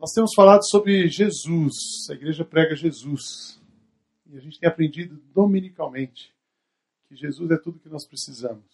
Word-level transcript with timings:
Nós 0.00 0.12
temos 0.12 0.30
falado 0.34 0.62
sobre 0.66 1.06
Jesus, 1.08 1.74
a 2.08 2.14
igreja 2.14 2.42
prega 2.42 2.74
Jesus. 2.74 3.60
E 4.24 4.38
a 4.38 4.40
gente 4.40 4.58
tem 4.58 4.66
aprendido 4.66 5.16
dominicalmente 5.34 6.34
que 7.06 7.14
Jesus 7.14 7.50
é 7.50 7.58
tudo 7.58 7.78
que 7.78 7.90
nós 7.90 8.06
precisamos. 8.06 8.64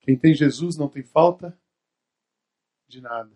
Quem 0.00 0.18
tem 0.18 0.34
Jesus 0.34 0.76
não 0.76 0.88
tem 0.88 1.04
falta 1.04 1.56
de 2.88 3.00
nada. 3.00 3.30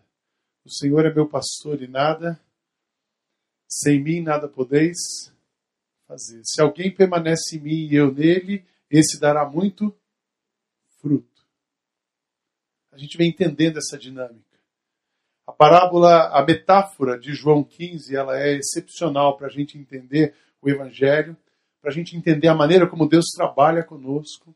O 0.64 0.70
Senhor 0.70 1.06
é 1.06 1.14
meu 1.14 1.28
pastor 1.28 1.80
e 1.80 1.86
nada, 1.86 2.40
sem 3.68 4.02
mim 4.02 4.20
nada 4.20 4.48
podeis 4.48 4.96
fazer. 6.08 6.42
Se 6.44 6.60
alguém 6.60 6.92
permanece 6.92 7.56
em 7.56 7.60
mim 7.60 7.86
e 7.88 7.94
eu 7.94 8.12
nele, 8.12 8.66
esse 8.90 9.20
dará 9.20 9.48
muito 9.48 9.96
fruto. 11.00 11.46
A 12.90 12.98
gente 12.98 13.16
vem 13.16 13.30
entendendo 13.30 13.78
essa 13.78 13.96
dinâmica. 13.96 14.55
A 15.46 15.52
parábola, 15.52 16.28
a 16.36 16.44
metáfora 16.44 17.18
de 17.18 17.32
João 17.32 17.62
15, 17.62 18.16
ela 18.16 18.36
é 18.38 18.56
excepcional 18.56 19.36
para 19.36 19.46
a 19.46 19.50
gente 19.50 19.78
entender 19.78 20.34
o 20.60 20.68
Evangelho, 20.68 21.36
para 21.80 21.90
a 21.90 21.94
gente 21.94 22.16
entender 22.16 22.48
a 22.48 22.54
maneira 22.54 22.88
como 22.88 23.08
Deus 23.08 23.26
trabalha 23.34 23.84
conosco. 23.84 24.52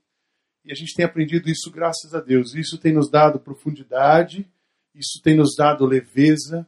E 0.64 0.72
a 0.72 0.74
gente 0.74 0.94
tem 0.94 1.04
aprendido 1.04 1.48
isso 1.48 1.70
graças 1.70 2.12
a 2.12 2.20
Deus. 2.20 2.54
Isso 2.54 2.76
tem 2.76 2.92
nos 2.92 3.08
dado 3.08 3.38
profundidade, 3.38 4.50
isso 4.92 5.20
tem 5.22 5.36
nos 5.36 5.54
dado 5.56 5.86
leveza, 5.86 6.66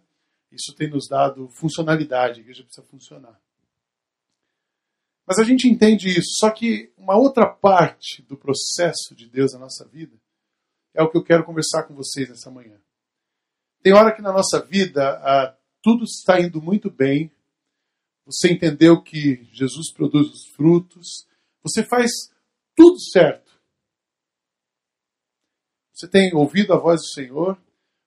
isso 0.53 0.73
tem 0.77 0.89
nos 0.89 1.09
dado 1.09 1.49
funcionalidade. 1.49 2.39
A 2.39 2.43
igreja 2.43 2.63
precisa 2.63 2.87
funcionar. 2.87 3.41
Mas 5.27 5.39
a 5.39 5.45
gente 5.45 5.69
entende 5.69 6.09
isso. 6.09 6.39
Só 6.39 6.51
que 6.51 6.93
uma 6.97 7.17
outra 7.17 7.47
parte 7.47 8.23
do 8.23 8.37
processo 8.37 9.17
de 9.17 9.29
Deus 9.29 9.53
na 9.53 9.59
nossa 9.59 9.85
vida 9.89 10.17
é 10.95 11.03
o 11.03 11.11
que 11.11 11.17
eu 11.17 11.25
quero 11.25 11.45
conversar 11.45 11.85
com 11.85 11.95
vocês 11.95 12.29
nessa 12.29 12.51
manhã. 12.51 12.79
Tem 13.83 13.93
hora 13.93 14.15
que 14.15 14.23
na 14.23 14.33
nossa 14.33 14.65
vida 14.65 15.21
ah, 15.25 15.57
tudo 15.83 16.05
está 16.05 16.41
indo 16.41 16.63
muito 16.63 16.89
bem, 16.89 17.33
você 18.25 18.53
entendeu 18.53 19.03
que 19.03 19.49
Jesus 19.53 19.93
produz 19.93 20.29
os 20.29 20.47
frutos, 20.55 21.27
você 21.63 21.83
faz 21.83 22.11
tudo 22.77 23.01
certo. 23.01 23.51
Você 25.93 26.07
tem 26.07 26.33
ouvido 26.33 26.73
a 26.73 26.79
voz 26.79 27.01
do 27.01 27.09
Senhor, 27.09 27.61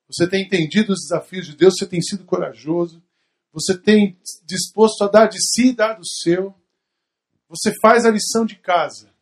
você 0.07 0.29
tem 0.29 0.45
entendido 0.45 0.93
os 0.93 1.01
desafios 1.01 1.45
de 1.45 1.57
Deus, 1.57 1.75
você 1.77 1.85
tem 1.85 2.01
sido 2.01 2.23
corajoso, 2.23 3.03
você 3.51 3.77
tem 3.77 4.17
disposto 4.45 5.03
a 5.03 5.07
dar 5.07 5.27
de 5.27 5.39
si 5.39 5.69
e 5.69 5.75
dar 5.75 5.95
do 5.95 6.07
seu, 6.07 6.55
você 7.49 7.73
faz 7.81 8.05
a 8.05 8.11
lição 8.11 8.45
de 8.45 8.55
casa. 8.55 9.13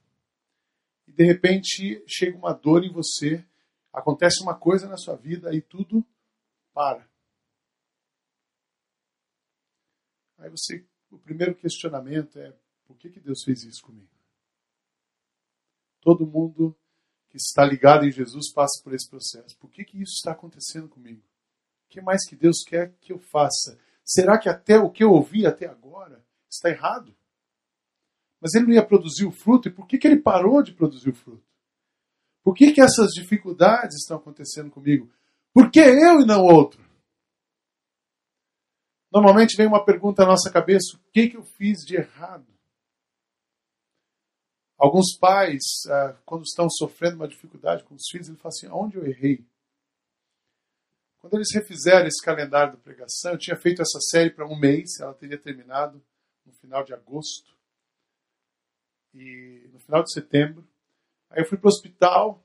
E 1.07 1.11
de 1.11 1.23
repente 1.23 2.03
chega 2.07 2.37
uma 2.37 2.53
dor 2.53 2.83
em 2.83 2.91
você, 2.91 3.43
acontece 3.91 4.43
uma 4.43 4.53
coisa 4.53 4.87
na 4.87 4.97
sua 4.97 5.15
vida 5.15 5.53
e 5.55 5.61
tudo 5.61 6.05
para. 6.73 7.07
Aí 10.37 10.49
você, 10.49 10.85
o 11.09 11.17
primeiro 11.17 11.55
questionamento 11.55 12.37
é: 12.39 12.53
por 12.85 12.97
que, 12.97 13.09
que 13.09 13.19
Deus 13.19 13.43
fez 13.43 13.63
isso 13.63 13.81
comigo? 13.83 14.09
Todo 16.01 16.27
mundo 16.27 16.77
que 17.29 17.37
está 17.37 17.65
ligado 17.65 18.05
em 18.05 18.11
Jesus 18.11 18.51
passa 18.51 18.81
por 18.83 18.93
esse 18.93 19.09
processo. 19.09 19.57
Por 19.57 19.69
que, 19.71 19.83
que 19.83 20.01
isso 20.01 20.13
está 20.13 20.33
acontecendo 20.33 20.89
comigo? 20.89 21.21
O 21.87 21.89
que 21.89 22.01
mais 22.01 22.27
que 22.27 22.35
Deus 22.35 22.57
quer 22.63 22.93
que 22.99 23.13
eu 23.13 23.19
faça? 23.19 23.79
Será 24.03 24.37
que 24.37 24.49
até 24.49 24.77
o 24.77 24.91
que 24.91 25.03
eu 25.03 25.11
ouvi 25.11 25.45
até 25.45 25.65
agora 25.65 26.23
está 26.49 26.69
errado? 26.69 27.15
Mas 28.39 28.53
ele 28.53 28.65
não 28.65 28.73
ia 28.73 28.85
produzir 28.85 29.25
o 29.25 29.31
fruto, 29.31 29.69
e 29.69 29.71
por 29.71 29.87
que, 29.87 29.97
que 29.97 30.05
ele 30.05 30.21
parou 30.21 30.61
de 30.61 30.73
produzir 30.73 31.09
o 31.09 31.15
fruto? 31.15 31.43
Por 32.43 32.53
que, 32.53 32.73
que 32.73 32.81
essas 32.81 33.11
dificuldades 33.11 33.95
estão 34.01 34.17
acontecendo 34.17 34.69
comigo? 34.69 35.09
Por 35.53 35.69
que 35.69 35.79
eu 35.79 36.21
e 36.21 36.25
não 36.25 36.43
outro? 36.43 36.83
Normalmente 39.11 39.55
vem 39.55 39.67
uma 39.67 39.85
pergunta 39.85 40.23
à 40.23 40.25
nossa 40.25 40.51
cabeça: 40.51 40.97
o 40.97 41.11
que, 41.11 41.29
que 41.29 41.37
eu 41.37 41.43
fiz 41.43 41.85
de 41.85 41.95
errado? 41.95 42.51
Alguns 44.75 45.15
pais, 45.17 45.61
ah, 45.87 46.17
quando 46.25 46.43
estão 46.43 46.67
sofrendo 46.69 47.17
uma 47.17 47.27
dificuldade 47.27 47.83
com 47.83 47.93
os 47.93 48.09
filhos, 48.09 48.27
eles 48.27 48.41
falam 48.41 48.49
assim: 48.49 48.67
onde 48.67 48.97
eu 48.97 49.05
errei? 49.05 49.45
Quando 51.19 51.35
eles 51.35 51.53
refizeram 51.53 52.07
esse 52.07 52.21
calendário 52.21 52.73
da 52.73 52.79
pregação, 52.79 53.31
eu 53.31 53.37
tinha 53.37 53.55
feito 53.55 53.81
essa 53.81 53.99
série 54.01 54.29
para 54.29 54.45
um 54.45 54.59
mês, 54.59 54.99
ela 54.99 55.13
teria 55.13 55.37
terminado 55.37 56.03
no 56.45 56.51
final 56.51 56.83
de 56.83 56.93
agosto 56.93 57.55
e 59.13 59.69
no 59.71 59.79
final 59.79 60.03
de 60.03 60.11
setembro. 60.11 60.67
Aí 61.29 61.41
eu 61.41 61.45
fui 61.47 61.57
para 61.57 61.67
o 61.67 61.71
hospital 61.71 62.42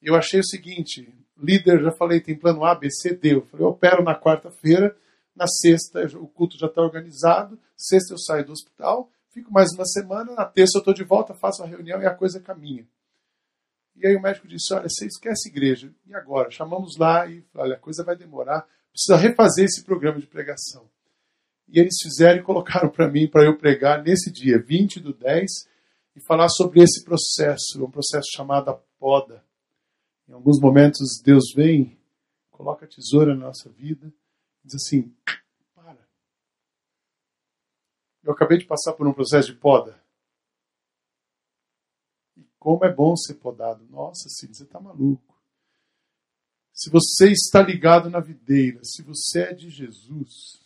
eu 0.00 0.14
achei 0.14 0.40
o 0.40 0.46
seguinte: 0.46 1.12
líder, 1.36 1.82
já 1.82 1.92
falei, 1.92 2.20
tem 2.20 2.38
plano 2.38 2.64
A, 2.64 2.74
B, 2.74 2.90
C, 2.90 3.14
D. 3.14 3.34
Eu 3.34 3.46
falei, 3.46 3.66
eu 3.66 3.70
opero 3.70 4.02
na 4.02 4.18
quarta-feira, 4.18 4.96
na 5.34 5.46
sexta 5.46 6.06
o 6.18 6.26
culto 6.26 6.58
já 6.58 6.66
está 6.66 6.80
organizado, 6.80 7.58
sexta 7.76 8.14
eu 8.14 8.18
saio 8.18 8.46
do 8.46 8.52
hospital, 8.52 9.10
fico 9.30 9.52
mais 9.52 9.72
uma 9.72 9.84
semana, 9.84 10.32
na 10.32 10.44
terça 10.44 10.78
eu 10.78 10.80
estou 10.80 10.94
de 10.94 11.04
volta, 11.04 11.34
faço 11.34 11.62
a 11.62 11.66
reunião 11.66 12.00
e 12.00 12.06
a 12.06 12.14
coisa 12.14 12.40
caminha. 12.40 12.86
E 13.96 14.06
aí 14.06 14.14
o 14.14 14.20
médico 14.20 14.46
disse, 14.46 14.74
olha, 14.74 14.88
você 14.88 15.06
esquece 15.06 15.48
igreja. 15.48 15.90
E 16.06 16.14
agora? 16.14 16.50
Chamamos 16.50 16.98
lá 16.98 17.26
e, 17.26 17.42
olha, 17.54 17.76
a 17.76 17.78
coisa 17.78 18.04
vai 18.04 18.14
demorar, 18.14 18.66
precisa 18.92 19.16
refazer 19.16 19.64
esse 19.64 19.82
programa 19.84 20.20
de 20.20 20.26
pregação. 20.26 20.88
E 21.68 21.80
eles 21.80 21.94
fizeram 22.02 22.40
e 22.40 22.42
colocaram 22.42 22.88
para 22.90 23.10
mim, 23.10 23.26
para 23.26 23.44
eu 23.44 23.56
pregar 23.56 24.02
nesse 24.02 24.30
dia, 24.30 24.58
20 24.58 25.00
do 25.00 25.14
10, 25.14 25.50
e 26.14 26.20
falar 26.20 26.48
sobre 26.48 26.82
esse 26.82 27.04
processo, 27.04 27.84
um 27.84 27.90
processo 27.90 28.26
chamado 28.34 28.78
poda. 28.98 29.42
Em 30.28 30.32
alguns 30.32 30.60
momentos 30.60 31.20
Deus 31.22 31.52
vem, 31.54 31.98
coloca 32.50 32.84
a 32.84 32.88
tesoura 32.88 33.34
na 33.34 33.46
nossa 33.46 33.70
vida, 33.70 34.12
diz 34.64 34.74
assim: 34.74 35.14
para. 35.74 36.06
Eu 38.22 38.32
acabei 38.32 38.58
de 38.58 38.66
passar 38.66 38.92
por 38.94 39.06
um 39.06 39.12
processo 39.12 39.52
de 39.52 39.58
poda. 39.58 40.02
E 42.36 42.44
como 42.58 42.84
é 42.84 42.92
bom 42.92 43.16
ser 43.16 43.34
podado. 43.34 43.86
Nossa, 43.86 44.28
Cid, 44.28 44.56
você 44.56 44.64
está 44.64 44.80
maluco. 44.80 45.36
Se 46.72 46.90
você 46.90 47.30
está 47.30 47.62
ligado 47.62 48.10
na 48.10 48.20
videira, 48.20 48.80
se 48.84 49.02
você 49.02 49.44
é 49.44 49.54
de 49.54 49.70
Jesus, 49.70 50.60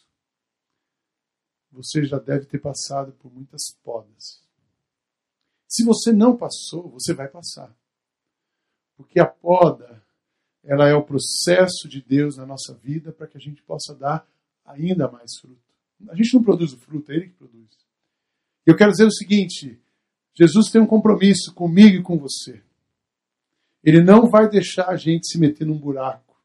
você 1.71 2.05
já 2.05 2.19
deve 2.19 2.47
ter 2.47 2.59
passado 2.59 3.13
por 3.13 3.33
muitas 3.33 3.73
podas. 3.85 4.43
Se 5.69 5.85
você 5.85 6.13
não 6.13 6.37
passou, 6.37 6.91
você 6.91 7.15
vai 7.15 7.29
passar. 7.29 7.73
Porque 9.01 9.19
a 9.19 9.25
poda, 9.25 10.05
ela 10.63 10.87
é 10.87 10.95
o 10.95 11.03
processo 11.03 11.89
de 11.89 12.03
Deus 12.03 12.37
na 12.37 12.45
nossa 12.45 12.75
vida 12.75 13.11
para 13.11 13.27
que 13.27 13.39
a 13.39 13.41
gente 13.41 13.63
possa 13.63 13.95
dar 13.95 14.29
ainda 14.63 15.11
mais 15.11 15.39
fruto. 15.41 15.59
A 16.11 16.15
gente 16.15 16.35
não 16.35 16.43
produz 16.43 16.75
o 16.75 16.79
fruto, 16.79 17.11
é 17.11 17.15
Ele 17.15 17.29
que 17.29 17.35
produz. 17.35 17.71
Eu 18.67 18.77
quero 18.77 18.91
dizer 18.91 19.07
o 19.07 19.11
seguinte: 19.11 19.81
Jesus 20.35 20.71
tem 20.71 20.83
um 20.83 20.87
compromisso 20.87 21.55
comigo 21.55 21.97
e 21.97 22.03
com 22.03 22.19
você. 22.19 22.63
Ele 23.83 24.03
não 24.05 24.29
vai 24.29 24.51
deixar 24.51 24.91
a 24.91 24.97
gente 24.97 25.27
se 25.27 25.39
meter 25.39 25.67
num 25.67 25.79
buraco. 25.79 26.39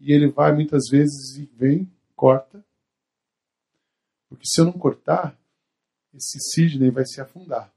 E 0.00 0.12
ele 0.12 0.28
vai 0.28 0.52
muitas 0.52 0.88
vezes 0.90 1.36
e 1.36 1.44
vem, 1.44 1.88
corta. 2.16 2.64
Porque 4.28 4.44
se 4.44 4.60
eu 4.60 4.64
não 4.64 4.72
cortar, 4.72 5.38
esse 6.12 6.40
Sidney 6.40 6.90
vai 6.90 7.06
se 7.06 7.20
afundar. 7.20 7.72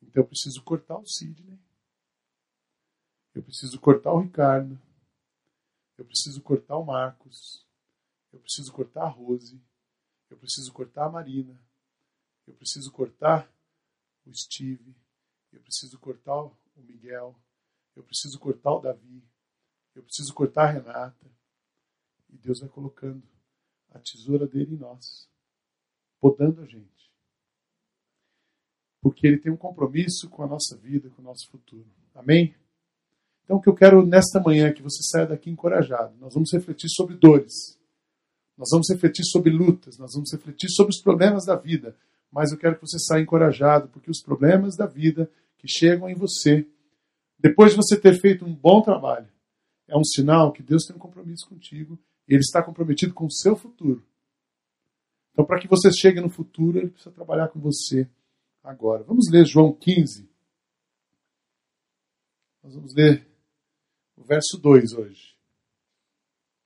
Então 0.00 0.22
eu 0.22 0.26
preciso 0.28 0.62
cortar 0.62 0.96
o 0.96 1.06
Sidney 1.06 1.58
eu 3.36 3.42
preciso 3.42 3.78
cortar 3.78 4.12
o 4.12 4.20
Ricardo. 4.20 4.80
Eu 5.98 6.06
preciso 6.06 6.40
cortar 6.40 6.78
o 6.78 6.84
Marcos. 6.84 7.66
Eu 8.32 8.40
preciso 8.40 8.72
cortar 8.72 9.02
a 9.02 9.08
Rose. 9.08 9.62
Eu 10.30 10.38
preciso 10.38 10.72
cortar 10.72 11.04
a 11.04 11.10
Marina. 11.10 11.60
Eu 12.46 12.54
preciso 12.54 12.90
cortar 12.90 13.52
o 14.24 14.32
Steve. 14.32 14.96
Eu 15.52 15.60
preciso 15.60 15.98
cortar 15.98 16.44
o 16.44 16.56
Miguel. 16.78 17.38
Eu 17.94 18.02
preciso 18.02 18.38
cortar 18.38 18.72
o 18.72 18.80
Davi. 18.80 19.22
Eu 19.94 20.02
preciso 20.02 20.32
cortar 20.32 20.70
a 20.70 20.72
Renata. 20.72 21.30
E 22.30 22.38
Deus 22.38 22.60
vai 22.60 22.70
colocando 22.70 23.22
a 23.90 23.98
tesoura 23.98 24.46
dele 24.46 24.74
em 24.74 24.78
nós, 24.78 25.28
podando 26.18 26.62
a 26.62 26.66
gente. 26.66 27.12
Porque 29.02 29.26
ele 29.26 29.38
tem 29.38 29.52
um 29.52 29.58
compromisso 29.58 30.30
com 30.30 30.42
a 30.42 30.46
nossa 30.46 30.74
vida, 30.76 31.10
com 31.10 31.20
o 31.20 31.24
nosso 31.24 31.48
futuro. 31.48 31.88
Amém? 32.14 32.56
Então, 33.46 33.58
o 33.58 33.60
que 33.60 33.68
eu 33.68 33.74
quero 33.74 34.04
nesta 34.04 34.40
manhã 34.40 34.66
é 34.66 34.72
que 34.72 34.82
você 34.82 35.00
saia 35.04 35.24
daqui 35.24 35.48
encorajado. 35.48 36.12
Nós 36.20 36.34
vamos 36.34 36.52
refletir 36.52 36.90
sobre 36.90 37.14
dores. 37.14 37.78
Nós 38.58 38.68
vamos 38.72 38.90
refletir 38.90 39.24
sobre 39.24 39.50
lutas. 39.50 39.96
Nós 39.98 40.14
vamos 40.14 40.32
refletir 40.32 40.68
sobre 40.68 40.92
os 40.92 41.00
problemas 41.00 41.46
da 41.46 41.54
vida. 41.54 41.96
Mas 42.28 42.50
eu 42.50 42.58
quero 42.58 42.74
que 42.74 42.80
você 42.80 42.98
saia 42.98 43.22
encorajado, 43.22 43.86
porque 43.88 44.10
os 44.10 44.20
problemas 44.20 44.74
da 44.74 44.84
vida 44.84 45.30
que 45.58 45.68
chegam 45.68 46.10
em 46.10 46.14
você, 46.16 46.66
depois 47.38 47.70
de 47.70 47.76
você 47.76 47.96
ter 47.96 48.20
feito 48.20 48.44
um 48.44 48.52
bom 48.52 48.82
trabalho, 48.82 49.28
é 49.86 49.96
um 49.96 50.04
sinal 50.04 50.52
que 50.52 50.60
Deus 50.60 50.84
tem 50.84 50.96
um 50.96 50.98
compromisso 50.98 51.48
contigo 51.48 51.96
e 52.28 52.34
Ele 52.34 52.40
está 52.40 52.60
comprometido 52.60 53.14
com 53.14 53.26
o 53.26 53.32
seu 53.32 53.54
futuro. 53.54 54.04
Então, 55.32 55.44
para 55.44 55.60
que 55.60 55.68
você 55.68 55.92
chegue 55.92 56.20
no 56.20 56.28
futuro, 56.28 56.78
Ele 56.78 56.88
precisa 56.88 57.14
trabalhar 57.14 57.46
com 57.46 57.60
você 57.60 58.08
agora. 58.64 59.04
Vamos 59.04 59.30
ler 59.30 59.46
João 59.46 59.72
15. 59.72 60.28
Nós 62.64 62.74
vamos 62.74 62.92
ler 62.92 63.24
verso 64.26 64.58
2 64.58 64.92
hoje. 64.92 65.36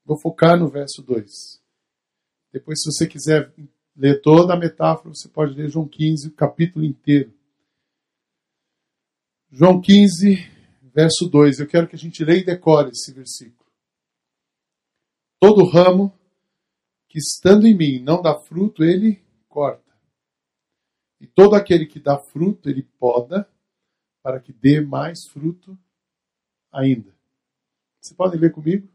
Vou 0.05 0.19
focar 0.19 0.59
no 0.59 0.69
verso 0.69 1.03
2. 1.03 1.31
Depois, 2.53 2.81
se 2.81 2.91
você 2.91 3.07
quiser 3.07 3.53
ler 3.95 4.21
toda 4.21 4.55
a 4.55 4.59
metáfora, 4.59 5.15
você 5.15 5.29
pode 5.29 5.55
ler 5.55 5.69
João 5.69 5.87
15, 5.87 6.29
o 6.29 6.33
capítulo 6.33 6.85
inteiro. 6.85 7.33
João 9.51 9.81
15, 9.81 10.37
verso 10.83 11.29
2. 11.29 11.61
Eu 11.61 11.69
quero 11.69 11.87
que 11.87 11.97
a 11.97 11.99
gente 11.99 12.25
leia 12.25 12.41
e 12.41 12.45
decore 12.45 12.91
esse 12.91 13.13
versículo. 13.13 13.71
Todo 15.39 15.69
ramo 15.69 16.13
que 17.09 17.19
estando 17.19 17.67
em 17.67 17.77
mim 17.77 18.03
não 18.03 18.23
dá 18.23 18.39
fruto, 18.39 18.83
ele 18.83 19.23
corta. 19.49 19.91
E 21.21 21.27
todo 21.27 21.55
aquele 21.55 21.87
que 21.87 22.01
dá 22.01 22.19
fruto, 22.19 22.69
ele 22.69 22.83
poda, 22.99 23.49
para 24.23 24.41
que 24.41 24.53
dê 24.53 24.81
mais 24.81 25.27
fruto 25.29 25.79
ainda. 26.73 27.20
Você 28.01 28.15
pode 28.15 28.37
ler 28.37 28.51
comigo? 28.51 28.89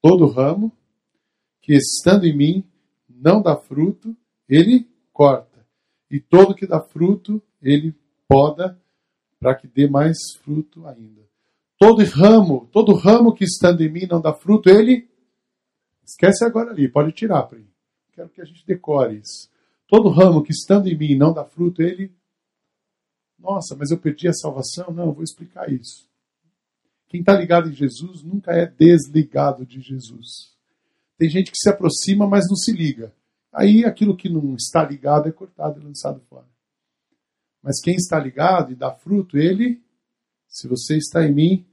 Todo 0.00 0.26
ramo 0.26 0.72
que 1.60 1.74
estando 1.74 2.24
em 2.24 2.36
mim 2.36 2.70
não 3.08 3.42
dá 3.42 3.56
fruto, 3.56 4.16
ele 4.48 4.88
corta. 5.12 5.66
E 6.10 6.20
todo 6.20 6.54
que 6.54 6.66
dá 6.66 6.80
fruto, 6.80 7.42
ele 7.60 7.94
poda 8.26 8.80
para 9.38 9.54
que 9.54 9.66
dê 9.66 9.88
mais 9.88 10.16
fruto 10.42 10.86
ainda. 10.86 11.28
Todo 11.78 12.04
ramo, 12.04 12.68
todo 12.72 12.94
ramo 12.94 13.34
que 13.34 13.44
estando 13.44 13.82
em 13.82 13.90
mim 13.90 14.06
não 14.06 14.20
dá 14.20 14.32
fruto, 14.32 14.68
ele 14.68 15.08
esquece 16.04 16.44
agora 16.44 16.70
ali, 16.70 16.88
pode 16.88 17.12
tirar 17.12 17.42
para. 17.44 17.58
Quero 18.12 18.28
que 18.28 18.40
a 18.40 18.44
gente 18.44 18.66
decore 18.66 19.18
isso. 19.18 19.50
Todo 19.86 20.10
ramo 20.10 20.42
que 20.42 20.52
estando 20.52 20.88
em 20.88 20.96
mim 20.96 21.14
não 21.14 21.32
dá 21.32 21.44
fruto, 21.44 21.82
ele 21.82 22.14
nossa, 23.38 23.74
mas 23.74 23.90
eu 23.90 23.98
perdi 23.98 24.28
a 24.28 24.34
salvação? 24.34 24.92
Não, 24.92 25.06
eu 25.06 25.12
vou 25.14 25.24
explicar 25.24 25.72
isso. 25.72 26.09
Quem 27.10 27.20
está 27.20 27.36
ligado 27.36 27.68
em 27.68 27.72
Jesus 27.72 28.22
nunca 28.22 28.52
é 28.52 28.66
desligado 28.66 29.66
de 29.66 29.80
Jesus. 29.80 30.56
Tem 31.18 31.28
gente 31.28 31.50
que 31.50 31.58
se 31.58 31.68
aproxima, 31.68 32.24
mas 32.24 32.46
não 32.48 32.54
se 32.54 32.70
liga. 32.70 33.12
Aí 33.52 33.84
aquilo 33.84 34.16
que 34.16 34.28
não 34.28 34.54
está 34.54 34.84
ligado 34.84 35.28
é 35.28 35.32
cortado 35.32 35.80
e 35.80 35.84
lançado 35.84 36.20
fora. 36.30 36.46
Mas 37.60 37.82
quem 37.82 37.96
está 37.96 38.16
ligado 38.16 38.70
e 38.70 38.76
dá 38.76 38.92
fruto, 38.92 39.36
ele, 39.36 39.82
se 40.46 40.68
você 40.68 40.96
está 40.96 41.26
em 41.26 41.34
mim 41.34 41.66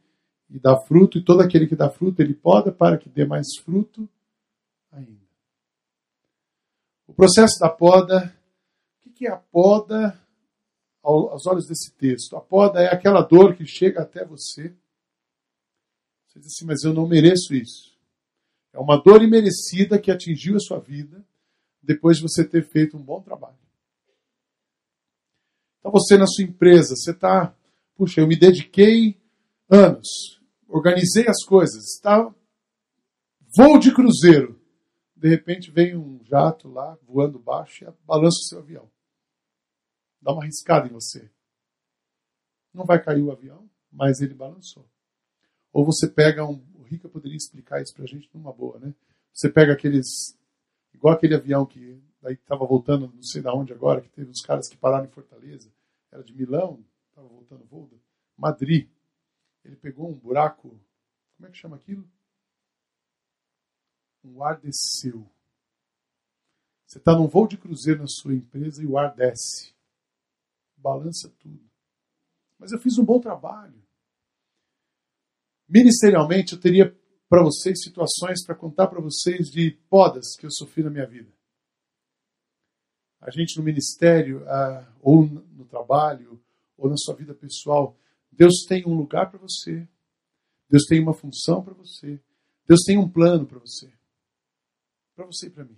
e 0.50 0.60
dá 0.60 0.76
fruto, 0.76 1.20
e 1.20 1.24
todo 1.24 1.42
aquele 1.42 1.68
que 1.68 1.76
dá 1.76 1.88
fruto, 1.88 2.20
ele 2.20 2.34
poda 2.34 2.72
para 2.72 2.98
que 2.98 3.08
dê 3.08 3.24
mais 3.24 3.46
fruto 3.64 4.10
ainda. 4.92 5.22
O 7.06 7.14
processo 7.14 7.60
da 7.60 7.70
poda, 7.70 8.36
o 9.06 9.12
que 9.12 9.28
é 9.28 9.32
a 9.32 9.38
poda 9.38 10.20
aos 11.04 11.46
olhos 11.46 11.68
desse 11.68 11.94
texto? 11.94 12.36
A 12.36 12.42
poda 12.42 12.82
é 12.82 12.92
aquela 12.92 13.22
dor 13.22 13.56
que 13.56 13.68
chega 13.68 14.02
até 14.02 14.26
você 14.26 14.76
você 16.38 16.48
diz 16.48 16.54
assim, 16.56 16.66
mas 16.66 16.84
eu 16.84 16.94
não 16.94 17.08
mereço 17.08 17.54
isso. 17.54 17.98
É 18.74 18.80
uma 18.80 19.02
dor 19.02 19.24
imerecida 19.24 20.00
que 20.00 20.12
atingiu 20.12 20.56
a 20.56 20.60
sua 20.60 20.80
vida 20.80 21.26
depois 21.82 22.18
de 22.18 22.24
você 22.24 22.44
ter 22.44 22.68
feito 22.68 22.98
um 22.98 23.04
bom 23.04 23.22
trabalho. 23.22 23.58
Então 25.80 25.92
você 25.92 26.18
na 26.18 26.28
sua 26.28 26.44
empresa, 26.44 26.96
você 26.96 27.12
está, 27.12 27.56
puxa, 27.96 28.22
eu 28.22 28.28
me 28.28 28.38
dediquei 28.38 29.20
anos, 29.70 30.42
organizei 30.68 31.28
as 31.28 31.44
coisas, 31.44 31.96
está 31.96 32.34
voo 33.56 33.80
de 33.80 33.94
cruzeiro. 33.94 34.60
De 35.16 35.30
repente 35.30 35.72
vem 35.72 35.96
um 35.96 36.24
jato 36.24 36.70
lá 36.70 36.98
voando 37.08 37.40
baixo 37.40 37.84
e 37.84 38.06
balança 38.06 38.38
o 38.38 38.48
seu 38.48 38.60
avião. 38.60 38.92
Dá 40.22 40.34
uma 40.34 40.46
riscada 40.46 40.88
em 40.88 40.92
você. 40.92 41.32
Não 42.74 42.86
vai 42.86 43.02
cair 43.02 43.22
o 43.22 43.32
avião, 43.32 43.68
mas 43.92 44.20
ele 44.22 44.36
balançou. 44.36 44.88
Ou 45.78 45.86
você 45.86 46.08
pega 46.08 46.44
um. 46.44 46.60
O 46.74 46.82
Rica 46.82 47.08
poderia 47.08 47.38
explicar 47.38 47.80
isso 47.80 47.94
para 47.94 48.04
a 48.04 48.08
gente 48.08 48.28
numa 48.34 48.52
boa, 48.52 48.80
né? 48.80 48.96
Você 49.32 49.48
pega 49.48 49.74
aqueles. 49.74 50.36
Igual 50.92 51.14
aquele 51.14 51.36
avião 51.36 51.68
que 51.68 52.02
daí 52.20 52.34
estava 52.34 52.66
voltando, 52.66 53.14
não 53.14 53.22
sei 53.22 53.44
de 53.44 53.48
onde 53.50 53.74
agora, 53.74 54.02
que 54.02 54.10
teve 54.10 54.28
uns 54.28 54.42
caras 54.42 54.68
que 54.68 54.76
pararam 54.76 55.06
em 55.06 55.12
Fortaleza. 55.12 55.72
Era 56.12 56.24
de 56.24 56.34
Milão, 56.34 56.84
estava 57.10 57.28
voltando 57.28 57.64
voo. 57.66 57.88
Madrid. 58.36 58.90
Ele 59.64 59.76
pegou 59.76 60.10
um 60.10 60.16
buraco. 60.16 60.70
Como 61.36 61.48
é 61.48 61.52
que 61.52 61.58
chama 61.58 61.76
aquilo? 61.76 62.10
Um 64.24 64.44
ar 64.44 64.60
desceu. 64.60 65.30
Você 66.88 66.98
está 66.98 67.16
num 67.16 67.28
voo 67.28 67.48
de 67.48 67.56
cruzeiro 67.56 68.02
na 68.02 68.08
sua 68.08 68.34
empresa 68.34 68.82
e 68.82 68.88
o 68.88 68.98
ar 68.98 69.14
desce. 69.14 69.76
Balança 70.76 71.32
tudo. 71.38 71.70
Mas 72.58 72.72
eu 72.72 72.80
fiz 72.80 72.98
um 72.98 73.06
bom 73.06 73.20
trabalho. 73.20 73.87
Ministerialmente, 75.68 76.54
eu 76.54 76.60
teria 76.60 76.96
para 77.30 77.44
vocês 77.44 77.82
situações 77.82 78.46
para 78.46 78.56
contar 78.56 78.88
para 78.88 79.02
vocês 79.02 79.48
de 79.48 79.72
podas 79.90 80.36
que 80.38 80.46
eu 80.46 80.52
sofri 80.52 80.84
na 80.84 80.90
minha 80.90 81.06
vida. 81.06 81.30
A 83.20 83.30
gente 83.30 83.58
no 83.58 83.64
ministério, 83.64 84.46
ou 85.02 85.26
no 85.26 85.66
trabalho, 85.66 86.42
ou 86.78 86.90
na 86.90 86.96
sua 86.96 87.16
vida 87.16 87.34
pessoal, 87.34 87.98
Deus 88.32 88.66
tem 88.68 88.86
um 88.86 88.94
lugar 88.94 89.30
para 89.30 89.40
você, 89.40 89.88
Deus 90.70 90.86
tem 90.86 91.02
uma 91.02 91.14
função 91.14 91.64
para 91.64 91.74
você, 91.74 92.22
Deus 92.68 92.82
tem 92.86 92.98
um 92.98 93.10
plano 93.10 93.46
para 93.46 93.60
você, 93.60 93.92
para 95.16 95.26
você 95.26 95.48
e 95.48 95.50
para 95.50 95.66
mim. 95.66 95.78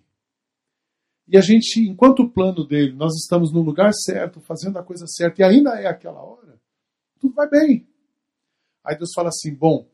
E 1.27 1.38
a 1.38 1.42
gente, 1.42 1.80
enquanto 1.80 2.24
o 2.24 2.30
plano 2.30 2.65
dele, 2.68 2.92
nós 2.94 3.13
estamos 3.15 3.53
no 3.53 3.62
lugar 3.62 3.94
certo, 3.94 4.42
fazendo 4.42 4.77
a 4.77 4.83
coisa 4.83 5.07
certa, 5.07 5.42
e 5.42 5.45
ainda 5.45 5.80
é 5.80 5.88
aquela 5.88 6.21
hora, 6.21 6.59
tudo 7.19 7.33
vai 7.33 7.50
bem. 7.50 7.88
Aí 8.83 8.97
Deus 8.97 9.11
fala 9.13 9.29
assim: 9.29 9.53
bom, 9.53 9.89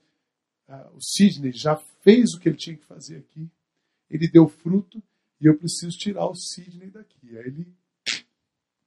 uh, 0.68 0.96
o 0.96 1.02
Sidney 1.02 1.52
já 1.52 1.76
fez 1.76 2.34
o 2.34 2.40
que 2.40 2.50
ele 2.50 2.58
tinha 2.58 2.78
que 2.78 2.86
fazer 2.86 3.18
aqui, 3.18 3.50
ele 4.10 4.28
deu 4.28 4.48
fruto 4.48 5.02
e 5.40 5.46
eu 5.48 5.58
preciso 5.58 5.98
tirar 5.98 6.28
o 6.28 6.36
Sidney 6.36 6.90
daqui. 6.90 7.38
Aí 7.38 7.48
ele 7.48 7.68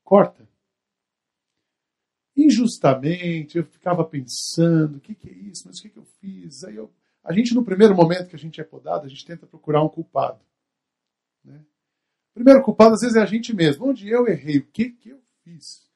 corta. 0.04 0.48
Injustamente, 2.36 3.58
eu 3.58 3.64
ficava 3.64 4.04
pensando: 4.04 4.98
o 4.98 5.00
que, 5.00 5.14
que 5.14 5.28
é 5.28 5.32
isso? 5.32 5.64
Mas 5.66 5.78
o 5.78 5.82
que, 5.82 5.90
que 5.90 5.98
eu 5.98 6.04
fiz? 6.20 6.64
Aí 6.64 6.76
eu, 6.76 6.90
a 7.22 7.32
gente, 7.32 7.54
no 7.54 7.64
primeiro 7.64 7.94
momento 7.94 8.28
que 8.28 8.36
a 8.36 8.38
gente 8.38 8.60
é 8.60 8.64
podado, 8.64 9.04
a 9.04 9.08
gente 9.08 9.26
tenta 9.26 9.46
procurar 9.46 9.82
um 9.82 9.88
culpado. 9.88 10.40
Né? 11.44 11.60
O 12.30 12.34
primeiro 12.34 12.62
culpado, 12.62 12.94
às 12.94 13.00
vezes, 13.00 13.16
é 13.16 13.20
a 13.20 13.26
gente 13.26 13.52
mesmo. 13.52 13.88
Onde 13.88 14.08
eu 14.08 14.26
errei? 14.28 14.58
O 14.58 14.66
que, 14.66 14.90
que 14.90 15.10
eu 15.10 15.20
fiz? 15.42 15.87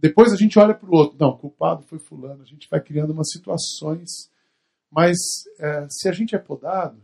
Depois 0.00 0.32
a 0.32 0.36
gente 0.36 0.58
olha 0.58 0.74
para 0.74 0.88
o 0.88 0.94
outro. 0.94 1.18
Não, 1.18 1.36
culpado 1.36 1.82
foi 1.82 1.98
fulano. 1.98 2.42
A 2.42 2.46
gente 2.46 2.68
vai 2.70 2.80
criando 2.80 3.12
umas 3.12 3.30
situações. 3.30 4.30
Mas 4.90 5.16
é, 5.58 5.86
se 5.90 6.08
a 6.08 6.12
gente 6.12 6.34
é 6.34 6.38
podado, 6.38 7.00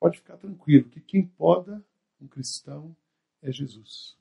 pode 0.00 0.18
ficar 0.18 0.36
tranquilo 0.38 0.88
que 0.88 1.00
quem 1.00 1.26
poda 1.26 1.84
um 2.20 2.26
cristão 2.26 2.96
é 3.42 3.52
Jesus. 3.52 4.16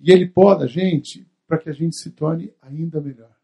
E 0.00 0.12
ele 0.12 0.28
poda 0.28 0.64
a 0.64 0.68
gente 0.68 1.26
para 1.46 1.58
que 1.58 1.68
a 1.68 1.72
gente 1.72 1.96
se 1.96 2.10
torne 2.10 2.54
ainda 2.62 3.00
melhor. 3.00 3.36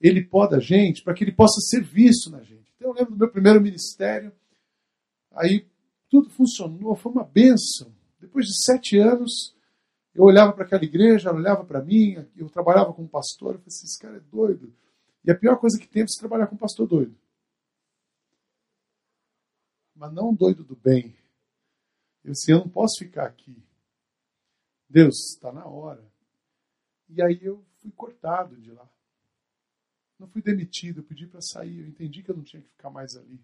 Ele 0.00 0.22
poda 0.22 0.56
a 0.56 0.60
gente 0.60 1.02
para 1.02 1.14
que 1.14 1.24
ele 1.24 1.32
possa 1.32 1.60
ser 1.60 1.82
visto 1.82 2.30
na 2.30 2.42
gente. 2.42 2.72
Então 2.76 2.90
eu 2.90 2.94
lembro 2.94 3.12
do 3.12 3.18
meu 3.18 3.30
primeiro 3.30 3.60
ministério, 3.60 4.32
aí 5.32 5.66
tudo 6.08 6.30
funcionou, 6.30 6.94
foi 6.94 7.12
uma 7.12 7.24
bênção. 7.24 7.92
Depois 8.20 8.46
de 8.46 8.64
sete 8.64 8.98
anos, 8.98 9.54
eu 10.14 10.24
olhava 10.24 10.52
para 10.52 10.64
aquela 10.64 10.84
igreja, 10.84 11.32
olhava 11.32 11.64
para 11.64 11.82
mim, 11.82 12.26
eu 12.36 12.48
trabalhava 12.48 12.92
com 12.92 13.02
um 13.02 13.08
pastor, 13.08 13.54
eu 13.54 13.58
falei 13.58 13.68
assim, 13.68 13.86
esse 13.86 13.98
cara 13.98 14.16
é 14.16 14.20
doido. 14.20 14.74
E 15.24 15.30
a 15.30 15.36
pior 15.36 15.58
coisa 15.58 15.78
que 15.78 15.86
tem 15.86 16.02
é 16.02 16.06
você 16.06 16.18
trabalhar 16.18 16.46
com 16.46 16.54
um 16.54 16.58
pastor 16.58 16.86
doido. 16.86 17.16
Mas 19.94 20.12
não 20.12 20.34
doido 20.34 20.64
do 20.64 20.74
bem. 20.74 21.14
Eu 22.24 22.32
disse, 22.32 22.50
eu 22.50 22.58
não 22.58 22.68
posso 22.68 22.98
ficar 22.98 23.26
aqui. 23.26 23.62
Deus, 24.88 25.34
está 25.34 25.52
na 25.52 25.66
hora. 25.66 26.04
E 27.08 27.22
aí 27.22 27.38
eu 27.42 27.64
fui 27.78 27.90
cortado 27.92 28.56
de 28.56 28.72
lá. 28.72 28.88
Não 30.18 30.28
fui 30.28 30.42
demitido, 30.42 31.00
eu 31.00 31.04
pedi 31.04 31.26
para 31.26 31.40
sair, 31.40 31.80
eu 31.80 31.86
entendi 31.86 32.22
que 32.22 32.30
eu 32.30 32.36
não 32.36 32.42
tinha 32.42 32.60
que 32.60 32.68
ficar 32.68 32.90
mais 32.90 33.16
ali. 33.16 33.40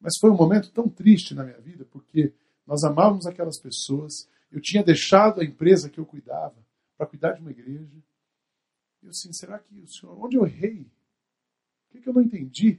Mas 0.00 0.14
foi 0.20 0.30
um 0.30 0.36
momento 0.36 0.72
tão 0.72 0.88
triste 0.88 1.34
na 1.34 1.44
minha 1.44 1.60
vida, 1.60 1.84
porque 1.84 2.32
nós 2.66 2.82
amávamos 2.82 3.26
aquelas 3.26 3.60
pessoas, 3.60 4.28
eu 4.52 4.60
tinha 4.60 4.84
deixado 4.84 5.40
a 5.40 5.44
empresa 5.44 5.88
que 5.88 5.98
eu 5.98 6.06
cuidava 6.06 6.56
para 6.96 7.06
cuidar 7.06 7.32
de 7.32 7.40
uma 7.40 7.50
igreja. 7.50 7.90
E 9.02 9.06
eu 9.06 9.10
assim, 9.10 9.32
será 9.32 9.58
que 9.58 9.74
o 9.80 9.86
senhor, 9.88 10.24
onde 10.24 10.36
eu 10.36 10.46
errei? 10.46 10.82
O 10.82 11.92
que, 11.92 12.00
que 12.00 12.08
eu 12.08 12.12
não 12.12 12.22
entendi? 12.22 12.78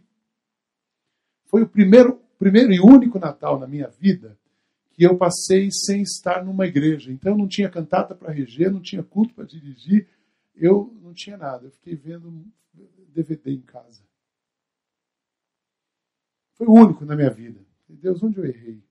Foi 1.45 1.63
o 1.63 1.67
primeiro, 1.67 2.21
primeiro 2.37 2.71
e 2.71 2.79
único 2.79 3.19
Natal 3.19 3.59
na 3.59 3.67
minha 3.67 3.87
vida 3.87 4.37
que 4.91 5.03
eu 5.03 5.17
passei 5.17 5.69
sem 5.71 6.03
estar 6.03 6.45
numa 6.45 6.67
igreja. 6.67 7.11
Então 7.11 7.33
eu 7.33 7.37
não 7.37 7.47
tinha 7.47 7.69
cantata 7.69 8.13
para 8.13 8.31
reger, 8.31 8.71
não 8.71 8.81
tinha 8.81 9.03
culto 9.03 9.33
para 9.33 9.45
dirigir, 9.45 10.07
eu 10.55 10.95
não 11.01 11.13
tinha 11.13 11.35
nada. 11.35 11.65
Eu 11.65 11.71
fiquei 11.71 11.95
vendo 11.95 12.45
DVD 13.09 13.51
em 13.51 13.61
casa. 13.61 14.03
Foi 16.53 16.67
o 16.67 16.73
único 16.73 17.05
na 17.05 17.15
minha 17.15 17.31
vida. 17.31 17.59
Deus, 17.89 18.21
onde 18.21 18.37
eu 18.37 18.45
errei? 18.45 18.83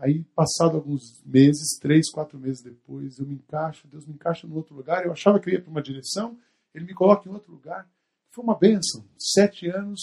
Aí, 0.00 0.24
passado 0.34 0.78
alguns 0.78 1.22
meses, 1.26 1.78
três, 1.78 2.10
quatro 2.10 2.38
meses 2.38 2.62
depois, 2.62 3.18
eu 3.18 3.26
me 3.26 3.34
encaixo, 3.34 3.86
Deus 3.86 4.06
me 4.06 4.14
encaixa 4.14 4.46
em 4.46 4.52
outro 4.52 4.74
lugar. 4.74 5.04
Eu 5.04 5.12
achava 5.12 5.38
que 5.38 5.50
eu 5.50 5.52
ia 5.52 5.60
para 5.60 5.70
uma 5.70 5.82
direção, 5.82 6.40
Ele 6.74 6.86
me 6.86 6.94
coloca 6.94 7.28
em 7.28 7.32
outro 7.32 7.52
lugar. 7.52 7.86
Foi 8.30 8.42
uma 8.42 8.58
bênção. 8.58 9.06
Sete 9.18 9.68
anos 9.68 10.00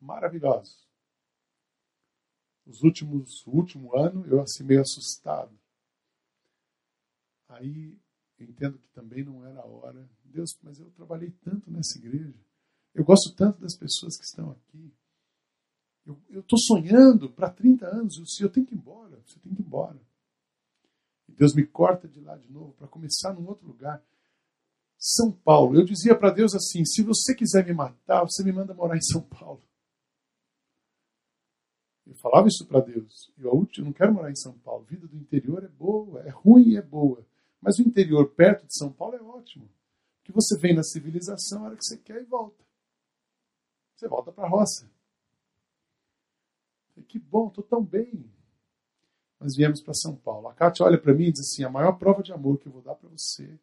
maravilhosos. 0.00 0.88
Os 2.64 2.82
últimos, 2.82 3.46
o 3.46 3.50
último 3.50 3.94
ano 3.94 4.24
eu 4.26 4.40
assim 4.40 4.64
meio 4.64 4.80
assustado. 4.80 5.54
Aí 7.50 7.98
eu 8.38 8.46
entendo 8.46 8.78
que 8.78 8.88
também 8.88 9.22
não 9.22 9.44
era 9.44 9.60
a 9.60 9.66
hora. 9.66 10.08
Deus, 10.24 10.58
mas 10.62 10.78
eu 10.78 10.90
trabalhei 10.92 11.30
tanto 11.42 11.70
nessa 11.70 11.98
igreja. 11.98 12.40
Eu 12.94 13.04
gosto 13.04 13.34
tanto 13.34 13.60
das 13.60 13.76
pessoas 13.76 14.16
que 14.16 14.24
estão 14.24 14.52
aqui. 14.52 14.90
Eu 16.06 16.40
estou 16.40 16.58
sonhando 16.58 17.30
para 17.30 17.50
30 17.50 17.86
anos. 17.86 18.16
Eu, 18.18 18.46
eu 18.46 18.52
tenho 18.52 18.66
que 18.66 18.74
ir 18.74 18.78
embora. 18.78 19.20
Você 19.26 19.38
tem 19.38 19.54
que 19.54 19.62
ir 19.62 19.64
embora. 19.64 20.00
E 21.28 21.32
Deus 21.32 21.54
me 21.54 21.66
corta 21.66 22.08
de 22.08 22.20
lá 22.20 22.36
de 22.36 22.50
novo 22.50 22.72
para 22.72 22.88
começar 22.88 23.32
num 23.32 23.46
outro 23.46 23.66
lugar. 23.66 24.02
São 24.98 25.32
Paulo. 25.32 25.76
Eu 25.76 25.84
dizia 25.84 26.14
para 26.14 26.30
Deus 26.30 26.54
assim: 26.54 26.84
se 26.84 27.02
você 27.02 27.34
quiser 27.34 27.64
me 27.64 27.72
matar, 27.72 28.22
você 28.22 28.44
me 28.44 28.52
manda 28.52 28.74
morar 28.74 28.96
em 28.96 29.02
São 29.02 29.22
Paulo. 29.22 29.62
Eu 32.06 32.14
falava 32.16 32.48
isso 32.48 32.66
para 32.66 32.80
Deus. 32.80 33.32
Eu, 33.38 33.66
eu 33.78 33.84
não 33.84 33.92
quero 33.92 34.12
morar 34.12 34.30
em 34.30 34.36
São 34.36 34.58
Paulo. 34.58 34.84
A 34.84 34.90
vida 34.90 35.06
do 35.06 35.16
interior 35.16 35.64
é 35.64 35.68
boa, 35.68 36.20
é 36.22 36.30
ruim 36.30 36.70
e 36.70 36.76
é 36.76 36.82
boa. 36.82 37.24
Mas 37.60 37.78
o 37.78 37.82
interior 37.82 38.28
perto 38.30 38.66
de 38.66 38.76
São 38.76 38.92
Paulo 38.92 39.16
é 39.16 39.22
ótimo. 39.22 39.70
Que 40.24 40.32
você 40.32 40.58
vem 40.58 40.74
na 40.74 40.82
civilização 40.82 41.62
a 41.62 41.66
hora 41.66 41.76
que 41.76 41.84
você 41.84 41.96
quer 41.98 42.20
e 42.20 42.24
volta. 42.24 42.64
Você 43.94 44.08
volta 44.08 44.32
para 44.32 44.44
a 44.44 44.48
roça. 44.48 44.90
Que 47.02 47.18
bom, 47.18 47.48
estou 47.48 47.64
tão 47.64 47.84
bem. 47.84 48.30
Nós 49.38 49.56
viemos 49.56 49.82
para 49.82 49.94
São 49.94 50.14
Paulo. 50.16 50.48
A 50.48 50.54
Kátia 50.54 50.84
olha 50.84 51.00
para 51.00 51.14
mim 51.14 51.24
e 51.24 51.32
diz 51.32 51.40
assim: 51.40 51.64
a 51.64 51.70
maior 51.70 51.92
prova 51.92 52.22
de 52.22 52.32
amor 52.32 52.58
que 52.58 52.66
eu 52.66 52.72
vou 52.72 52.82
dar 52.82 52.94
para 52.94 53.08
você 53.08 53.58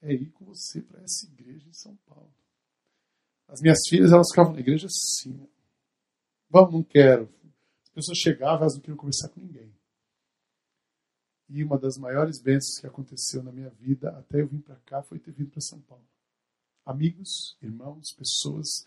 é 0.00 0.12
ir 0.12 0.30
com 0.32 0.44
você 0.44 0.82
para 0.82 1.00
essa 1.00 1.26
igreja 1.26 1.68
em 1.68 1.72
São 1.72 1.96
Paulo. 2.06 2.32
As 3.46 3.60
minhas 3.60 3.78
filhas, 3.88 4.12
elas 4.12 4.28
ficavam 4.30 4.52
na 4.52 4.60
igreja 4.60 4.86
assim. 4.86 5.48
Vamos, 6.50 6.72
não 6.72 6.82
quero. 6.82 7.28
As 7.84 7.90
pessoas 7.90 8.18
chegavam, 8.18 8.62
elas 8.62 8.74
não 8.74 8.80
queriam 8.80 8.96
conversar 8.96 9.28
com 9.28 9.40
ninguém. 9.40 9.72
E 11.48 11.62
uma 11.62 11.78
das 11.78 11.96
maiores 11.98 12.40
bênçãos 12.40 12.80
que 12.80 12.86
aconteceu 12.86 13.42
na 13.42 13.52
minha 13.52 13.68
vida, 13.70 14.10
até 14.18 14.40
eu 14.40 14.48
vir 14.48 14.62
para 14.62 14.76
cá, 14.86 15.02
foi 15.02 15.18
ter 15.18 15.32
vindo 15.32 15.50
para 15.50 15.60
São 15.60 15.80
Paulo. 15.82 16.04
Amigos, 16.84 17.56
irmãos, 17.62 18.12
pessoas 18.16 18.86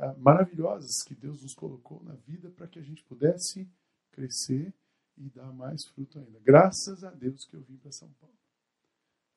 ah, 0.00 0.14
maravilhosas 0.18 1.02
que 1.06 1.14
Deus 1.14 1.42
nos 1.42 1.54
colocou 1.54 2.02
na 2.02 2.14
vida 2.14 2.48
para 2.50 2.66
que 2.66 2.78
a 2.78 2.82
gente 2.82 3.04
pudesse 3.04 3.68
crescer 4.10 4.72
e 5.14 5.28
dar 5.28 5.52
mais 5.52 5.84
fruto 5.88 6.18
ainda. 6.18 6.40
Graças 6.40 7.04
a 7.04 7.10
Deus 7.10 7.44
que 7.44 7.54
eu 7.54 7.60
vim 7.60 7.76
para 7.76 7.92
São 7.92 8.08
Paulo. 8.18 8.34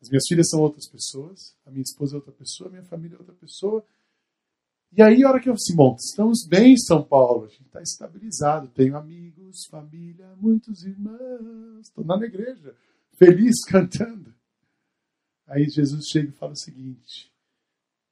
As 0.02 0.10
minhas 0.10 0.24
filhas 0.26 0.50
são 0.50 0.62
outras 0.62 0.88
pessoas, 0.90 1.58
a 1.66 1.70
minha 1.70 1.82
esposa 1.82 2.16
é 2.16 2.18
outra 2.18 2.32
pessoa, 2.32 2.70
a 2.70 2.72
minha 2.72 2.84
família 2.86 3.16
é 3.16 3.20
outra 3.20 3.36
pessoa. 3.36 3.86
E 4.94 5.02
aí, 5.02 5.22
a 5.24 5.30
hora 5.30 5.42
que 5.42 5.50
eu 5.50 5.54
disse, 5.54 5.76
bom, 5.76 5.98
estamos 6.00 6.48
bem 6.48 6.74
em 6.74 6.78
São 6.78 7.04
Paulo, 7.04 7.46
a 7.46 7.48
gente 7.50 7.66
está 7.66 7.82
estabilizado, 7.82 8.70
tenho 8.70 8.96
amigos, 8.96 9.66
família, 9.70 10.34
muitos 10.38 10.86
irmãos, 10.86 11.82
estou 11.82 12.06
na 12.06 12.16
igreja, 12.26 12.74
feliz, 13.18 13.64
cantando. 13.68 14.34
Aí 15.46 15.68
Jesus 15.70 16.08
chega 16.08 16.30
e 16.30 16.34
fala 16.34 16.54
o 16.54 16.58
seguinte: 16.58 17.34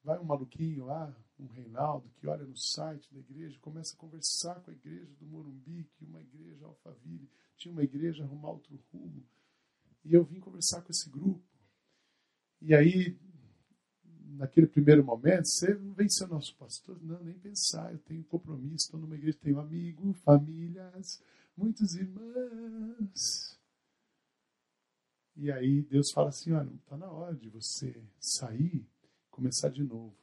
vai 0.03 0.19
um 0.19 0.25
maluquinho 0.25 0.85
lá, 0.85 1.15
um 1.43 1.47
Reinaldo, 1.47 2.09
que 2.19 2.27
olha 2.27 2.45
no 2.45 2.55
site 2.55 3.11
da 3.11 3.19
igreja, 3.19 3.57
começa 3.59 3.95
a 3.95 3.97
conversar 3.97 4.61
com 4.61 4.71
a 4.71 4.73
igreja 4.73 5.11
do 5.19 5.25
Morumbi, 5.25 5.89
que 5.95 6.05
uma 6.05 6.21
igreja 6.21 6.65
Alphaville 6.65 7.29
tinha 7.57 7.71
uma 7.71 7.83
igreja 7.83 8.23
arrumar 8.23 8.51
outro 8.51 8.79
rumo. 8.91 9.23
E 10.03 10.13
eu 10.13 10.23
vim 10.23 10.39
conversar 10.39 10.81
com 10.81 10.91
esse 10.91 11.09
grupo. 11.09 11.41
E 12.61 12.73
aí 12.75 13.17
naquele 14.41 14.67
primeiro 14.67 15.03
momento, 15.03 15.47
você 15.47 15.73
não 15.73 15.93
vem 15.93 16.09
ser 16.09 16.27
nosso 16.27 16.55
pastor? 16.55 17.01
Não, 17.01 17.23
nem 17.23 17.37
pensar. 17.37 17.91
Eu 17.91 17.99
tenho 17.99 18.23
compromisso, 18.23 18.85
estou 18.85 18.99
numa 18.99 19.15
igreja, 19.15 19.37
tenho 19.41 19.59
amigo, 19.59 20.13
famílias, 20.13 21.21
muitos 21.55 21.95
irmãos. 21.95 23.59
E 25.35 25.51
aí 25.51 25.81
Deus 25.83 26.11
fala 26.11 26.29
assim: 26.29 26.51
olha, 26.51 26.73
está 26.75 26.97
na 26.97 27.09
hora 27.09 27.35
de 27.35 27.49
você 27.49 27.95
sair, 28.19 28.85
começar 29.29 29.69
de 29.69 29.83
novo. 29.83 30.15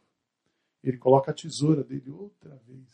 Ele 0.83 0.97
coloca 0.97 1.31
a 1.31 1.35
tesoura 1.35 1.83
dele 1.83 2.11
outra 2.11 2.55
vez. 2.67 2.87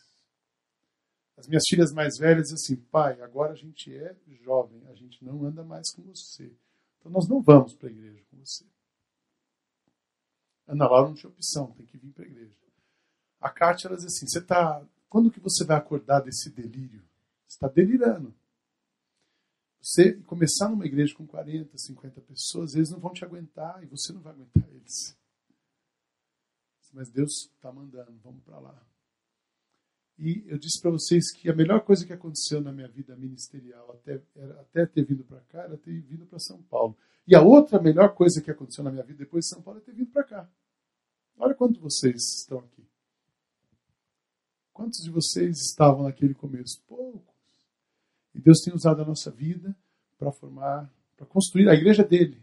As 1.37 1.47
minhas 1.47 1.65
filhas 1.69 1.93
mais 1.93 2.17
velhas 2.19 2.49
dizem 2.49 2.55
assim: 2.55 2.77
pai, 2.91 3.21
agora 3.21 3.53
a 3.53 3.57
gente 3.57 3.95
é 3.95 4.17
jovem, 4.43 4.83
a 4.89 4.95
gente 4.95 5.25
não 5.25 5.45
anda 5.45 5.63
mais 5.63 5.91
com 5.93 6.03
você. 6.03 6.53
Então 6.99 7.11
nós 7.13 7.29
não 7.29 7.43
vamos 7.43 7.75
para 7.75 7.89
a 7.89 7.93
igreja 7.93 8.23
com 8.31 8.37
você. 8.39 8.65
Ana 10.67 10.89
Laura 10.89 11.09
não 11.09 11.15
tinha 11.15 11.31
opção, 11.31 11.73
tem 11.73 11.85
que 11.87 11.99
vir 11.99 12.13
para 12.13 12.25
a 12.25 12.29
igreja. 12.29 12.57
A 13.41 13.51
Kátia, 13.51 13.89
ela 13.89 13.97
diz 13.97 14.07
assim, 14.07 14.27
você 14.27 14.41
tá, 14.41 14.83
quando 15.09 15.31
que 15.31 15.39
você 15.39 15.65
vai 15.65 15.77
acordar 15.77 16.21
desse 16.21 16.49
delírio? 16.49 17.03
Você 17.47 17.57
está 17.57 17.69
delirando. 17.69 18.35
Você 19.79 20.15
começar 20.23 20.71
numa 20.71 20.87
igreja 20.87 21.15
com 21.15 21.27
40, 21.27 21.77
50 21.77 22.21
pessoas, 22.23 22.75
eles 22.75 22.89
não 22.89 22.99
vão 22.99 23.13
te 23.13 23.23
aguentar 23.23 23.83
e 23.83 23.87
você 23.87 24.15
não 24.15 24.23
vai 24.23 24.33
aguentar 24.33 24.67
eles. 24.71 25.15
Mas 26.95 27.11
Deus 27.11 27.51
está 27.53 27.73
mandando, 27.73 28.13
vamos 28.23 28.43
para 28.45 28.59
lá. 28.59 28.83
E 30.17 30.45
eu 30.47 30.57
disse 30.57 30.81
para 30.81 30.93
vocês 30.93 31.33
que 31.33 31.51
a 31.51 31.55
melhor 31.55 31.81
coisa 31.85 32.07
que 32.07 32.13
aconteceu 32.13 32.61
na 32.61 32.73
minha 32.73 32.87
vida 32.87 33.17
ministerial, 33.17 33.91
até, 33.91 34.23
até 34.61 34.87
ter 34.87 35.05
vindo 35.05 35.25
para 35.25 35.41
cá, 35.41 35.63
era 35.65 35.77
ter 35.77 36.01
vindo 36.03 36.25
para 36.25 36.39
São 36.39 36.63
Paulo. 36.63 36.97
E 37.27 37.35
a 37.35 37.43
outra 37.43 37.83
melhor 37.83 38.15
coisa 38.15 38.41
que 38.41 38.51
aconteceu 38.51 38.85
na 38.85 38.93
minha 38.93 39.03
vida 39.03 39.19
depois 39.19 39.45
de 39.45 39.51
São 39.51 39.61
Paulo 39.61 39.81
é 39.81 39.83
ter 39.83 39.93
vindo 39.93 40.13
para 40.13 40.23
cá. 40.23 40.49
Olha 41.37 41.53
quantos 41.55 41.81
vocês 41.81 42.23
estão 42.39 42.61
aqui. 42.61 42.87
Quantos 44.73 45.03
de 45.03 45.11
vocês 45.11 45.59
estavam 45.63 46.05
naquele 46.05 46.35
começo? 46.35 46.81
Poucos. 46.87 47.35
E 48.33 48.41
Deus 48.41 48.61
tem 48.61 48.73
usado 48.73 49.03
a 49.03 49.05
nossa 49.05 49.33
vida 49.33 49.77
para 50.17 50.31
formar, 50.31 50.89
para 51.17 51.27
construir 51.27 51.69
a 51.69 51.75
igreja 51.75 52.05
dele. 52.05 52.41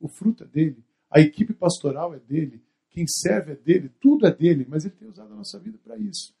O 0.00 0.08
fruto 0.08 0.42
é 0.42 0.46
dele. 0.48 0.84
A 1.08 1.20
equipe 1.20 1.54
pastoral 1.54 2.12
é 2.12 2.18
dele. 2.18 2.60
Quem 2.94 3.08
serve 3.08 3.52
é 3.52 3.56
dele. 3.56 3.88
Tudo 4.00 4.24
é 4.24 4.32
dele. 4.32 4.64
Mas 4.68 4.84
ele 4.84 4.94
tem 4.94 5.08
usado 5.08 5.32
a 5.32 5.36
nossa 5.36 5.58
vida 5.58 5.76
para 5.78 5.98
isso. 5.98 6.32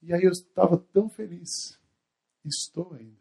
E 0.00 0.14
aí 0.14 0.22
eu 0.22 0.30
estava 0.30 0.78
tão 0.78 1.08
feliz. 1.08 1.76
Estou 2.44 2.94
ainda. 2.94 3.20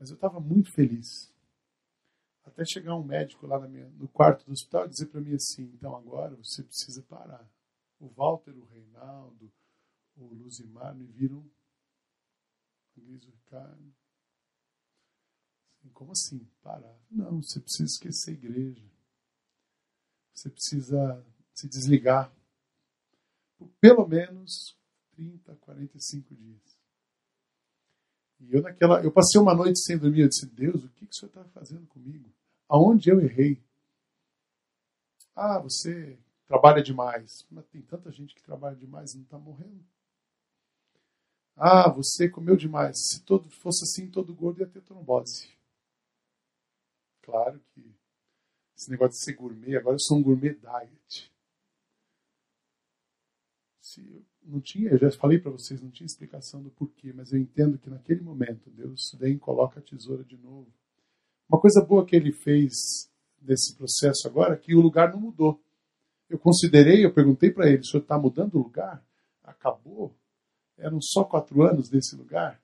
Mas 0.00 0.10
eu 0.10 0.16
estava 0.16 0.40
muito 0.40 0.72
feliz. 0.72 1.32
Até 2.44 2.64
chegar 2.64 2.96
um 2.96 3.04
médico 3.04 3.46
lá 3.46 3.60
minha, 3.68 3.88
no 3.90 4.08
quarto 4.08 4.44
do 4.44 4.52
hospital 4.52 4.86
e 4.86 4.88
dizer 4.88 5.06
para 5.06 5.20
mim 5.20 5.34
assim: 5.34 5.62
então 5.74 5.94
agora 5.94 6.34
você 6.34 6.64
precisa 6.64 7.02
parar. 7.02 7.48
O 8.00 8.08
Walter, 8.08 8.56
o 8.58 8.64
Reinaldo, 8.64 9.52
o 10.16 10.34
Luzimar 10.34 10.92
me 10.94 11.06
viram. 11.06 11.48
O 12.96 13.00
Ricardo. 13.00 13.94
Assim, 15.78 15.88
como 15.90 16.12
assim? 16.12 16.48
Parar? 16.62 16.98
Não, 17.10 17.40
você 17.40 17.60
precisa 17.60 17.84
esquecer 17.84 18.30
a 18.32 18.34
igreja. 18.34 18.89
Você 20.40 20.48
precisa 20.48 21.22
se 21.52 21.68
desligar. 21.68 22.32
Por 23.58 23.68
pelo 23.78 24.08
menos 24.08 24.74
30, 25.10 25.54
45 25.56 26.34
dias. 26.34 26.78
E 28.40 28.54
eu 28.54 28.62
naquela, 28.62 29.02
eu 29.04 29.12
passei 29.12 29.38
uma 29.38 29.54
noite 29.54 29.78
sem 29.84 29.98
dormir, 29.98 30.22
eu 30.22 30.28
disse, 30.28 30.46
Deus, 30.46 30.82
o 30.82 30.88
que, 30.88 31.06
que 31.06 31.12
o 31.12 31.14
Senhor 31.14 31.28
está 31.28 31.44
fazendo 31.50 31.86
comigo? 31.88 32.32
Aonde 32.66 33.10
eu 33.10 33.20
errei? 33.20 33.62
Ah, 35.36 35.58
você 35.58 36.18
trabalha 36.46 36.82
demais. 36.82 37.46
Mas 37.50 37.66
tem 37.66 37.82
tanta 37.82 38.10
gente 38.10 38.34
que 38.34 38.42
trabalha 38.42 38.76
demais 38.76 39.12
e 39.12 39.18
não 39.18 39.24
está 39.24 39.38
morrendo. 39.38 39.84
Ah, 41.54 41.90
você 41.90 42.30
comeu 42.30 42.56
demais. 42.56 42.96
Se 43.10 43.22
todo 43.24 43.50
fosse 43.50 43.84
assim, 43.84 44.10
todo 44.10 44.34
gordo 44.34 44.60
ia 44.60 44.66
ter 44.66 44.80
trombose. 44.80 45.50
Claro 47.20 47.60
que 47.74 47.99
esse 48.80 48.90
negócio 48.90 49.18
de 49.18 49.24
ser 49.24 49.34
gourmet, 49.34 49.76
agora 49.76 49.96
eu 49.96 50.00
sou 50.00 50.16
um 50.16 50.22
gourmet 50.22 50.54
diet. 50.54 51.30
Se 53.78 54.24
não 54.42 54.58
tinha, 54.58 54.90
eu 54.90 54.98
já 54.98 55.10
falei 55.10 55.38
para 55.38 55.50
vocês, 55.50 55.82
não 55.82 55.90
tinha 55.90 56.06
explicação 56.06 56.62
do 56.62 56.70
porquê, 56.70 57.12
mas 57.12 57.30
eu 57.30 57.38
entendo 57.38 57.78
que 57.78 57.90
naquele 57.90 58.22
momento 58.22 58.70
Deus 58.70 59.14
vem 59.18 59.34
e 59.34 59.38
coloca 59.38 59.80
a 59.80 59.82
tesoura 59.82 60.24
de 60.24 60.38
novo. 60.38 60.72
Uma 61.46 61.60
coisa 61.60 61.84
boa 61.84 62.06
que 62.06 62.16
ele 62.16 62.32
fez 62.32 63.10
nesse 63.42 63.76
processo 63.76 64.26
agora 64.26 64.54
é 64.54 64.56
que 64.56 64.74
o 64.74 64.80
lugar 64.80 65.12
não 65.12 65.20
mudou. 65.20 65.62
Eu 66.26 66.38
considerei, 66.38 67.04
eu 67.04 67.12
perguntei 67.12 67.50
para 67.50 67.68
ele, 67.68 67.80
o 67.80 67.84
senhor 67.84 68.02
está 68.02 68.18
mudando 68.18 68.54
o 68.54 68.62
lugar? 68.62 69.04
Acabou? 69.42 70.16
Eram 70.78 71.02
só 71.02 71.22
quatro 71.24 71.62
anos 71.62 71.90
desse 71.90 72.16
lugar? 72.16 72.58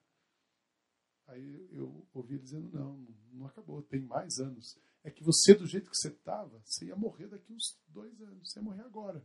Aí 1.27 1.69
eu 1.73 2.07
ouvi 2.15 2.35
ele 2.35 2.43
dizendo, 2.43 2.71
não, 2.73 3.07
não 3.35 3.47
acabou, 3.47 3.83
tem 3.83 4.01
mais 4.01 4.39
anos. 4.39 4.79
É 5.07 5.11
que 5.11 5.23
você, 5.23 5.55
do 5.55 5.67
jeito 5.67 5.89
que 5.89 5.97
você 5.97 6.09
estava, 6.09 6.61
você 6.65 6.87
ia 6.87 6.97
morrer 6.97 7.29
daqui 7.29 7.53
uns 7.53 7.79
dois 7.89 8.21
anos, 8.21 8.51
você 8.51 8.59
ia 8.59 8.65
morrer 8.65 8.83
agora. 8.83 9.25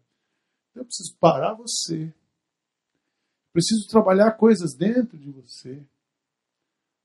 Então 0.69 0.83
eu 0.83 0.85
preciso 0.85 1.17
parar 1.17 1.53
você, 1.53 2.13
Preciso 3.51 3.85
trabalhar 3.87 4.31
coisas 4.31 4.73
dentro 4.73 5.17
de 5.17 5.29
você 5.29 5.85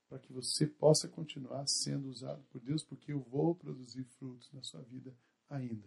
para 0.07 0.17
que 0.17 0.31
você 0.31 0.65
possa 0.65 1.07
continuar 1.07 1.65
sendo 1.67 2.07
usado 2.07 2.41
por 2.49 2.61
Deus, 2.61 2.83
porque 2.85 3.11
eu 3.11 3.19
vou 3.19 3.53
produzir 3.53 4.05
frutos 4.17 4.49
na 4.53 4.63
sua 4.63 4.81
vida 4.83 5.13
ainda. 5.49 5.85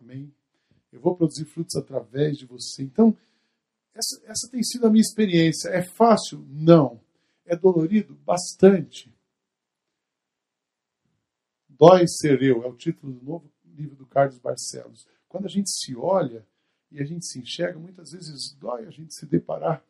Amém? 0.00 0.32
Eu 0.92 1.00
vou 1.00 1.16
produzir 1.16 1.44
frutos 1.46 1.74
através 1.74 2.38
de 2.38 2.46
você. 2.46 2.84
Então, 2.84 3.16
essa, 3.92 4.22
essa 4.26 4.48
tem 4.48 4.62
sido 4.62 4.86
a 4.86 4.90
minha 4.90 5.02
experiência. 5.02 5.70
É 5.70 5.82
fácil? 5.82 6.46
Não. 6.48 7.00
É 7.44 7.56
dolorido? 7.56 8.14
Bastante. 8.24 9.12
Dói 11.78 12.06
ser 12.06 12.42
eu, 12.42 12.62
é 12.64 12.66
o 12.66 12.74
título 12.74 13.12
do 13.12 13.24
novo 13.24 13.50
livro 13.64 13.96
do 13.96 14.06
Carlos 14.06 14.38
Barcelos. 14.38 15.06
Quando 15.28 15.46
a 15.46 15.50
gente 15.50 15.70
se 15.70 15.94
olha 15.94 16.46
e 16.90 17.00
a 17.00 17.04
gente 17.04 17.26
se 17.26 17.38
enxerga, 17.38 17.78
muitas 17.78 18.12
vezes 18.12 18.56
dói 18.58 18.86
a 18.86 18.90
gente 18.90 19.14
se 19.14 19.26
deparar 19.26 19.84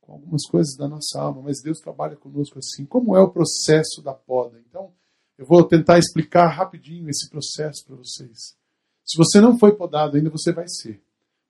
com 0.00 0.12
algumas 0.12 0.46
coisas 0.46 0.76
da 0.76 0.86
nossa 0.86 1.20
alma, 1.20 1.42
mas 1.42 1.62
Deus 1.62 1.78
trabalha 1.78 2.14
conosco 2.14 2.58
assim. 2.58 2.84
Como 2.84 3.16
é 3.16 3.20
o 3.20 3.30
processo 3.30 4.02
da 4.02 4.12
poda? 4.12 4.62
Então, 4.68 4.92
eu 5.36 5.46
vou 5.46 5.64
tentar 5.64 5.98
explicar 5.98 6.46
rapidinho 6.48 7.08
esse 7.08 7.28
processo 7.28 7.84
para 7.86 7.96
vocês. 7.96 8.56
Se 9.04 9.16
você 9.16 9.40
não 9.40 9.58
foi 9.58 9.74
podado 9.74 10.16
ainda, 10.16 10.30
você 10.30 10.52
vai 10.52 10.68
ser. 10.68 11.02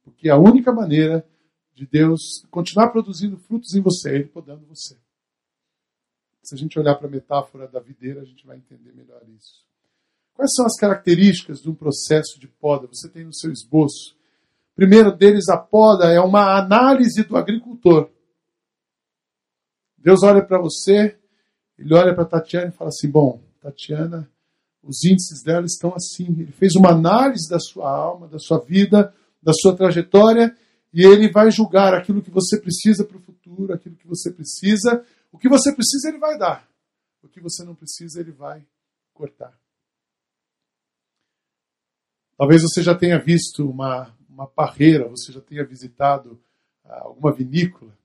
Porque 0.02 0.30
a 0.30 0.38
única 0.38 0.72
maneira 0.72 1.26
de 1.74 1.86
Deus 1.86 2.20
continuar 2.50 2.90
produzindo 2.90 3.36
frutos 3.36 3.74
em 3.74 3.80
você 3.80 4.10
é 4.10 4.14
Ele 4.14 4.28
podando 4.28 4.64
você. 4.66 4.96
Se 6.42 6.54
a 6.54 6.58
gente 6.58 6.78
olhar 6.78 6.94
para 6.94 7.08
a 7.08 7.10
metáfora 7.10 7.66
da 7.66 7.80
videira, 7.80 8.20
a 8.20 8.24
gente 8.24 8.46
vai 8.46 8.56
entender 8.56 8.92
melhor 8.92 9.22
isso. 9.28 9.64
Quais 10.34 10.50
são 10.54 10.66
as 10.66 10.76
características 10.76 11.60
de 11.60 11.70
um 11.70 11.74
processo 11.74 12.38
de 12.38 12.48
poda? 12.48 12.88
Você 12.88 13.08
tem 13.08 13.24
no 13.24 13.32
seu 13.32 13.52
esboço. 13.52 14.16
Primeiro 14.74 15.16
deles, 15.16 15.48
a 15.48 15.56
poda 15.56 16.12
é 16.12 16.20
uma 16.20 16.58
análise 16.58 17.22
do 17.22 17.36
agricultor. 17.36 18.10
Deus 19.96 20.22
olha 20.24 20.44
para 20.44 20.60
você, 20.60 21.16
ele 21.78 21.94
olha 21.94 22.12
para 22.12 22.24
Tatiana 22.24 22.68
e 22.68 22.72
fala 22.72 22.88
assim: 22.88 23.08
Bom, 23.08 23.40
Tatiana, 23.60 24.28
os 24.82 25.04
índices 25.04 25.42
dela 25.42 25.64
estão 25.64 25.94
assim. 25.94 26.26
Ele 26.26 26.52
fez 26.52 26.74
uma 26.74 26.90
análise 26.90 27.48
da 27.48 27.60
sua 27.60 27.88
alma, 27.88 28.26
da 28.26 28.38
sua 28.38 28.58
vida, 28.58 29.14
da 29.40 29.52
sua 29.52 29.76
trajetória, 29.76 30.54
e 30.92 31.02
ele 31.04 31.30
vai 31.30 31.50
julgar 31.50 31.94
aquilo 31.94 32.20
que 32.20 32.30
você 32.30 32.60
precisa 32.60 33.04
para 33.04 33.16
o 33.16 33.20
futuro, 33.20 33.72
aquilo 33.72 33.94
que 33.94 34.06
você 34.06 34.32
precisa. 34.32 35.04
O 35.30 35.38
que 35.38 35.48
você 35.48 35.72
precisa, 35.72 36.08
ele 36.08 36.18
vai 36.18 36.36
dar. 36.36 36.68
O 37.22 37.28
que 37.28 37.40
você 37.40 37.64
não 37.64 37.74
precisa, 37.74 38.20
ele 38.20 38.32
vai 38.32 38.66
cortar. 39.12 39.56
Talvez 42.36 42.62
você 42.62 42.82
já 42.82 42.94
tenha 42.94 43.18
visto 43.18 43.68
uma, 43.68 44.14
uma 44.28 44.46
parreira, 44.46 45.08
você 45.08 45.32
já 45.32 45.40
tenha 45.40 45.64
visitado 45.64 46.40
ah, 46.84 47.02
alguma 47.04 47.32
vinícola. 47.32 47.96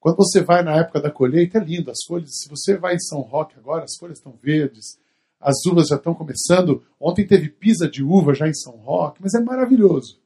Quando 0.00 0.16
você 0.16 0.42
vai 0.42 0.62
na 0.62 0.76
época 0.76 1.00
da 1.00 1.10
colheita, 1.10 1.58
é 1.58 1.64
lindo. 1.64 1.90
As 1.90 2.04
folhas, 2.06 2.30
se 2.30 2.48
você 2.48 2.76
vai 2.76 2.94
em 2.94 3.00
São 3.00 3.20
Roque 3.20 3.58
agora, 3.58 3.84
as 3.84 3.96
folhas 3.98 4.18
estão 4.18 4.32
verdes, 4.32 4.98
as 5.40 5.64
uvas 5.66 5.88
já 5.88 5.96
estão 5.96 6.14
começando. 6.14 6.84
Ontem 7.00 7.26
teve 7.26 7.48
pisa 7.48 7.88
de 7.88 8.02
uva 8.02 8.34
já 8.34 8.48
em 8.48 8.54
São 8.54 8.76
Roque, 8.76 9.22
mas 9.22 9.34
é 9.34 9.40
maravilhoso. 9.40 10.18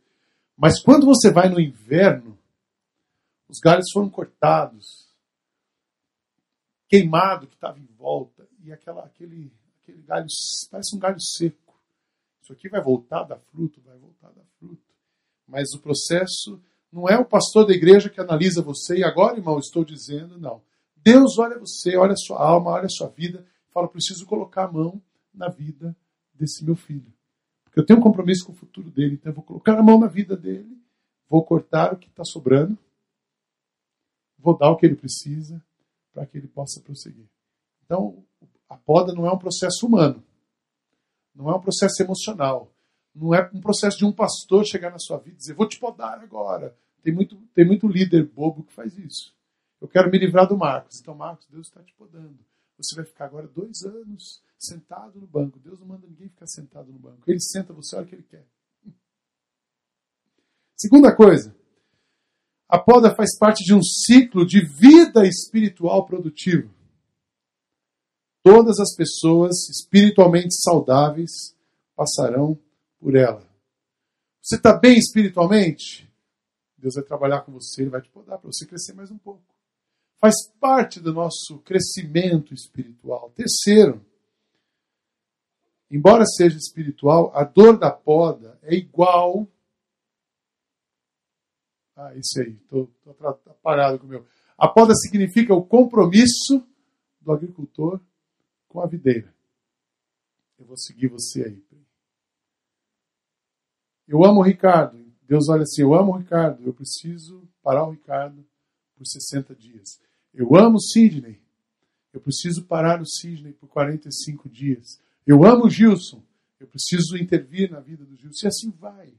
Mas 0.56 0.80
quando 0.80 1.06
você 1.06 1.30
vai 1.30 1.48
no 1.48 1.60
inverno, 1.60 2.36
os 3.48 3.58
galhos 3.60 3.86
foram 3.92 4.10
cortados, 4.10 5.08
queimado 6.88 7.46
que 7.46 7.54
estava 7.54 7.78
em 7.78 7.88
volta, 7.96 8.48
e 8.64 8.72
aquela, 8.72 9.04
aquele, 9.04 9.52
aquele 9.82 10.02
galho 10.02 10.26
parece 10.70 10.96
um 10.96 10.98
galho 10.98 11.20
seco. 11.20 11.67
Isso 12.48 12.54
aqui 12.54 12.66
vai 12.70 12.80
voltar 12.80 13.20
a 13.20 13.24
dar 13.24 13.38
fruto, 13.38 13.78
vai 13.82 13.98
voltar 13.98 14.28
a 14.28 14.30
dar 14.30 14.44
fruto. 14.58 14.82
Mas 15.46 15.74
o 15.74 15.80
processo 15.80 16.58
não 16.90 17.06
é 17.06 17.18
o 17.18 17.24
pastor 17.24 17.66
da 17.66 17.74
igreja 17.74 18.08
que 18.08 18.18
analisa 18.18 18.62
você 18.62 18.96
e 18.96 19.04
agora, 19.04 19.36
irmão, 19.36 19.58
estou 19.58 19.84
dizendo, 19.84 20.38
não. 20.38 20.62
Deus 20.96 21.38
olha 21.38 21.58
você, 21.58 21.94
olha 21.98 22.14
a 22.14 22.16
sua 22.16 22.42
alma, 22.42 22.70
olha 22.70 22.86
a 22.86 22.90
sua 22.90 23.08
vida, 23.08 23.46
fala: 23.68 23.86
preciso 23.86 24.24
colocar 24.24 24.64
a 24.64 24.72
mão 24.72 24.98
na 25.32 25.50
vida 25.50 25.94
desse 26.32 26.64
meu 26.64 26.74
filho. 26.74 27.12
Porque 27.64 27.80
eu 27.80 27.84
tenho 27.84 27.98
um 27.98 28.02
compromisso 28.02 28.46
com 28.46 28.52
o 28.52 28.56
futuro 28.56 28.90
dele, 28.90 29.16
então 29.16 29.30
eu 29.30 29.34
vou 29.34 29.44
colocar 29.44 29.78
a 29.78 29.82
mão 29.82 30.00
na 30.00 30.06
vida 30.06 30.34
dele, 30.34 30.74
vou 31.28 31.44
cortar 31.44 31.92
o 31.92 31.98
que 31.98 32.08
está 32.08 32.24
sobrando, 32.24 32.78
vou 34.38 34.56
dar 34.56 34.70
o 34.70 34.76
que 34.76 34.86
ele 34.86 34.96
precisa 34.96 35.62
para 36.14 36.24
que 36.24 36.38
ele 36.38 36.48
possa 36.48 36.80
prosseguir. 36.80 37.28
Então, 37.84 38.24
a 38.70 38.76
poda 38.76 39.12
não 39.12 39.26
é 39.26 39.30
um 39.30 39.38
processo 39.38 39.86
humano. 39.86 40.24
Não 41.38 41.48
é 41.48 41.54
um 41.54 41.60
processo 41.60 42.02
emocional. 42.02 42.68
Não 43.14 43.32
é 43.32 43.48
um 43.54 43.60
processo 43.60 43.96
de 43.96 44.04
um 44.04 44.10
pastor 44.10 44.66
chegar 44.66 44.90
na 44.90 44.98
sua 44.98 45.18
vida 45.18 45.36
e 45.36 45.38
dizer, 45.38 45.54
vou 45.54 45.68
te 45.68 45.78
podar 45.78 46.18
agora. 46.18 46.76
Tem 47.00 47.14
muito, 47.14 47.36
tem 47.54 47.64
muito 47.64 47.86
líder 47.86 48.26
bobo 48.26 48.64
que 48.64 48.72
faz 48.72 48.98
isso. 48.98 49.32
Eu 49.80 49.86
quero 49.86 50.10
me 50.10 50.18
livrar 50.18 50.48
do 50.48 50.56
Marcos. 50.56 50.98
Então, 51.00 51.14
Marcos, 51.14 51.46
Deus 51.48 51.68
está 51.68 51.80
te 51.80 51.94
podando. 51.94 52.36
Você 52.76 52.96
vai 52.96 53.04
ficar 53.04 53.26
agora 53.26 53.46
dois 53.46 53.84
anos 53.84 54.42
sentado 54.58 55.20
no 55.20 55.28
banco. 55.28 55.60
Deus 55.60 55.78
não 55.78 55.86
manda 55.86 56.08
ninguém 56.08 56.28
ficar 56.28 56.48
sentado 56.48 56.92
no 56.92 56.98
banco. 56.98 57.22
Ele 57.24 57.40
senta 57.40 57.72
você 57.72 57.94
a 57.94 58.00
hora 58.00 58.08
que 58.08 58.16
ele 58.16 58.26
quer. 58.28 58.44
Segunda 60.76 61.14
coisa, 61.14 61.54
a 62.68 62.78
poda 62.80 63.14
faz 63.14 63.38
parte 63.38 63.64
de 63.64 63.74
um 63.74 63.82
ciclo 63.82 64.44
de 64.44 64.64
vida 64.64 65.24
espiritual 65.24 66.04
produtivo. 66.04 66.72
Todas 68.42 68.78
as 68.78 68.94
pessoas 68.94 69.68
espiritualmente 69.68 70.54
saudáveis 70.54 71.56
passarão 71.94 72.58
por 73.00 73.16
ela. 73.16 73.46
Você 74.40 74.56
está 74.56 74.72
bem 74.72 74.96
espiritualmente? 74.96 76.08
Deus 76.76 76.94
vai 76.94 77.04
trabalhar 77.04 77.40
com 77.42 77.52
você, 77.52 77.82
Ele 77.82 77.90
vai 77.90 78.00
te 78.00 78.08
podar 78.08 78.38
para 78.38 78.50
você 78.50 78.64
crescer 78.64 78.94
mais 78.94 79.10
um 79.10 79.18
pouco. 79.18 79.42
Faz 80.20 80.34
parte 80.60 81.00
do 81.00 81.12
nosso 81.12 81.58
crescimento 81.58 82.54
espiritual. 82.54 83.30
Terceiro, 83.30 84.04
embora 85.90 86.24
seja 86.24 86.56
espiritual, 86.56 87.30
a 87.34 87.44
dor 87.44 87.78
da 87.78 87.90
poda 87.90 88.58
é 88.62 88.74
igual. 88.74 89.46
Ah, 91.96 92.14
isso 92.14 92.40
aí, 92.40 92.52
estou 92.52 92.90
parado 93.62 93.98
com 93.98 94.06
o 94.06 94.08
meu. 94.08 94.24
A 94.56 94.68
poda 94.68 94.94
significa 94.94 95.52
o 95.52 95.64
compromisso 95.64 96.64
do 97.20 97.32
agricultor 97.32 98.00
com 98.68 98.80
a 98.80 98.86
videira. 98.86 99.32
Eu 100.58 100.66
vou 100.66 100.76
seguir 100.76 101.08
você 101.08 101.44
aí. 101.44 101.62
Eu 104.06 104.24
amo 104.24 104.40
o 104.40 104.42
Ricardo. 104.42 104.98
Deus 105.22 105.48
olha 105.48 105.62
assim: 105.62 105.82
eu 105.82 105.94
amo 105.94 106.12
o 106.12 106.16
Ricardo. 106.16 106.62
Eu 106.64 106.72
preciso 106.72 107.46
parar 107.62 107.86
o 107.86 107.90
Ricardo 107.90 108.44
por 108.96 109.06
60 109.06 109.54
dias. 109.54 110.00
Eu 110.34 110.56
amo 110.56 110.76
o 110.76 110.80
Sidney. 110.80 111.40
Eu 112.12 112.20
preciso 112.20 112.64
parar 112.64 113.00
o 113.00 113.06
Sidney 113.06 113.52
por 113.52 113.68
45 113.68 114.48
dias. 114.48 115.00
Eu 115.26 115.44
amo 115.44 115.66
o 115.66 115.70
Gilson. 115.70 116.22
Eu 116.58 116.66
preciso 116.66 117.16
intervir 117.16 117.70
na 117.70 117.80
vida 117.80 118.04
do 118.04 118.16
Gilson. 118.16 118.46
E 118.46 118.48
assim 118.48 118.70
vai. 118.70 119.12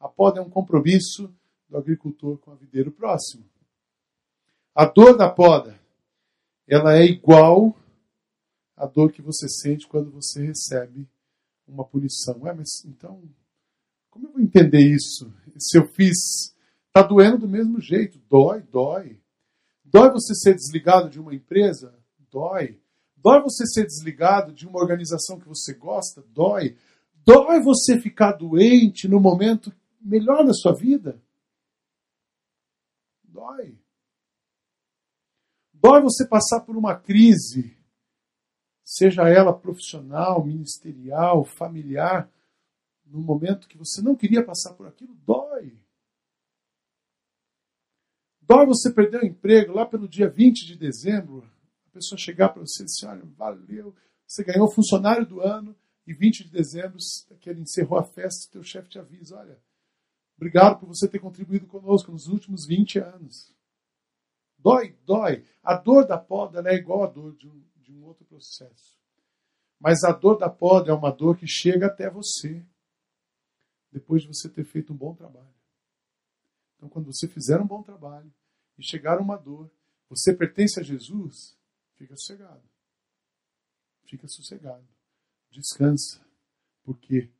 A 0.00 0.08
poda 0.08 0.40
é 0.40 0.42
um 0.42 0.50
compromisso 0.50 1.32
do 1.68 1.78
agricultor 1.78 2.38
com 2.38 2.50
a 2.50 2.54
videira 2.54 2.90
próximo. 2.90 3.44
A 4.74 4.84
dor 4.84 5.16
da 5.16 5.28
poda, 5.28 5.78
ela 6.66 6.96
é 6.96 7.04
igual 7.04 7.76
a 8.78 8.86
dor 8.86 9.10
que 9.12 9.20
você 9.20 9.48
sente 9.48 9.86
quando 9.86 10.10
você 10.10 10.40
recebe 10.40 11.08
uma 11.66 11.84
punição. 11.84 12.40
Ué, 12.42 12.54
mas 12.54 12.84
então, 12.84 13.22
como 14.08 14.28
eu 14.28 14.32
vou 14.32 14.40
entender 14.40 14.80
isso? 14.80 15.32
Se 15.58 15.78
eu 15.78 15.86
fiz. 15.88 16.56
Está 16.86 17.06
doendo 17.06 17.38
do 17.38 17.48
mesmo 17.48 17.80
jeito. 17.80 18.18
Dói, 18.30 18.62
dói. 18.62 19.20
Dói 19.84 20.10
você 20.10 20.34
ser 20.34 20.54
desligado 20.54 21.10
de 21.10 21.20
uma 21.20 21.34
empresa? 21.34 21.94
Dói. 22.30 22.80
Dói 23.16 23.42
você 23.42 23.66
ser 23.66 23.84
desligado 23.84 24.52
de 24.52 24.66
uma 24.66 24.80
organização 24.80 25.38
que 25.38 25.48
você 25.48 25.74
gosta? 25.74 26.24
Dói. 26.32 26.76
Dói 27.24 27.60
você 27.60 28.00
ficar 28.00 28.32
doente 28.32 29.06
no 29.06 29.20
momento 29.20 29.72
melhor 30.00 30.44
da 30.46 30.52
sua 30.52 30.72
vida? 30.72 31.20
Dói. 33.22 33.78
Dói 35.74 36.02
você 36.02 36.26
passar 36.26 36.60
por 36.60 36.76
uma 36.76 36.96
crise 36.96 37.77
seja 38.88 39.28
ela 39.28 39.52
profissional, 39.52 40.42
ministerial, 40.42 41.44
familiar, 41.44 42.30
no 43.04 43.20
momento 43.20 43.68
que 43.68 43.76
você 43.76 44.00
não 44.00 44.16
queria 44.16 44.42
passar 44.42 44.72
por 44.72 44.86
aquilo, 44.86 45.14
dói. 45.26 45.78
Dói 48.40 48.64
você 48.64 48.90
perder 48.90 49.22
o 49.22 49.26
emprego 49.26 49.74
lá 49.74 49.84
pelo 49.84 50.08
dia 50.08 50.30
20 50.30 50.66
de 50.66 50.74
dezembro, 50.74 51.46
a 51.86 51.90
pessoa 51.90 52.18
chegar 52.18 52.48
para 52.48 52.62
você 52.62 52.82
e 52.82 52.86
dizer, 52.86 53.06
olha, 53.08 53.26
valeu, 53.36 53.94
você 54.26 54.42
ganhou 54.42 54.72
funcionário 54.72 55.26
do 55.26 55.42
ano, 55.42 55.76
e 56.06 56.14
20 56.14 56.44
de 56.44 56.50
dezembro, 56.50 56.96
que 57.40 57.50
ele 57.50 57.60
encerrou 57.60 57.98
a 57.98 58.04
festa, 58.04 58.50
teu 58.50 58.62
chefe 58.62 58.88
te 58.88 58.98
avisa, 58.98 59.36
olha, 59.36 59.60
obrigado 60.34 60.80
por 60.80 60.86
você 60.86 61.06
ter 61.06 61.18
contribuído 61.18 61.66
conosco 61.66 62.10
nos 62.10 62.26
últimos 62.26 62.66
20 62.66 63.00
anos. 63.00 63.54
Dói, 64.58 64.96
dói. 65.04 65.44
A 65.62 65.76
dor 65.76 66.06
da 66.06 66.16
poda 66.16 66.62
é 66.66 66.74
igual 66.74 67.04
à 67.04 67.06
dor 67.06 67.36
de 67.36 67.46
um, 67.46 67.62
de 67.88 67.98
um 67.98 68.04
outro 68.04 68.24
processo. 68.26 68.98
Mas 69.80 70.04
a 70.04 70.12
dor 70.12 70.36
da 70.36 70.50
poda 70.50 70.90
é 70.90 70.94
uma 70.94 71.10
dor 71.10 71.38
que 71.38 71.46
chega 71.46 71.86
até 71.86 72.10
você 72.10 72.64
depois 73.90 74.22
de 74.22 74.28
você 74.28 74.48
ter 74.48 74.64
feito 74.64 74.92
um 74.92 74.96
bom 74.96 75.14
trabalho. 75.14 75.54
Então, 76.76 76.88
quando 76.88 77.06
você 77.06 77.26
fizer 77.26 77.60
um 77.60 77.66
bom 77.66 77.82
trabalho 77.82 78.32
e 78.76 78.84
chegar 78.84 79.20
uma 79.20 79.36
dor, 79.36 79.70
você 80.08 80.34
pertence 80.34 80.78
a 80.78 80.82
Jesus, 80.82 81.56
fica 81.94 82.14
sossegado. 82.16 82.62
Fica 84.04 84.28
sossegado. 84.28 84.86
Descansa, 85.50 86.24
porque 86.84 87.30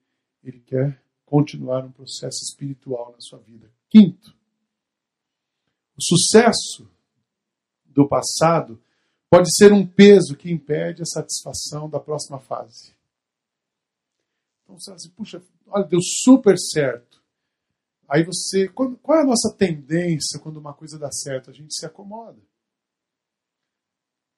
Ele 0.42 0.60
quer 0.60 1.02
continuar 1.24 1.84
um 1.84 1.92
processo 1.92 2.42
espiritual 2.42 3.12
na 3.12 3.20
sua 3.20 3.38
vida. 3.38 3.70
Quinto, 3.88 4.34
O 5.94 6.02
sucesso 6.02 6.90
do 7.84 8.08
passado 8.08 8.82
pode 9.30 9.48
ser 9.54 9.72
um 9.72 9.86
peso 9.86 10.36
que 10.36 10.50
impede 10.50 11.02
a 11.02 11.06
satisfação 11.06 11.88
da 11.88 12.00
próxima 12.00 12.38
fase. 12.38 12.94
Então 14.62 14.78
você 14.78 14.86
fala 14.86 14.96
assim, 14.96 15.10
puxa, 15.10 15.42
olha, 15.66 15.84
deu 15.84 16.00
super 16.02 16.56
certo. 16.58 17.22
Aí 18.08 18.24
você, 18.24 18.68
qual 18.68 19.18
é 19.18 19.20
a 19.20 19.26
nossa 19.26 19.54
tendência 19.56 20.40
quando 20.40 20.56
uma 20.56 20.72
coisa 20.72 20.98
dá 20.98 21.10
certo? 21.12 21.50
A 21.50 21.52
gente 21.52 21.74
se 21.74 21.84
acomoda. 21.84 22.40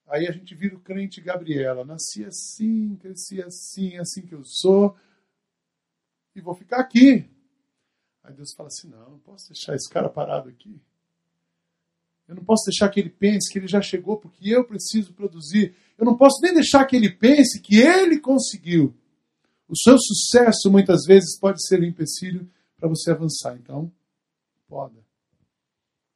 Aí 0.09 0.27
a 0.27 0.33
gente 0.33 0.57
vira 0.57 0.75
o 0.75 0.81
crente 0.81 1.21
Gabriela. 1.21 1.85
Nasci 1.85 2.25
assim, 2.25 2.97
cresci 2.97 3.41
assim, 3.41 3.97
assim 3.97 4.27
que 4.27 4.35
eu 4.35 4.43
sou. 4.45 4.97
E 6.35 6.41
vou 6.41 6.55
ficar 6.55 6.81
aqui. 6.81 7.31
Aí 8.25 8.35
Deus 8.35 8.53
fala 8.55 8.67
assim: 8.67 8.89
não, 8.89 9.11
não 9.11 9.19
posso 9.21 9.49
deixar 9.49 9.75
esse 9.77 9.89
cara 9.89 10.09
parado 10.09 10.49
aqui. 10.49 10.81
Eu 12.31 12.37
não 12.37 12.45
posso 12.45 12.65
deixar 12.65 12.89
que 12.89 13.01
ele 13.01 13.11
pense 13.11 13.53
que 13.53 13.59
ele 13.59 13.67
já 13.67 13.83
chegou 13.83 14.17
porque 14.17 14.49
eu 14.49 14.65
preciso 14.65 15.13
produzir. 15.13 15.75
Eu 15.99 16.05
não 16.05 16.17
posso 16.17 16.41
nem 16.41 16.55
deixar 16.55 16.85
que 16.85 16.95
ele 16.95 17.11
pense 17.11 17.61
que 17.61 17.77
ele 17.81 18.21
conseguiu. 18.21 18.95
O 19.69 19.77
seu 19.77 19.99
sucesso 19.99 20.71
muitas 20.71 21.05
vezes 21.05 21.39
pode 21.39 21.67
ser 21.67 21.81
um 21.81 21.85
empecilho 21.85 22.49
para 22.77 22.89
você 22.89 23.11
avançar. 23.11 23.57
Então, 23.57 23.91
poda. 24.69 25.05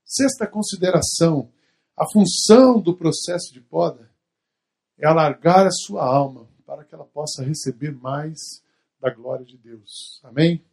Sexta 0.05 0.47
consideração 0.47 1.51
a 1.97 2.05
função 2.11 2.81
do 2.81 2.97
processo 2.97 3.53
de 3.53 3.61
poda 3.61 4.11
é 4.99 5.07
alargar 5.07 5.67
a 5.67 5.71
sua 5.71 6.05
alma 6.05 6.49
para 6.65 6.85
que 6.85 6.95
ela 6.95 7.05
possa 7.05 7.43
receber 7.43 7.93
mais 7.93 8.63
da 9.01 9.11
glória 9.11 9.45
de 9.45 9.57
Deus. 9.57 10.21
Amém? 10.23 10.65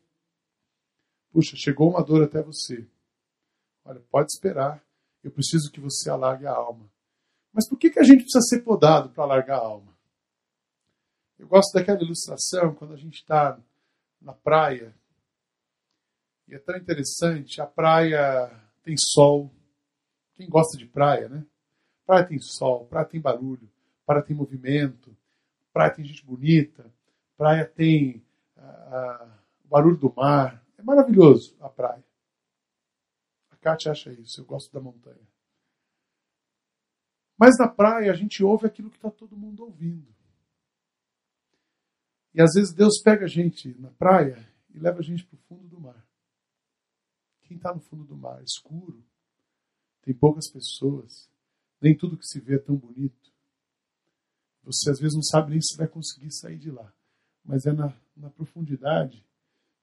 Puxa, 1.32 1.56
chegou 1.56 1.90
uma 1.90 2.04
dor 2.04 2.24
até 2.24 2.42
você. 2.42 2.88
Olha, 3.86 4.00
pode 4.12 4.32
esperar. 4.32 4.84
Eu 5.24 5.32
preciso 5.32 5.72
que 5.72 5.80
você 5.80 6.10
alargue 6.10 6.48
a 6.48 6.54
alma. 6.54 6.90
Mas 7.54 7.68
por 7.68 7.78
que, 7.78 7.90
que 7.90 8.00
a 8.00 8.04
gente 8.04 8.24
precisa 8.24 8.42
ser 8.42 8.62
podado 8.62 9.10
para 9.10 9.24
alargar 9.24 9.60
a 9.60 9.64
alma? 9.64 9.92
Eu 11.38 11.48
gosto 11.48 11.74
daquela 11.74 12.02
ilustração 12.02 12.74
quando 12.76 12.94
a 12.94 12.98
gente 12.98 13.16
está 13.16 13.60
na 14.22 14.34
praia. 14.34 14.96
E 16.48 16.56
é 16.56 16.60
tão 16.60 16.78
interessante. 16.78 17.60
A 17.60 17.66
praia 17.66 18.52
tem 18.84 18.96
sol, 18.98 19.52
quem 20.36 20.48
gosta 20.48 20.78
de 20.78 20.86
praia, 20.86 21.28
né? 21.28 21.46
Praia 22.06 22.26
tem 22.26 22.40
sol, 22.40 22.86
praia 22.86 23.06
tem 23.06 23.20
barulho, 23.22 23.70
praia 24.06 24.24
tem 24.24 24.36
movimento, 24.36 25.16
praia 25.72 25.92
tem 25.92 26.06
gente 26.06 26.26
bonita, 26.26 26.86
praia 27.38 27.66
tem 27.66 28.24
ah, 28.58 28.62
ah, 28.62 29.40
o 29.66 29.68
barulho 29.68 29.98
do 29.98 30.14
mar. 30.16 30.64
É 30.78 30.84
maravilhoso 30.84 31.56
a 31.60 31.70
praia. 31.70 32.04
Kátia 33.62 33.92
acha 33.92 34.12
isso, 34.12 34.42
eu 34.42 34.46
gosto 34.46 34.74
da 34.74 34.82
montanha. 34.82 35.28
Mas 37.38 37.58
na 37.60 37.68
praia 37.68 38.12
a 38.12 38.16
gente 38.16 38.44
ouve 38.44 38.66
aquilo 38.66 38.90
que 38.90 38.98
está 38.98 39.10
todo 39.10 39.38
mundo 39.38 39.64
ouvindo. 39.64 40.14
E 42.34 42.42
às 42.42 42.54
vezes 42.54 42.74
Deus 42.74 43.02
pega 43.04 43.26
a 43.26 43.28
gente 43.28 43.74
na 43.80 43.92
praia 43.92 44.48
e 44.74 44.80
leva 44.80 45.00
a 45.00 45.04
gente 45.04 45.26
para 45.26 45.36
o 45.36 45.40
fundo 45.40 45.68
do 45.68 45.80
mar. 45.80 46.08
Quem 47.42 47.58
está 47.58 47.74
no 47.74 47.82
fundo 47.82 48.04
do 48.04 48.16
mar, 48.16 48.42
escuro, 48.44 49.04
tem 50.02 50.14
poucas 50.14 50.50
pessoas. 50.52 51.30
Nem 51.82 51.98
tudo 51.98 52.18
que 52.18 52.26
se 52.26 52.40
vê 52.40 52.56
é 52.56 52.60
tão 52.60 52.76
bonito. 52.76 53.32
Você 54.64 54.90
às 54.90 55.00
vezes 55.00 55.16
não 55.16 55.24
sabe 55.24 55.52
nem 55.52 55.62
se 55.62 55.76
vai 55.78 55.88
conseguir 55.88 56.32
sair 56.32 56.58
de 56.58 56.72
lá. 56.72 56.94
Mas 57.44 57.66
é 57.66 57.74
na, 57.74 57.94
na 58.16 58.30
profundidade 58.30 59.26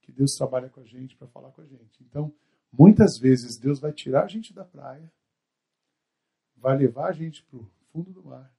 que 0.01 0.11
Deus 0.11 0.31
trabalha 0.31 0.69
com 0.69 0.79
a 0.79 0.85
gente 0.85 1.15
para 1.15 1.27
falar 1.27 1.51
com 1.51 1.61
a 1.61 1.65
gente. 1.65 2.01
Então, 2.03 2.33
muitas 2.71 3.17
vezes 3.17 3.57
Deus 3.57 3.79
vai 3.79 3.91
tirar 3.91 4.23
a 4.23 4.27
gente 4.27 4.53
da 4.53 4.63
praia, 4.63 5.11
vai 6.55 6.77
levar 6.77 7.09
a 7.09 7.11
gente 7.11 7.43
para 7.43 7.59
o 7.59 7.69
fundo 7.91 8.11
do 8.11 8.23
mar. 8.23 8.53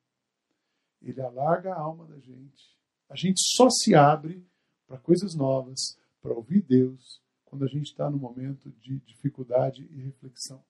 Ele 1.03 1.21
alarga 1.21 1.73
a 1.73 1.79
alma 1.79 2.07
da 2.07 2.19
gente. 2.19 2.79
A 3.09 3.17
gente 3.17 3.41
só 3.57 3.69
se 3.71 3.95
abre 3.95 4.45
para 4.87 4.99
coisas 4.99 5.35
novas, 5.35 5.99
para 6.21 6.33
ouvir 6.33 6.63
Deus, 6.63 7.21
quando 7.45 7.65
a 7.65 7.69
gente 7.69 7.87
está 7.87 8.09
no 8.11 8.19
momento 8.19 8.71
de 8.81 8.99
dificuldade 9.01 9.89
e 9.91 10.01
reflexão. 10.03 10.63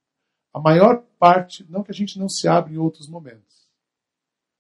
A 0.53 0.61
maior 0.61 1.03
parte, 1.19 1.65
não 1.71 1.83
que 1.83 1.91
a 1.91 1.95
gente 1.95 2.19
não 2.19 2.29
se 2.29 2.49
abra 2.49 2.73
em 2.73 2.79
outros 2.79 3.09
momentos. 3.09 3.69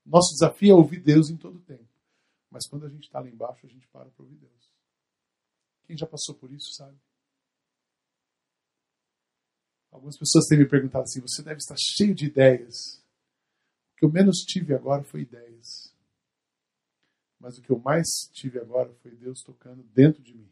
Nosso 0.05 0.33
desafio 0.33 0.73
é 0.73 0.75
ouvir 0.75 1.01
Deus 1.01 1.31
em 1.31 1.37
todo 1.37 1.57
o 1.57 1.62
tempo. 1.62 1.88
Mas 2.51 2.66
quando 2.69 2.87
a 2.87 2.88
gente 2.88 3.05
está 3.05 3.21
lá 3.21 3.29
embaixo, 3.29 3.64
a 3.64 3.69
gente 3.69 3.87
para 3.88 4.11
para 4.11 4.23
ouvir 4.23 4.37
Deus. 4.37 4.73
Quem 5.85 5.97
já 5.97 6.07
passou 6.07 6.35
por 6.35 6.53
isso, 6.53 6.73
sabe? 6.75 6.97
Algumas 9.90 10.18
pessoas 10.18 10.46
têm 10.46 10.59
me 10.59 10.68
perguntado 10.68 11.03
assim: 11.03 11.20
você 11.20 11.42
deve 11.42 11.59
estar 11.59 11.76
cheio 11.79 12.14
de 12.14 12.26
ideias. 12.26 13.03
O 13.92 13.96
que 13.96 14.05
eu 14.05 14.11
menos 14.11 14.38
tive 14.38 14.74
agora 14.74 15.03
foi 15.05 15.22
ideias. 15.22 15.94
Mas 17.38 17.59
o 17.59 17.62
que 17.62 17.70
eu 17.70 17.79
mais 17.79 18.07
tive 18.33 18.59
agora 18.59 18.92
foi 19.03 19.12
Deus 19.12 19.42
tocando 19.42 19.83
dentro 19.83 20.22
de 20.22 20.35
mim. 20.35 20.50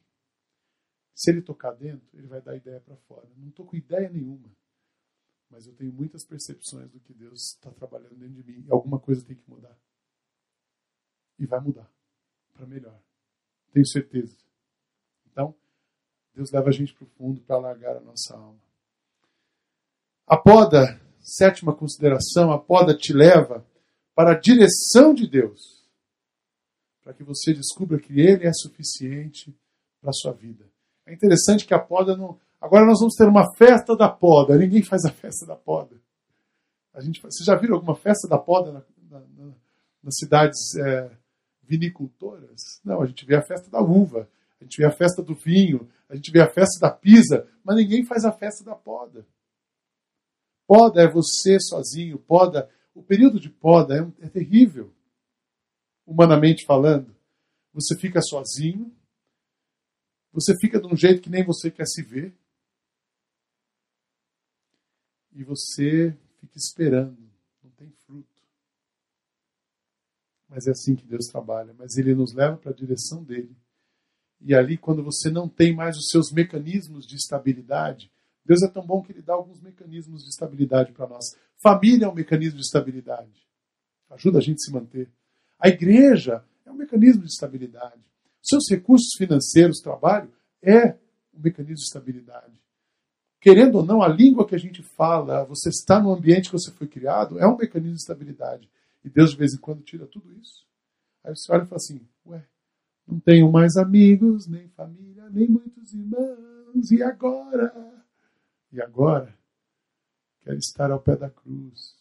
Se 1.15 1.31
ele 1.31 1.43
tocar 1.43 1.73
dentro, 1.73 2.09
ele 2.15 2.27
vai 2.27 2.41
dar 2.41 2.57
ideia 2.57 2.81
para 2.81 2.97
fora. 2.97 3.29
não 3.37 3.49
estou 3.49 3.67
com 3.67 3.77
ideia 3.77 4.09
nenhuma 4.09 4.49
mas 5.51 5.67
eu 5.67 5.75
tenho 5.75 5.93
muitas 5.93 6.25
percepções 6.25 6.91
do 6.91 7.01
que 7.01 7.15
Deus 7.15 7.55
está 7.55 7.71
trabalhando 7.71 8.17
dentro 8.17 8.43
de 8.43 8.53
mim 8.53 8.65
e 8.67 8.71
alguma 8.71 8.99
coisa 8.99 9.25
tem 9.25 9.37
que 9.37 9.51
mudar. 9.51 9.77
E 11.39 11.47
vai 11.47 11.61
mudar 11.61 11.91
para 12.53 12.67
melhor. 12.67 13.01
Tenho 13.73 13.87
certeza. 13.87 14.37
Então, 15.31 15.55
Deus 16.35 16.51
leva 16.51 16.69
a 16.69 16.73
gente 16.73 16.95
para 16.95 17.05
o 17.05 17.09
fundo 17.11 17.41
para 17.41 17.57
alargar 17.57 17.97
a 17.97 18.01
nossa 18.01 18.37
alma. 18.37 18.61
A 20.29 20.37
poda, 20.37 21.01
sétima 21.21 21.75
consideração, 21.75 22.53
a 22.53 22.59
poda 22.59 22.97
te 22.97 23.13
leva 23.13 23.65
para 24.15 24.33
a 24.33 24.39
direção 24.39 25.15
de 25.15 25.27
Deus, 25.27 25.87
para 27.03 27.15
que 27.15 27.25
você 27.25 27.55
descubra 27.55 27.99
que 27.99 28.21
Ele 28.21 28.47
é 28.47 28.53
suficiente 28.53 29.57
para 30.01 30.11
a 30.11 30.13
sua 30.13 30.33
vida. 30.33 30.65
É 31.07 31.15
interessante 31.15 31.65
que 31.65 31.73
a 31.73 31.79
poda 31.79 32.17
não, 32.17 32.39
Agora 32.61 32.85
nós 32.85 32.99
vamos 32.99 33.15
ter 33.15 33.27
uma 33.27 33.55
festa 33.55 33.97
da 33.97 34.09
poda. 34.09 34.57
Ninguém 34.57 34.83
faz 34.83 35.05
a 35.05 35.13
festa 35.13 35.47
da 35.47 35.55
poda. 35.55 35.97
A 36.93 37.01
gente, 37.01 37.23
você 37.23 37.45
já 37.45 37.55
viram 37.55 37.77
alguma 37.77 37.95
festa 37.95 38.27
da 38.27 38.37
poda 38.37 38.73
na, 38.73 38.83
na, 39.11 39.21
na, 39.21 39.53
nas 40.03 40.17
cidades 40.17 40.75
é, 40.77 41.11
vinicultoras? 41.63 42.81
Não, 42.85 43.01
a 43.01 43.07
gente 43.07 43.25
vê 43.25 43.37
a 43.37 43.43
festa 43.43 43.71
da 43.71 43.81
uva, 43.81 44.29
a 44.61 44.65
gente 44.65 44.77
vê 44.77 44.87
a 44.87 44.91
festa 44.91 45.23
do 45.23 45.35
vinho, 45.35 45.89
a 46.09 46.17
gente 46.17 46.33
vê 46.33 46.41
a 46.41 46.51
festa 46.51 46.81
da 46.81 46.91
pisa, 46.91 47.47
mas 47.63 47.77
ninguém 47.77 48.05
faz 48.05 48.25
a 48.25 48.33
festa 48.33 48.65
da 48.65 48.75
poda. 48.75 49.25
Poda 50.69 51.01
é 51.01 51.09
você 51.09 51.59
sozinho, 51.59 52.19
poda. 52.19 52.71
O 52.95 53.03
período 53.03 53.41
de 53.41 53.49
poda 53.49 53.95
é, 54.21 54.27
é 54.27 54.29
terrível, 54.29 54.95
humanamente 56.05 56.67
falando. 56.67 57.17
Você 57.73 57.97
fica 57.97 58.21
sozinho, 58.21 58.95
você 60.31 60.55
fica 60.61 60.79
de 60.79 60.87
um 60.87 60.95
jeito 60.95 61.23
que 61.23 61.31
nem 61.31 61.43
você 61.43 61.71
quer 61.71 61.87
se 61.87 62.03
ver 62.03 62.37
e 65.33 65.43
você 65.43 66.15
fica 66.39 66.59
esperando, 66.59 67.17
não 67.65 67.71
tem 67.71 67.91
fruto. 68.05 68.29
Mas 70.51 70.67
é 70.67 70.73
assim 70.73 70.95
que 70.95 71.07
Deus 71.07 71.29
trabalha, 71.29 71.75
mas 71.79 71.97
Ele 71.97 72.15
nos 72.15 72.35
leva 72.35 72.59
para 72.59 72.73
a 72.73 72.75
direção 72.75 73.25
dele. 73.25 73.57
E 74.39 74.55
ali, 74.55 74.77
quando 74.77 75.03
você 75.03 75.31
não 75.31 75.49
tem 75.49 75.75
mais 75.75 75.97
os 75.97 76.11
seus 76.11 76.31
mecanismos 76.31 77.07
de 77.07 77.17
estabilidade, 77.17 78.13
Deus 78.49 78.63
é 78.63 78.69
tão 78.69 78.85
bom 78.85 79.03
que 79.03 79.13
Ele 79.13 79.23
dá 79.23 79.35
alguns 79.35 79.61
mecanismos 79.61 80.23
de 80.23 80.31
estabilidade 80.31 80.93
para 80.93 81.07
nós. 81.07 81.25
Família 81.63 82.07
é 82.07 82.09
um 82.09 82.15
mecanismo 82.15 82.57
de 82.57 82.65
estabilidade, 82.65 83.47
ajuda 84.11 84.39
a 84.39 84.41
gente 84.41 84.57
a 84.57 84.65
se 84.65 84.73
manter. 84.73 85.09
A 85.59 85.69
igreja 85.69 86.43
é 86.65 86.71
um 86.71 86.77
mecanismo 86.77 87.23
de 87.23 87.29
estabilidade. 87.29 88.03
Seus 88.43 88.65
recursos 88.71 89.15
financeiros, 89.17 89.81
trabalho, 89.81 90.33
é 90.63 90.97
um 91.35 91.41
mecanismo 91.41 91.77
de 91.77 91.83
estabilidade 91.83 92.59
querendo 93.41 93.77
ou 93.77 93.85
não, 93.85 94.03
a 94.03 94.09
língua 94.09 94.47
que 94.47 94.55
a 94.55 94.59
gente 94.59 94.83
fala, 94.83 95.45
você 95.45 95.69
está 95.69 96.01
no 96.01 96.13
ambiente 96.13 96.51
que 96.51 96.59
você 96.59 96.71
foi 96.71 96.87
criado, 96.87 97.39
é 97.39 97.47
um 97.47 97.57
mecanismo 97.57 97.95
de 97.95 98.01
estabilidade. 98.01 98.69
E 99.05 99.09
Deus, 99.09 99.31
de 99.31 99.37
vez 99.37 99.55
em 99.55 99.59
quando, 99.59 99.83
tira 99.83 100.07
tudo 100.07 100.33
isso. 100.35 100.67
Aí 101.25 101.35
você 101.35 101.51
olha 101.53 101.63
e 101.63 101.67
fala 101.67 101.77
assim: 101.77 102.01
Ué, 102.27 102.45
não 103.07 103.21
tenho 103.21 103.51
mais 103.51 103.77
amigos, 103.77 104.47
nem 104.47 104.69
família, 104.69 105.29
nem 105.31 105.49
muitos 105.49 105.95
irmãos, 105.95 106.91
e 106.91 107.03
agora? 107.03 107.73
E 108.71 108.81
agora? 108.81 109.39
Quero 110.41 110.59
estar 110.59 110.91
ao 110.91 111.03
pé 111.03 111.17
da 111.17 111.31
cruz. 111.31 111.97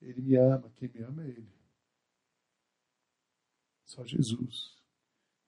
Ele 0.00 0.20
me 0.20 0.36
ama, 0.36 0.70
quem 0.76 0.88
me 0.88 1.02
ama 1.02 1.24
é 1.24 1.28
Ele. 1.28 1.52
Só 3.84 4.04
Jesus. 4.04 4.76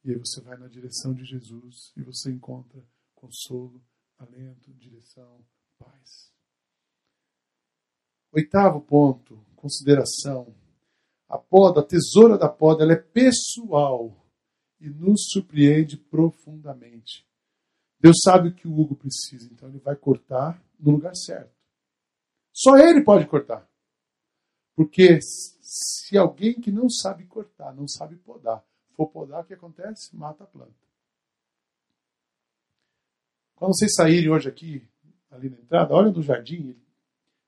E 0.04 0.10
aí 0.10 0.18
você 0.18 0.40
vai 0.40 0.56
na 0.56 0.68
direção 0.68 1.14
de 1.14 1.24
Jesus 1.24 1.92
e 1.96 2.02
você 2.02 2.30
encontra 2.30 2.84
consolo, 3.14 3.82
alento, 4.18 4.72
direção, 4.74 5.44
paz. 5.78 6.32
Oitavo 8.32 8.80
ponto, 8.80 9.44
consideração. 9.56 10.54
A 11.28 11.38
poda, 11.38 11.80
a 11.80 11.86
tesoura 11.86 12.36
da 12.36 12.48
poda, 12.48 12.84
ela 12.84 12.92
é 12.92 12.96
pessoal 12.96 14.14
e 14.78 14.88
nos 14.88 15.24
surpreende 15.32 15.96
profundamente. 15.96 17.26
Deus 18.04 18.16
sabe 18.22 18.50
o 18.50 18.54
que 18.54 18.68
o 18.68 18.78
Hugo 18.78 18.94
precisa, 18.94 19.50
então 19.50 19.66
ele 19.66 19.78
vai 19.78 19.96
cortar 19.96 20.62
no 20.78 20.90
lugar 20.90 21.16
certo. 21.16 21.56
Só 22.52 22.76
ele 22.76 23.02
pode 23.02 23.26
cortar. 23.26 23.66
Porque 24.76 25.20
se 25.22 26.14
alguém 26.18 26.60
que 26.60 26.70
não 26.70 26.90
sabe 26.90 27.24
cortar, 27.24 27.74
não 27.74 27.88
sabe 27.88 28.16
podar, 28.16 28.62
for 28.94 29.08
podar, 29.08 29.42
o 29.42 29.46
que 29.46 29.54
acontece? 29.54 30.14
Mata 30.14 30.44
a 30.44 30.46
planta. 30.46 30.74
Quando 33.54 33.74
vocês 33.74 33.94
saírem 33.94 34.28
hoje 34.28 34.50
aqui, 34.50 34.86
ali 35.30 35.48
na 35.48 35.56
entrada, 35.56 35.94
olha 35.94 36.10
no 36.10 36.20
jardim, 36.20 36.56
ele 36.56 36.84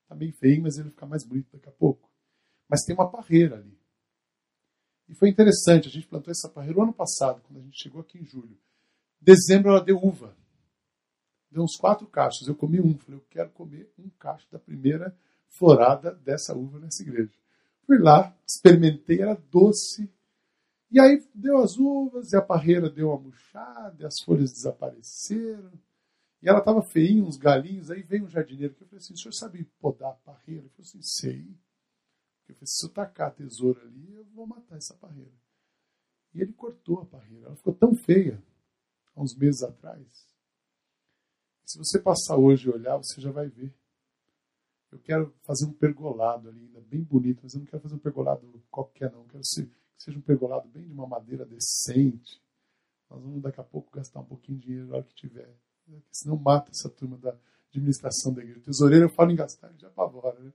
está 0.05 0.15
bem 0.15 0.33
feio, 0.33 0.63
mas 0.63 0.77
ele 0.77 0.85
vai 0.85 0.93
ficar 0.93 1.07
mais 1.07 1.23
bonito 1.23 1.53
daqui 1.53 1.69
a 1.69 1.73
pouco. 1.73 2.11
Mas 2.67 2.83
tem 2.83 2.95
uma 2.95 3.11
parreira 3.11 3.57
ali. 3.57 3.79
E 5.07 5.15
foi 5.15 5.29
interessante, 5.29 5.89
a 5.89 5.91
gente 5.91 6.07
plantou 6.07 6.31
essa 6.31 6.49
parreira 6.49 6.79
o 6.79 6.83
ano 6.83 6.95
passado, 6.95 7.43
quando 7.43 7.59
a 7.59 7.63
gente 7.63 7.79
chegou 7.79 8.01
aqui 8.01 8.17
em 8.17 8.25
julho. 8.25 8.59
Dezembro 9.21 9.73
ela 9.73 9.85
deu 9.85 10.03
uva. 10.03 10.35
Deu 11.57 11.65
uns 11.65 11.75
quatro 11.75 12.07
cachos. 12.07 12.47
Eu 12.47 12.55
comi 12.55 12.83
um. 12.83 12.99
Falei, 12.99 13.19
eu 13.19 13.25
quero 13.31 13.49
comer 13.53 13.91
um 13.99 14.11
cacho 14.11 14.47
da 14.53 14.59
primeira 14.59 15.17
florada 15.49 16.13
dessa 16.17 16.55
uva 16.55 16.79
nessa 16.79 17.03
igreja. 17.03 17.33
Fui 17.87 17.97
lá, 17.97 18.37
experimentei, 18.47 19.23
era 19.23 19.35
doce. 19.35 20.13
E 20.91 21.01
aí 21.01 21.27
deu 21.35 21.57
as 21.57 21.79
uvas, 21.79 22.31
e 22.31 22.37
a 22.37 22.43
parreira 22.43 22.91
deu 22.91 23.09
uma 23.09 23.19
murchada, 23.19 24.03
e 24.03 24.05
as 24.05 24.21
folhas 24.21 24.53
desapareceram. 24.53 25.73
E 26.43 26.47
ela 26.47 26.59
estava 26.59 26.83
feinha, 26.83 27.25
uns 27.25 27.39
galinhos. 27.39 27.91
Aí 27.91 28.03
veio 28.03 28.25
um 28.25 28.29
jardineiro 28.29 28.75
que 28.75 28.83
eu 28.83 28.87
falei 28.89 29.03
assim: 29.03 29.15
o 29.15 29.17
senhor 29.17 29.33
sabe 29.33 29.65
podar 29.81 30.11
a 30.11 30.15
parreira? 30.15 30.61
Ele 30.61 30.69
falou 30.69 30.87
assim: 30.87 31.01
sei. 31.01 31.41
Eu 32.47 32.55
falei: 32.55 32.67
se 32.67 32.85
eu 32.85 32.91
tacar 32.91 33.29
a 33.29 33.35
tesoura 33.35 33.81
ali, 33.81 34.13
eu 34.13 34.27
vou 34.27 34.47
matar 34.47 34.77
essa 34.77 34.93
parreira. 34.93 35.33
E 36.35 36.43
ele 36.43 36.53
cortou 36.53 37.01
a 37.01 37.07
parreira. 37.07 37.47
Ela 37.47 37.57
ficou 37.57 37.73
tão 37.73 37.95
feia, 37.95 38.43
há 39.15 39.23
uns 39.23 39.35
meses 39.35 39.63
atrás. 39.63 40.36
Se 41.67 41.79
você 41.79 41.99
passar 41.99 42.37
hoje 42.37 42.69
e 42.69 42.71
olhar, 42.71 42.97
você 42.97 43.21
já 43.21 43.33
vai 43.33 43.49
ver. 43.49 43.75
Eu 44.93 45.01
quero 45.01 45.35
fazer 45.43 45.67
um 45.67 45.73
pergolado 45.73 46.49
ali, 46.49 46.61
ainda 46.61 46.81
bem 46.81 47.03
bonito, 47.03 47.41
mas 47.43 47.55
eu 47.55 47.59
não 47.59 47.67
quero 47.67 47.83
fazer 47.83 47.97
um 47.97 47.99
pergolado 47.99 48.63
qualquer, 48.71 49.11
não. 49.11 49.23
Eu 49.23 49.27
quero 49.27 49.43
que 49.43 49.71
seja 49.99 50.17
um 50.17 50.23
pergolado 50.23 50.69
bem 50.69 50.87
de 50.87 50.93
uma 50.93 51.09
madeira 51.09 51.45
decente. 51.45 52.41
Nós 53.11 53.21
vamos 53.21 53.43
daqui 53.43 53.61
a 53.61 53.65
pouco 53.65 53.91
gastar 53.91 54.21
um 54.21 54.25
pouquinho 54.25 54.59
de 54.59 54.67
dinheiro 54.67 54.87
na 54.87 54.97
hora 54.97 55.05
que 55.05 55.15
tiver. 55.15 55.53
Senão 56.13 56.37
mata 56.37 56.71
essa 56.71 56.89
turma 56.89 57.19
da 57.19 57.37
administração 57.69 58.33
da 58.33 58.43
igreja. 58.43 58.61
Tesoureiro 58.61 59.07
eu 59.07 59.11
falo 59.11 59.33
em 59.33 59.37
gastar, 59.37 59.73
já 59.77 59.89
apavora, 59.89 60.39
né? 60.39 60.53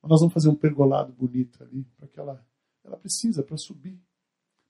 Mas 0.00 0.10
nós 0.10 0.20
vamos 0.20 0.32
fazer 0.32 0.48
um 0.48 0.54
pergolado 0.54 1.12
bonito 1.12 1.60
ali, 1.60 1.84
para 1.98 2.06
que 2.06 2.20
ela, 2.20 2.46
ela 2.84 2.96
precisa, 2.96 3.42
para 3.42 3.56
subir. 3.56 4.00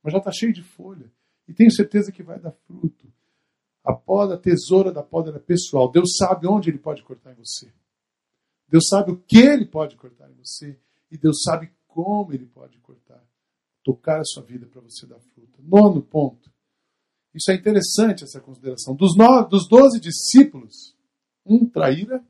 Mas 0.02 0.12
já 0.12 0.18
está 0.18 0.32
cheio 0.32 0.54
de 0.54 0.62
folha. 0.62 1.12
E 1.46 1.52
tenho 1.52 1.70
certeza 1.70 2.10
que 2.10 2.22
vai 2.22 2.40
dar 2.40 2.52
fruto. 2.52 3.12
A 3.86 3.94
poda, 3.94 4.34
a 4.34 4.38
tesoura 4.38 4.90
da 4.90 5.02
poda 5.02 5.30
é 5.30 5.38
pessoal. 5.38 5.90
Deus 5.90 6.16
sabe 6.16 6.48
onde 6.48 6.68
ele 6.68 6.78
pode 6.78 7.04
cortar 7.04 7.32
em 7.32 7.36
você. 7.36 7.72
Deus 8.68 8.88
sabe 8.88 9.12
o 9.12 9.16
que 9.16 9.38
ele 9.38 9.64
pode 9.64 9.94
cortar 9.94 10.28
em 10.28 10.34
você. 10.34 10.76
E 11.08 11.16
Deus 11.16 11.42
sabe 11.44 11.72
como 11.86 12.32
ele 12.32 12.46
pode 12.46 12.78
cortar. 12.80 13.24
Tocar 13.84 14.20
a 14.20 14.24
sua 14.24 14.42
vida 14.42 14.66
para 14.66 14.80
você 14.80 15.06
dar 15.06 15.20
fruto. 15.20 15.62
Nono 15.62 16.02
ponto. 16.02 16.50
Isso 17.32 17.50
é 17.50 17.54
interessante, 17.54 18.24
essa 18.24 18.40
consideração. 18.40 18.96
Dos, 18.96 19.16
nove, 19.16 19.50
dos 19.50 19.68
doze 19.68 20.00
discípulos, 20.00 20.96
um 21.44 21.68
traíra, 21.68 22.26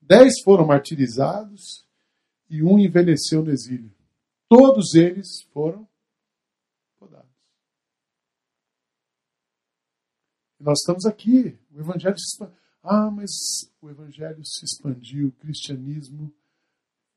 dez 0.00 0.40
foram 0.42 0.64
martirizados 0.66 1.84
e 2.48 2.62
um 2.62 2.78
envelheceu 2.78 3.42
no 3.44 3.50
exílio. 3.50 3.92
Todos 4.48 4.94
eles 4.94 5.42
foram 5.52 5.86
podados. 6.96 7.28
E 10.55 10.55
nós 10.66 10.80
estamos 10.80 11.06
aqui. 11.06 11.56
O 11.70 11.78
evangelho 11.78 12.18
se 12.18 12.26
expandiu. 12.32 12.56
Ah, 12.82 13.08
mas 13.08 13.30
o 13.80 13.88
evangelho 13.88 14.44
se 14.44 14.64
expandiu, 14.64 15.28
o 15.28 15.32
cristianismo 15.32 16.34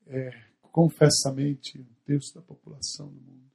é 0.06 0.30
confessamente 0.62 1.80
um 1.80 1.94
terço 2.04 2.32
da 2.34 2.40
população 2.40 3.08
do 3.08 3.20
mundo. 3.20 3.50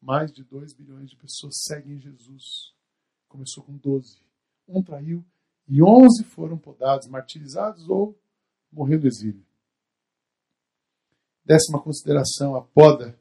Mais 0.00 0.32
de 0.32 0.42
2 0.42 0.72
bilhões 0.72 1.10
de 1.10 1.16
pessoas 1.16 1.52
seguem 1.66 2.00
Jesus. 2.00 2.74
Começou 3.28 3.62
com 3.62 3.76
12. 3.76 4.18
Um 4.66 4.82
traiu 4.82 5.22
e 5.68 5.82
11 5.82 6.24
foram 6.24 6.56
podados, 6.56 7.06
martirizados 7.06 7.88
ou 7.90 8.18
morrendo 8.72 9.02
no 9.02 9.08
exílio. 9.08 9.44
Décima 11.44 11.82
consideração: 11.82 12.56
a 12.56 12.62
poda 12.62 13.18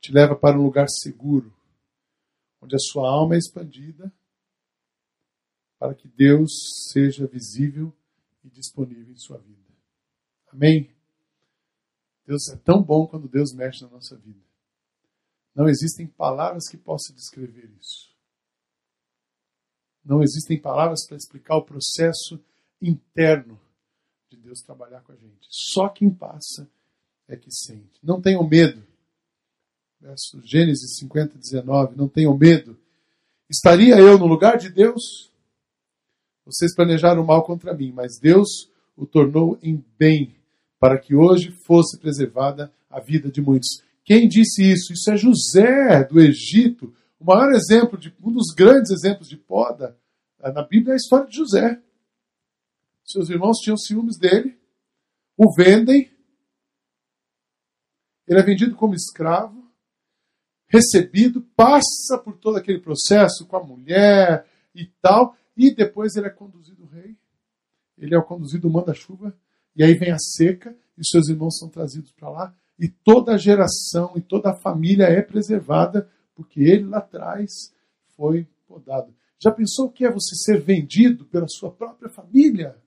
te 0.00 0.10
leva 0.10 0.34
para 0.34 0.58
um 0.58 0.62
lugar 0.62 0.86
seguro, 0.88 1.54
onde 2.62 2.74
a 2.74 2.78
sua 2.78 3.10
alma 3.10 3.34
é 3.34 3.38
expandida 3.38 4.10
para 5.78 5.94
que 5.94 6.08
Deus 6.08 6.88
seja 6.92 7.26
visível 7.26 7.92
e 8.44 8.50
disponível 8.50 9.12
em 9.12 9.16
sua 9.16 9.38
vida. 9.38 9.58
Amém? 10.52 10.90
Deus 12.26 12.48
é 12.48 12.56
tão 12.56 12.82
bom 12.82 13.06
quando 13.06 13.28
Deus 13.28 13.52
mexe 13.54 13.82
na 13.82 13.90
nossa 13.90 14.16
vida. 14.16 14.40
Não 15.54 15.68
existem 15.68 16.06
palavras 16.06 16.68
que 16.68 16.76
possam 16.76 17.14
descrever 17.14 17.70
isso. 17.80 18.08
Não 20.04 20.22
existem 20.22 20.60
palavras 20.60 21.06
para 21.06 21.16
explicar 21.16 21.56
o 21.56 21.64
processo 21.64 22.40
interno 22.80 23.60
de 24.30 24.36
Deus 24.36 24.60
trabalhar 24.60 25.02
com 25.02 25.12
a 25.12 25.16
gente. 25.16 25.46
Só 25.48 25.88
quem 25.88 26.10
passa 26.10 26.68
é 27.26 27.36
que 27.36 27.50
sente. 27.50 27.98
Não 28.02 28.20
tenham 28.20 28.46
medo. 28.46 28.82
Verso 30.00 30.40
Gênesis 30.42 30.96
50, 30.96 31.38
19. 31.38 31.96
Não 31.96 32.08
tenham 32.08 32.36
medo. 32.36 32.78
Estaria 33.50 33.98
eu 33.98 34.18
no 34.18 34.26
lugar 34.26 34.58
de 34.58 34.70
Deus? 34.70 35.27
Vocês 36.48 36.74
planejaram 36.74 37.22
mal 37.26 37.44
contra 37.44 37.74
mim, 37.74 37.92
mas 37.92 38.18
Deus 38.18 38.48
o 38.96 39.04
tornou 39.04 39.58
em 39.62 39.84
bem, 39.98 40.34
para 40.80 40.98
que 40.98 41.14
hoje 41.14 41.50
fosse 41.66 41.98
preservada 41.98 42.72
a 42.88 42.98
vida 42.98 43.30
de 43.30 43.42
muitos. 43.42 43.82
Quem 44.02 44.26
disse 44.26 44.62
isso? 44.62 44.94
Isso 44.94 45.10
é 45.10 45.16
José 45.18 46.04
do 46.04 46.18
Egito. 46.18 46.94
O 47.20 47.24
maior 47.26 47.52
exemplo, 47.52 47.98
de, 47.98 48.14
um 48.24 48.32
dos 48.32 48.54
grandes 48.56 48.90
exemplos 48.90 49.28
de 49.28 49.36
poda 49.36 49.94
eh, 50.40 50.50
na 50.50 50.66
Bíblia 50.66 50.92
é 50.92 50.94
a 50.94 50.96
história 50.96 51.26
de 51.26 51.36
José. 51.36 51.82
Seus 53.04 53.28
irmãos 53.28 53.58
tinham 53.58 53.76
ciúmes 53.76 54.18
dele, 54.18 54.58
o 55.36 55.54
vendem, 55.54 56.10
ele 58.26 58.40
é 58.40 58.42
vendido 58.42 58.74
como 58.74 58.94
escravo, 58.94 59.70
recebido, 60.66 61.42
passa 61.54 62.16
por 62.24 62.38
todo 62.38 62.56
aquele 62.56 62.80
processo 62.80 63.46
com 63.46 63.56
a 63.56 63.62
mulher 63.62 64.46
e 64.74 64.86
tal, 65.02 65.36
e 65.58 65.74
depois 65.74 66.14
ele 66.14 66.28
é 66.28 66.30
conduzido 66.30 66.86
rei, 66.86 67.16
ele 67.98 68.16
é 68.16 68.22
conduzido 68.22 68.70
manda-chuva, 68.70 69.36
e 69.74 69.82
aí 69.82 69.94
vem 69.94 70.12
a 70.12 70.18
seca, 70.18 70.74
e 70.96 71.04
seus 71.04 71.28
irmãos 71.28 71.58
são 71.58 71.68
trazidos 71.68 72.12
para 72.12 72.30
lá, 72.30 72.54
e 72.78 72.88
toda 72.88 73.34
a 73.34 73.36
geração 73.36 74.12
e 74.14 74.20
toda 74.20 74.50
a 74.50 74.56
família 74.56 75.06
é 75.06 75.20
preservada, 75.20 76.08
porque 76.32 76.60
ele 76.60 76.84
lá 76.84 76.98
atrás 76.98 77.74
foi 78.16 78.46
podado. 78.68 79.12
Já 79.40 79.50
pensou 79.50 79.86
o 79.86 79.92
que 79.92 80.04
é 80.04 80.12
você 80.12 80.36
ser 80.36 80.60
vendido 80.60 81.24
pela 81.24 81.48
sua 81.48 81.72
própria 81.72 82.08
família? 82.08 82.80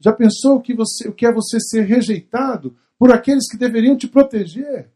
Já 0.00 0.12
pensou 0.12 0.56
o 0.56 0.60
que, 0.60 0.74
você, 0.74 1.08
o 1.08 1.14
que 1.14 1.24
é 1.24 1.32
você 1.32 1.58
ser 1.60 1.82
rejeitado 1.82 2.76
por 2.98 3.12
aqueles 3.12 3.48
que 3.48 3.56
deveriam 3.56 3.96
te 3.96 4.08
proteger? 4.08 4.92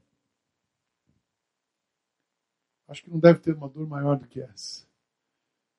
Acho 2.89 3.03
que 3.03 3.11
não 3.11 3.19
deve 3.19 3.39
ter 3.41 3.55
uma 3.55 3.69
dor 3.69 3.87
maior 3.87 4.19
do 4.19 4.27
que 4.27 4.41
essa. 4.41 4.88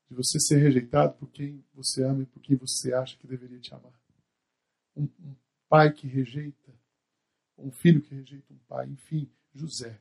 De 0.10 0.16
você 0.16 0.40
ser 0.40 0.58
rejeitado 0.58 1.14
por 1.14 1.30
quem 1.30 1.64
você 1.74 2.04
ama 2.04 2.24
e 2.24 2.26
por 2.26 2.42
quem 2.42 2.56
você 2.56 2.94
acha 2.94 3.16
que 3.18 3.28
deveria 3.28 3.60
te 3.60 3.74
amar. 3.74 3.94
Um, 4.96 5.04
um 5.04 5.36
pai 5.68 5.94
que 5.94 6.08
rejeita, 6.08 6.74
um 7.58 7.72
filho 7.72 8.02
que 8.02 8.16
rejeita 8.16 8.54
um 8.54 8.58
pai, 8.68 8.88
enfim, 8.88 9.30
José. 9.54 10.00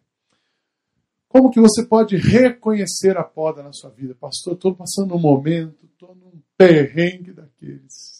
Como 1.28 1.50
que 1.50 1.60
você 1.60 1.84
pode 1.84 2.16
reconhecer 2.16 3.18
a 3.18 3.22
poda 3.22 3.62
na 3.62 3.72
sua 3.72 3.90
vida? 3.90 4.14
Pastor, 4.14 4.54
estou 4.54 4.74
passando 4.74 5.14
um 5.14 5.20
momento, 5.20 5.84
estou 5.84 6.14
num 6.14 6.40
perrengue 6.56 7.32
daqueles. 7.32 8.18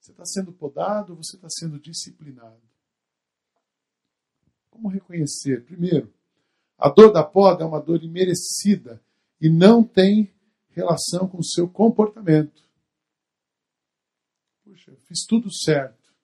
Você 0.00 0.10
está 0.10 0.24
sendo 0.26 0.52
podado 0.52 1.14
você 1.14 1.36
está 1.36 1.48
sendo 1.50 1.78
disciplinado? 1.78 2.60
Como 4.70 4.88
reconhecer? 4.88 5.64
Primeiro, 5.64 6.12
a 6.78 6.88
dor 6.90 7.12
da 7.12 7.22
poda 7.22 7.64
é 7.64 7.66
uma 7.66 7.80
dor 7.80 8.02
imerecida 8.02 9.00
e 9.40 9.48
não 9.48 9.84
tem 9.84 10.33
relação 10.74 11.28
com 11.28 11.38
o 11.38 11.44
seu 11.44 11.68
comportamento. 11.68 12.68
Puxa, 14.62 14.96
fiz 15.06 15.24
tudo 15.24 15.52
certo 15.52 16.14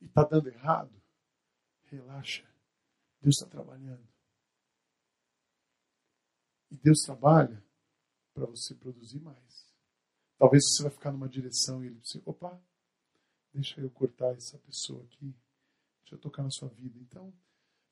e 0.00 0.06
está 0.06 0.24
dando 0.24 0.48
errado, 0.48 0.92
relaxa. 1.84 2.46
Deus 3.20 3.36
está 3.36 3.46
trabalhando. 3.46 4.06
E 6.70 6.76
Deus 6.76 7.00
trabalha 7.00 7.62
para 8.34 8.46
você 8.46 8.74
produzir 8.74 9.20
mais. 9.20 9.68
Talvez 10.38 10.64
você 10.64 10.82
vai 10.82 10.92
ficar 10.92 11.12
numa 11.12 11.28
direção 11.28 11.82
e 11.82 11.88
ele 11.88 12.00
diz, 12.00 12.20
opa, 12.24 12.60
deixa 13.52 13.80
eu 13.80 13.90
cortar 13.90 14.34
essa 14.34 14.58
pessoa 14.58 15.02
aqui, 15.04 15.34
deixa 16.00 16.14
eu 16.14 16.18
tocar 16.18 16.42
na 16.42 16.50
sua 16.50 16.68
vida. 16.68 16.98
Então, 16.98 17.32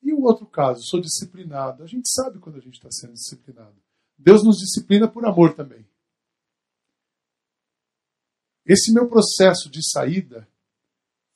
e 0.01 0.13
o 0.13 0.21
outro 0.21 0.45
caso, 0.45 0.83
sou 0.83 1.01
disciplinado. 1.01 1.83
A 1.83 1.87
gente 1.87 2.09
sabe 2.09 2.39
quando 2.39 2.57
a 2.57 2.61
gente 2.61 2.75
está 2.75 2.89
sendo 2.91 3.13
disciplinado. 3.13 3.81
Deus 4.17 4.43
nos 4.43 4.57
disciplina 4.57 5.07
por 5.07 5.25
amor 5.25 5.53
também. 5.53 5.85
Esse 8.65 8.91
meu 8.91 9.07
processo 9.07 9.69
de 9.69 9.79
saída 9.89 10.47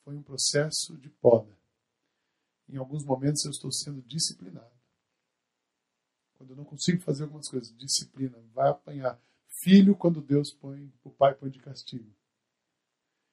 foi 0.03 0.15
um 0.15 0.23
processo 0.23 0.97
de 0.97 1.09
poda. 1.09 1.55
Em 2.67 2.77
alguns 2.77 3.05
momentos 3.05 3.45
eu 3.45 3.51
estou 3.51 3.71
sendo 3.71 4.01
disciplinado. 4.01 4.71
Quando 6.33 6.51
eu 6.51 6.57
não 6.57 6.65
consigo 6.65 7.01
fazer 7.01 7.23
algumas 7.23 7.47
coisas, 7.47 7.71
disciplina, 7.77 8.37
vai 8.53 8.69
apanhar. 8.69 9.19
Filho, 9.63 9.95
quando 9.95 10.21
Deus 10.21 10.51
põe, 10.51 10.91
o 11.03 11.09
pai 11.09 11.35
põe 11.35 11.49
de 11.49 11.59
castigo. 11.59 12.11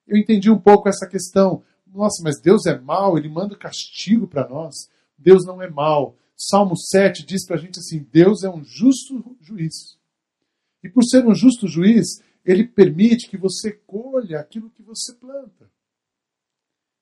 Eu 0.07 0.17
entendi 0.17 0.51
um 0.51 0.61
pouco 0.61 0.89
essa 0.89 1.09
questão. 1.09 1.65
Nossa, 1.87 2.23
mas 2.23 2.41
Deus 2.41 2.67
é 2.67 2.79
mau, 2.79 3.17
ele 3.17 3.29
manda 3.29 3.57
castigo 3.57 4.29
para 4.29 4.49
nós. 4.49 4.75
Deus 5.17 5.45
não 5.45 5.63
é 5.63 5.71
mau. 5.71 6.17
Salmo 6.39 6.77
7 6.77 7.27
diz 7.27 7.45
para 7.45 7.57
a 7.57 7.59
gente 7.59 7.81
assim: 7.81 8.07
Deus 8.13 8.45
é 8.45 8.49
um 8.49 8.63
justo 8.63 9.37
juiz. 9.41 9.99
E 10.85 10.89
por 10.89 11.03
ser 11.03 11.27
um 11.27 11.35
justo 11.35 11.67
juiz, 11.67 12.23
ele 12.45 12.67
permite 12.67 13.29
que 13.29 13.37
você 13.37 13.73
colha 13.73 14.39
aquilo 14.39 14.71
que 14.71 14.83
você 14.83 15.13
planta. 15.15 15.69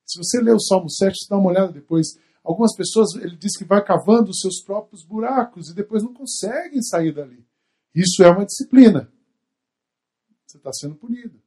Se 0.06 0.18
você 0.18 0.40
ler 0.40 0.54
o 0.54 0.60
Salmo 0.60 0.90
7, 0.90 1.28
dá 1.28 1.36
uma 1.36 1.50
olhada 1.50 1.72
depois. 1.72 2.18
Algumas 2.42 2.74
pessoas, 2.74 3.14
ele 3.16 3.36
diz 3.36 3.56
que 3.58 3.64
vai 3.64 3.84
cavando 3.84 4.30
os 4.30 4.40
seus 4.40 4.62
próprios 4.62 5.04
buracos 5.04 5.68
e 5.68 5.74
depois 5.74 6.02
não 6.02 6.14
conseguem 6.14 6.80
sair 6.80 7.12
dali. 7.12 7.44
Isso 7.94 8.22
é 8.22 8.30
uma 8.30 8.46
disciplina. 8.46 9.12
Você 10.46 10.56
está 10.56 10.72
sendo 10.72 10.94
punido. 10.94 11.42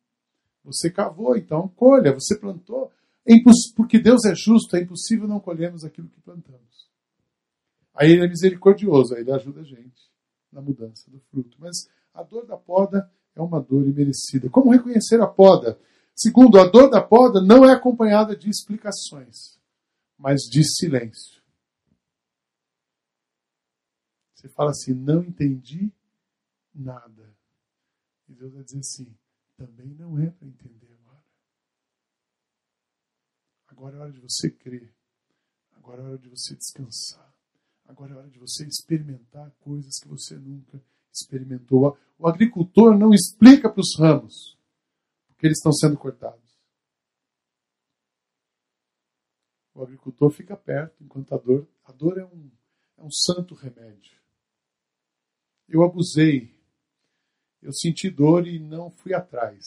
Você 0.64 0.92
cavou, 0.92 1.38
então 1.38 1.70
colha. 1.70 2.14
Você 2.14 2.38
plantou. 2.38 2.92
É 3.26 3.34
porque 3.76 3.98
Deus 3.98 4.26
é 4.26 4.36
justo, 4.36 4.76
é 4.76 4.82
impossível 4.82 5.28
não 5.28 5.40
colhermos 5.40 5.86
aquilo 5.86 6.10
que 6.10 6.20
plantamos. 6.22 6.69
Aí 8.00 8.12
ele 8.12 8.24
é 8.24 8.30
misericordioso, 8.30 9.14
aí 9.14 9.22
ele 9.22 9.32
ajuda 9.34 9.60
a 9.60 9.64
gente 9.64 10.10
na 10.50 10.62
mudança 10.62 11.12
do 11.12 11.20
fruto. 11.20 11.58
Mas 11.60 11.90
a 12.14 12.24
dor 12.24 12.46
da 12.46 12.56
poda 12.56 13.12
é 13.36 13.42
uma 13.42 13.60
dor 13.60 13.86
imerecida. 13.86 14.50
Como 14.50 14.72
reconhecer 14.72 15.20
a 15.20 15.28
poda? 15.28 15.78
Segundo, 16.16 16.58
a 16.60 16.66
dor 16.66 16.90
da 16.90 17.02
poda 17.02 17.42
não 17.42 17.66
é 17.66 17.74
acompanhada 17.74 18.38
de 18.38 18.50
explicações, 18.50 19.60
mas 20.18 20.44
de 20.44 20.64
silêncio. 20.64 21.44
Você 24.34 24.48
fala 24.48 24.70
assim: 24.70 24.94
não 24.94 25.22
entendi 25.22 25.92
nada. 26.74 27.36
E 28.30 28.34
Deus 28.34 28.54
vai 28.54 28.64
dizer 28.64 28.80
assim: 28.80 29.14
também 29.58 29.94
não 29.96 30.18
é 30.18 30.30
para 30.30 30.48
entender 30.48 30.94
agora. 31.02 31.24
Agora 33.68 33.98
é 33.98 34.00
hora 34.00 34.12
de 34.14 34.22
você 34.22 34.50
crer. 34.50 34.94
Agora 35.76 36.02
é 36.02 36.06
hora 36.06 36.18
de 36.18 36.30
você 36.30 36.56
descansar. 36.56 37.30
Agora 37.90 38.14
é 38.14 38.18
hora 38.18 38.30
de 38.30 38.38
você 38.38 38.68
experimentar 38.68 39.50
coisas 39.62 40.00
que 40.00 40.08
você 40.08 40.36
nunca 40.38 40.80
experimentou. 41.12 41.98
O 42.20 42.28
agricultor 42.28 42.96
não 42.96 43.12
explica 43.12 43.68
para 43.68 43.82
os 43.82 43.98
ramos 43.98 44.56
porque 45.28 45.48
eles 45.48 45.58
estão 45.58 45.74
sendo 45.74 45.98
cortados. 45.98 46.56
O 49.74 49.82
agricultor 49.82 50.30
fica 50.30 50.56
perto, 50.56 51.04
enquanto 51.04 51.34
a 51.34 51.38
dor. 51.38 51.68
A 51.84 51.92
dor 51.92 52.20
é 52.20 52.26
um, 52.26 52.52
é 52.98 53.04
um 53.04 53.12
santo 53.12 53.56
remédio. 53.56 54.20
Eu 55.68 55.82
abusei. 55.82 56.56
Eu 57.60 57.74
senti 57.74 58.08
dor 58.08 58.48
e 58.48 58.60
não 58.60 58.92
fui 58.92 59.16
atrás. 59.16 59.66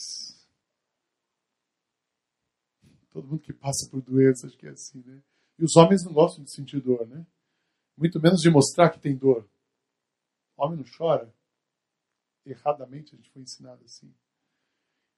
Todo 3.09 3.27
mundo 3.27 3.41
que 3.41 3.51
passa 3.51 3.89
por 3.91 4.01
doença, 4.01 4.47
acho 4.47 4.57
que 4.57 4.65
é 4.65 4.71
assim, 4.71 5.03
né? 5.05 5.21
E 5.59 5.65
os 5.65 5.75
homens 5.75 6.05
não 6.05 6.13
gostam 6.13 6.43
de 6.43 6.51
sentir 6.51 6.79
dor, 6.79 7.05
né? 7.05 7.25
Muito 7.97 8.19
menos 8.19 8.41
de 8.41 8.49
mostrar 8.49 8.89
que 8.89 8.99
tem 8.99 9.15
dor. 9.15 9.47
O 10.57 10.63
homem 10.63 10.77
não 10.77 10.85
chora. 10.97 11.33
Erradamente 12.45 13.13
a 13.13 13.17
gente 13.17 13.29
foi 13.29 13.41
ensinado 13.41 13.83
assim. 13.85 14.13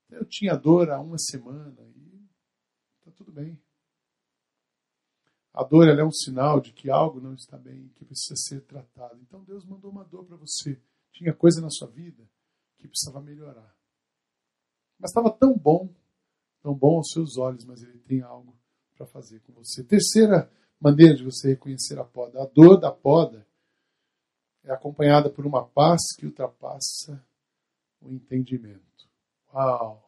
Eu 0.09 0.25
tinha 0.25 0.55
dor 0.55 0.91
há 0.91 0.99
uma 0.99 1.17
semana 1.17 1.81
e 1.95 2.27
está 2.99 3.11
tudo 3.11 3.31
bem. 3.31 3.59
A 5.53 5.63
dor 5.63 5.87
é 5.87 6.03
um 6.03 6.11
sinal 6.11 6.59
de 6.59 6.73
que 6.73 6.89
algo 6.89 7.21
não 7.21 7.33
está 7.33 7.57
bem, 7.57 7.87
que 7.95 8.03
precisa 8.03 8.35
ser 8.35 8.61
tratado. 8.65 9.19
Então 9.21 9.43
Deus 9.43 9.65
mandou 9.65 9.89
uma 9.89 10.03
dor 10.03 10.25
para 10.25 10.35
você. 10.35 10.79
Tinha 11.13 11.33
coisa 11.33 11.61
na 11.61 11.69
sua 11.69 11.87
vida 11.87 12.29
que 12.77 12.87
precisava 12.87 13.21
melhorar. 13.21 13.73
Mas 14.99 15.11
estava 15.11 15.31
tão 15.31 15.57
bom, 15.57 15.93
tão 16.61 16.73
bom 16.73 16.97
aos 16.97 17.11
seus 17.11 17.37
olhos, 17.37 17.63
mas 17.63 17.81
ele 17.81 17.99
tem 17.99 18.21
algo 18.21 18.55
para 18.95 19.05
fazer 19.07 19.39
com 19.41 19.53
você. 19.53 19.83
Terceira 19.83 20.51
maneira 20.79 21.15
de 21.15 21.23
você 21.23 21.49
reconhecer 21.49 21.99
a 21.99 22.03
poda. 22.03 22.41
A 22.41 22.45
dor 22.45 22.77
da 22.77 22.91
poda 22.91 23.47
é 24.63 24.71
acompanhada 24.71 25.29
por 25.29 25.45
uma 25.45 25.67
paz 25.67 26.01
que 26.17 26.25
ultrapassa 26.25 27.23
o 28.01 28.11
entendimento. 28.11 29.09
Uau! 29.53 30.03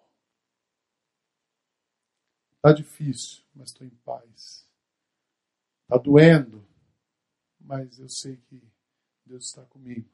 Está 2.55 2.73
difícil, 2.73 3.43
mas 3.53 3.69
estou 3.69 3.85
em 3.85 3.95
paz. 4.03 4.67
Está 5.83 5.97
doendo, 5.97 6.67
mas 7.59 7.97
eu 7.99 8.09
sei 8.09 8.37
que 8.37 8.61
Deus 9.25 9.45
está 9.45 9.63
comigo. 9.65 10.09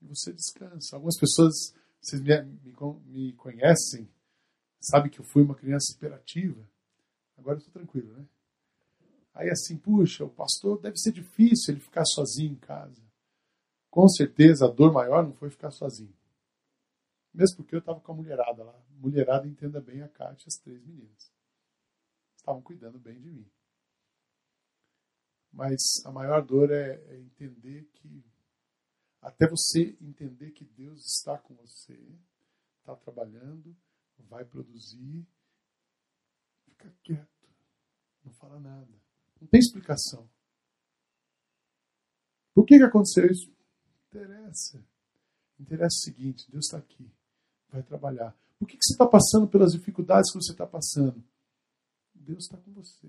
E 0.00 0.06
você 0.06 0.32
descansa. 0.32 0.96
Algumas 0.96 1.18
pessoas, 1.18 1.74
vocês 2.00 2.20
me, 2.22 2.42
me, 2.42 2.74
me 3.04 3.32
conhecem, 3.34 4.10
sabem 4.80 5.10
que 5.10 5.20
eu 5.20 5.24
fui 5.24 5.42
uma 5.42 5.54
criança 5.54 5.92
hiperativa. 5.94 6.68
Agora 7.36 7.56
eu 7.56 7.58
estou 7.58 7.72
tranquilo, 7.72 8.16
né? 8.16 8.26
Aí 9.38 9.50
assim, 9.50 9.78
puxa, 9.78 10.24
o 10.24 10.30
pastor 10.30 10.80
deve 10.80 10.98
ser 10.98 11.12
difícil 11.12 11.72
ele 11.72 11.80
ficar 11.80 12.04
sozinho 12.04 12.54
em 12.54 12.58
casa. 12.58 13.00
Com 13.88 14.08
certeza 14.08 14.66
a 14.66 14.68
dor 14.68 14.92
maior 14.92 15.22
não 15.22 15.32
foi 15.32 15.48
ficar 15.48 15.70
sozinho. 15.70 16.12
Mesmo 17.32 17.58
porque 17.58 17.76
eu 17.76 17.78
estava 17.78 18.00
com 18.00 18.10
a 18.10 18.16
mulherada 18.16 18.64
lá. 18.64 18.84
Mulherada 18.90 19.46
entenda 19.46 19.80
bem 19.80 20.02
a 20.02 20.08
Kátia 20.08 20.46
e 20.46 20.48
as 20.48 20.56
três 20.56 20.84
meninas. 20.84 21.32
Estavam 22.36 22.60
cuidando 22.60 22.98
bem 22.98 23.20
de 23.20 23.30
mim. 23.30 23.48
Mas 25.52 26.04
a 26.04 26.10
maior 26.10 26.44
dor 26.44 26.72
é, 26.72 26.94
é 26.94 27.20
entender 27.20 27.84
que, 27.92 28.24
até 29.22 29.48
você 29.48 29.96
entender 30.00 30.50
que 30.50 30.64
Deus 30.64 31.06
está 31.06 31.38
com 31.38 31.54
você, 31.54 31.96
está 32.80 32.96
trabalhando, 32.96 33.76
vai 34.18 34.44
produzir, 34.44 35.24
fica 36.64 36.92
quieto, 37.04 37.48
não 38.24 38.32
fala 38.32 38.58
nada. 38.58 39.07
Não 39.40 39.48
tem 39.48 39.60
explicação. 39.60 40.28
Por 42.54 42.64
que, 42.64 42.76
que 42.76 42.84
aconteceu 42.84 43.26
isso? 43.30 43.50
Interessa. 44.08 44.82
Interessa 45.58 45.96
o 45.96 46.04
seguinte: 46.04 46.50
Deus 46.50 46.66
está 46.66 46.78
aqui, 46.78 47.10
vai 47.70 47.82
trabalhar. 47.82 48.36
Por 48.58 48.66
que, 48.66 48.76
que 48.76 48.84
você 48.84 48.94
está 48.94 49.06
passando 49.06 49.46
pelas 49.46 49.72
dificuldades 49.72 50.32
que 50.32 50.38
você 50.38 50.52
está 50.52 50.66
passando? 50.66 51.22
Deus 52.14 52.44
está 52.44 52.56
com 52.58 52.72
você. 52.72 53.06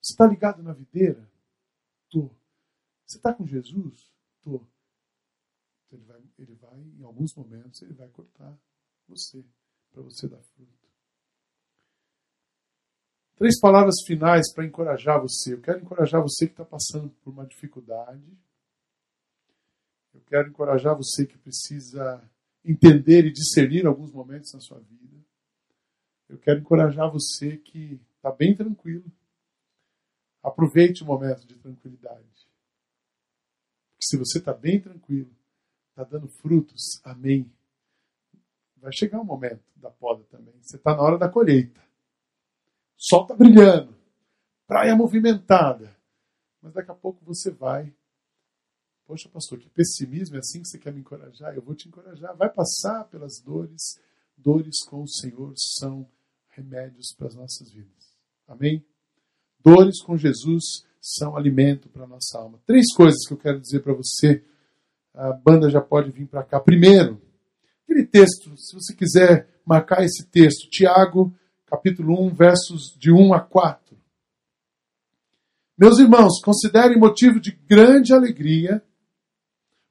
Você 0.00 0.12
está 0.12 0.26
ligado 0.26 0.62
na 0.62 0.72
videira? 0.72 1.30
Tô. 2.10 2.30
Você 3.06 3.18
está 3.18 3.32
com 3.32 3.46
Jesus? 3.46 4.10
Tô. 4.42 4.66
Então 5.86 5.98
ele 5.98 6.04
vai, 6.04 6.22
ele 6.38 6.54
vai, 6.54 6.80
em 6.80 7.04
alguns 7.04 7.34
momentos, 7.34 7.82
ele 7.82 7.92
vai 7.92 8.08
cortar 8.08 8.58
você, 9.06 9.44
para 9.90 10.02
você 10.02 10.26
dar 10.26 10.42
fruto. 10.42 10.81
Três 13.36 13.58
palavras 13.58 13.96
finais 14.06 14.52
para 14.52 14.64
encorajar 14.64 15.20
você. 15.20 15.54
Eu 15.54 15.60
quero 15.60 15.80
encorajar 15.80 16.22
você 16.22 16.46
que 16.46 16.52
está 16.52 16.64
passando 16.64 17.10
por 17.22 17.32
uma 17.32 17.46
dificuldade. 17.46 18.22
Eu 20.14 20.20
quero 20.26 20.48
encorajar 20.48 20.96
você 20.96 21.26
que 21.26 21.38
precisa 21.38 22.22
entender 22.64 23.24
e 23.24 23.32
discernir 23.32 23.86
alguns 23.86 24.12
momentos 24.12 24.52
na 24.52 24.60
sua 24.60 24.78
vida. 24.78 25.16
Eu 26.28 26.38
quero 26.38 26.60
encorajar 26.60 27.10
você 27.10 27.56
que 27.56 28.00
está 28.16 28.30
bem 28.30 28.54
tranquilo. 28.54 29.10
Aproveite 30.42 31.02
o 31.02 31.06
momento 31.06 31.46
de 31.46 31.56
tranquilidade. 31.56 32.26
Porque 33.90 34.04
se 34.04 34.16
você 34.16 34.38
está 34.38 34.52
bem 34.52 34.80
tranquilo, 34.80 35.30
está 35.90 36.04
dando 36.04 36.28
frutos, 36.28 37.00
amém. 37.04 37.50
Vai 38.76 38.92
chegar 38.92 39.20
o 39.20 39.24
momento 39.24 39.62
da 39.76 39.90
poda 39.90 40.24
também. 40.24 40.54
Você 40.60 40.76
está 40.76 40.94
na 40.94 41.02
hora 41.02 41.18
da 41.18 41.28
colheita 41.28 41.80
sol 43.02 43.22
está 43.22 43.34
brilhando, 43.34 43.94
praia 44.66 44.94
movimentada. 44.94 45.96
Mas 46.60 46.72
daqui 46.72 46.90
a 46.90 46.94
pouco 46.94 47.24
você 47.24 47.50
vai. 47.50 47.92
Poxa, 49.04 49.28
pastor, 49.28 49.58
que 49.58 49.68
pessimismo, 49.68 50.36
é 50.36 50.38
assim 50.38 50.62
que 50.62 50.68
você 50.68 50.78
quer 50.78 50.92
me 50.92 51.00
encorajar? 51.00 51.54
Eu 51.54 51.62
vou 51.62 51.74
te 51.74 51.88
encorajar. 51.88 52.36
Vai 52.36 52.48
passar 52.48 53.04
pelas 53.04 53.40
dores. 53.44 53.98
Dores 54.36 54.84
com 54.88 55.02
o 55.02 55.08
Senhor 55.08 55.52
são 55.56 56.08
remédios 56.50 57.12
para 57.16 57.26
as 57.26 57.34
nossas 57.34 57.70
vidas. 57.72 58.16
Amém? 58.46 58.84
Dores 59.58 60.00
com 60.02 60.16
Jesus 60.16 60.84
são 61.00 61.36
alimento 61.36 61.88
para 61.88 62.04
a 62.04 62.06
nossa 62.06 62.38
alma. 62.38 62.60
Três 62.64 62.94
coisas 62.94 63.26
que 63.26 63.34
eu 63.34 63.38
quero 63.38 63.60
dizer 63.60 63.80
para 63.80 63.92
você. 63.92 64.44
A 65.12 65.32
banda 65.32 65.68
já 65.68 65.80
pode 65.80 66.10
vir 66.10 66.26
para 66.26 66.44
cá. 66.44 66.60
Primeiro, 66.60 67.20
aquele 67.82 68.06
texto, 68.06 68.56
se 68.56 68.74
você 68.74 68.94
quiser 68.94 69.48
marcar 69.66 70.04
esse 70.04 70.26
texto, 70.26 70.70
Tiago 70.70 71.34
capítulo 71.72 72.22
1, 72.26 72.34
versos 72.34 72.94
de 72.98 73.10
1 73.10 73.32
a 73.32 73.40
4. 73.40 73.96
Meus 75.78 75.98
irmãos, 75.98 76.38
considerem 76.44 76.98
motivo 76.98 77.40
de 77.40 77.50
grande 77.50 78.12
alegria 78.12 78.84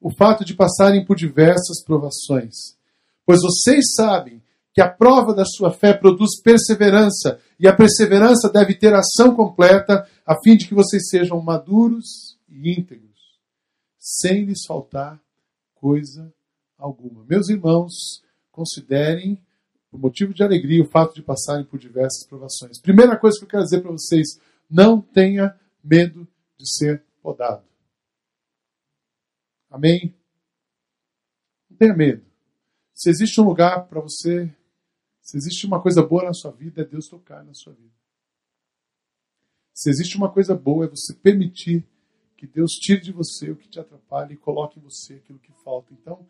o 0.00 0.14
fato 0.14 0.44
de 0.44 0.54
passarem 0.54 1.04
por 1.04 1.16
diversas 1.16 1.82
provações. 1.84 2.78
Pois 3.26 3.40
vocês 3.42 3.94
sabem 3.96 4.40
que 4.72 4.80
a 4.80 4.88
prova 4.88 5.34
da 5.34 5.44
sua 5.44 5.72
fé 5.72 5.92
produz 5.92 6.40
perseverança, 6.40 7.40
e 7.58 7.66
a 7.66 7.74
perseverança 7.74 8.48
deve 8.48 8.76
ter 8.76 8.94
ação 8.94 9.34
completa, 9.34 10.08
a 10.24 10.36
fim 10.40 10.56
de 10.56 10.68
que 10.68 10.74
vocês 10.74 11.08
sejam 11.08 11.42
maduros 11.42 12.38
e 12.48 12.70
íntegros, 12.78 13.40
sem 13.98 14.44
lhes 14.44 14.64
faltar 14.64 15.20
coisa 15.74 16.32
alguma. 16.78 17.24
Meus 17.28 17.48
irmãos, 17.48 18.22
considerem 18.52 19.36
por 19.92 20.00
motivo 20.00 20.32
de 20.32 20.42
alegria 20.42 20.82
o 20.82 20.88
fato 20.88 21.14
de 21.14 21.22
passarem 21.22 21.66
por 21.66 21.78
diversas 21.78 22.26
provações. 22.26 22.80
Primeira 22.80 23.14
coisa 23.14 23.38
que 23.38 23.44
eu 23.44 23.48
quero 23.48 23.62
dizer 23.62 23.82
para 23.82 23.92
vocês: 23.92 24.40
não 24.68 25.02
tenha 25.02 25.54
medo 25.84 26.26
de 26.56 26.66
ser 26.78 27.04
podado. 27.20 27.62
Amém? 29.70 30.14
Não 31.70 31.76
tenha 31.76 31.94
medo. 31.94 32.24
Se 32.94 33.10
existe 33.10 33.38
um 33.38 33.44
lugar 33.44 33.86
para 33.86 34.00
você, 34.00 34.50
se 35.20 35.36
existe 35.36 35.66
uma 35.66 35.80
coisa 35.80 36.02
boa 36.02 36.24
na 36.24 36.32
sua 36.32 36.52
vida, 36.52 36.80
é 36.80 36.84
Deus 36.86 37.06
tocar 37.06 37.44
na 37.44 37.52
sua 37.52 37.74
vida. 37.74 37.92
Se 39.74 39.90
existe 39.90 40.16
uma 40.16 40.32
coisa 40.32 40.54
boa, 40.54 40.86
é 40.86 40.88
você 40.88 41.14
permitir 41.14 41.86
que 42.38 42.46
Deus 42.46 42.72
tire 42.72 43.00
de 43.00 43.12
você 43.12 43.50
o 43.50 43.56
que 43.56 43.68
te 43.68 43.78
atrapalha 43.78 44.32
e 44.32 44.36
coloque 44.38 44.78
em 44.78 44.82
você 44.82 45.14
aquilo 45.14 45.38
que 45.38 45.52
falta. 45.62 45.92
Então, 45.92 46.26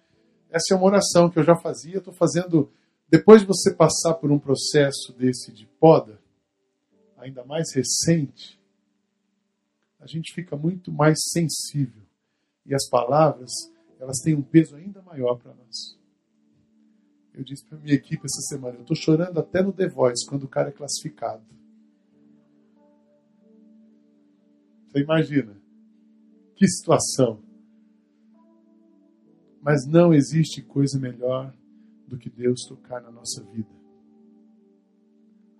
essa 0.51 0.75
é 0.75 0.77
uma 0.77 0.87
oração 0.87 1.31
que 1.31 1.39
eu 1.39 1.45
já 1.45 1.55
fazia, 1.55 1.99
estou 1.99 2.13
fazendo. 2.13 2.73
Depois 3.13 3.43
de 3.43 3.47
você 3.47 3.75
passar 3.75 4.15
por 4.15 4.33
um 4.33 4.39
processo 4.39 5.13
desse 5.13 5.53
de 5.53 5.67
poda, 5.79 6.19
ainda 7.19 7.45
mais 7.45 7.71
recente, 7.75 8.59
a 10.01 10.07
gente 10.07 10.33
fica 10.33 10.57
muito 10.57 10.91
mais 10.91 11.19
sensível. 11.31 12.03
E 12.65 12.75
as 12.75 12.89
palavras, 12.89 13.51
elas 14.01 14.17
têm 14.25 14.35
um 14.35 14.41
peso 14.41 14.77
ainda 14.77 15.03
maior 15.03 15.37
para 15.37 15.53
nós. 15.53 15.99
Eu 17.35 17.45
disse 17.45 17.63
para 17.67 17.77
minha 17.77 17.95
equipe 17.95 18.25
essa 18.25 18.41
semana, 18.49 18.79
eu 18.79 18.81
estou 18.81 18.97
chorando 18.97 19.39
até 19.39 19.63
no 19.63 19.75
The 19.75 19.89
Voice, 19.89 20.27
quando 20.27 20.45
o 20.45 20.49
cara 20.49 20.71
é 20.71 20.73
classificado. 20.73 21.45
Você 24.89 25.01
imagina? 25.01 25.55
Que 26.57 26.67
situação. 26.67 27.43
Mas 29.61 29.87
não 29.87 30.15
existe 30.15 30.63
coisa 30.63 30.99
melhor 30.99 31.53
do 32.13 32.19
que 32.19 32.29
Deus 32.29 32.67
tocar 32.69 33.01
na 33.01 33.11
nossa 33.11 33.43
vida. 33.43 33.71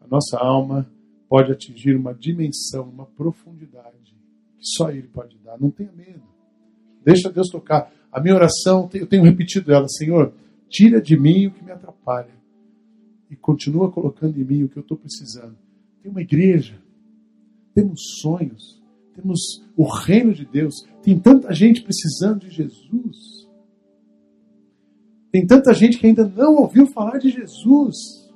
A 0.03 0.07
nossa 0.07 0.37
alma 0.37 0.87
pode 1.27 1.51
atingir 1.51 1.97
uma 1.97 2.13
dimensão, 2.13 2.91
uma 2.91 3.07
profundidade 3.07 4.15
que 4.59 4.67
só 4.77 4.91
Ele 4.91 5.09
pode 5.09 5.39
dar. 5.39 5.59
Não 5.59 5.71
tenha 5.71 5.91
medo. 5.93 6.23
Deixa 7.03 7.33
Deus 7.33 7.49
tocar. 7.49 7.91
A 8.13 8.21
minha 8.21 8.35
oração, 8.35 8.91
eu 8.93 9.07
tenho 9.07 9.23
repetido 9.23 9.73
ela, 9.73 9.89
Senhor, 9.89 10.35
tira 10.69 11.01
de 11.01 11.19
mim 11.19 11.47
o 11.47 11.53
que 11.53 11.65
me 11.65 11.73
atrapalha 11.73 12.35
e 13.31 13.35
continua 13.35 13.91
colocando 13.91 14.39
em 14.39 14.45
mim 14.45 14.65
o 14.65 14.69
que 14.69 14.77
eu 14.77 14.83
estou 14.83 14.99
precisando. 14.99 15.57
Tem 16.03 16.11
uma 16.11 16.21
igreja, 16.21 16.79
temos 17.75 18.19
sonhos, 18.21 18.83
temos 19.15 19.65
o 19.75 19.85
reino 19.85 20.35
de 20.35 20.45
Deus, 20.45 20.75
tem 21.03 21.19
tanta 21.19 21.55
gente 21.55 21.83
precisando 21.83 22.41
de 22.41 22.51
Jesus. 22.51 23.32
Tem 25.33 25.47
tanta 25.47 25.73
gente 25.73 25.99
que 25.99 26.07
ainda 26.07 26.29
não 26.29 26.57
ouviu 26.57 26.87
falar 26.87 27.17
de 27.17 27.31
Jesus. 27.31 28.31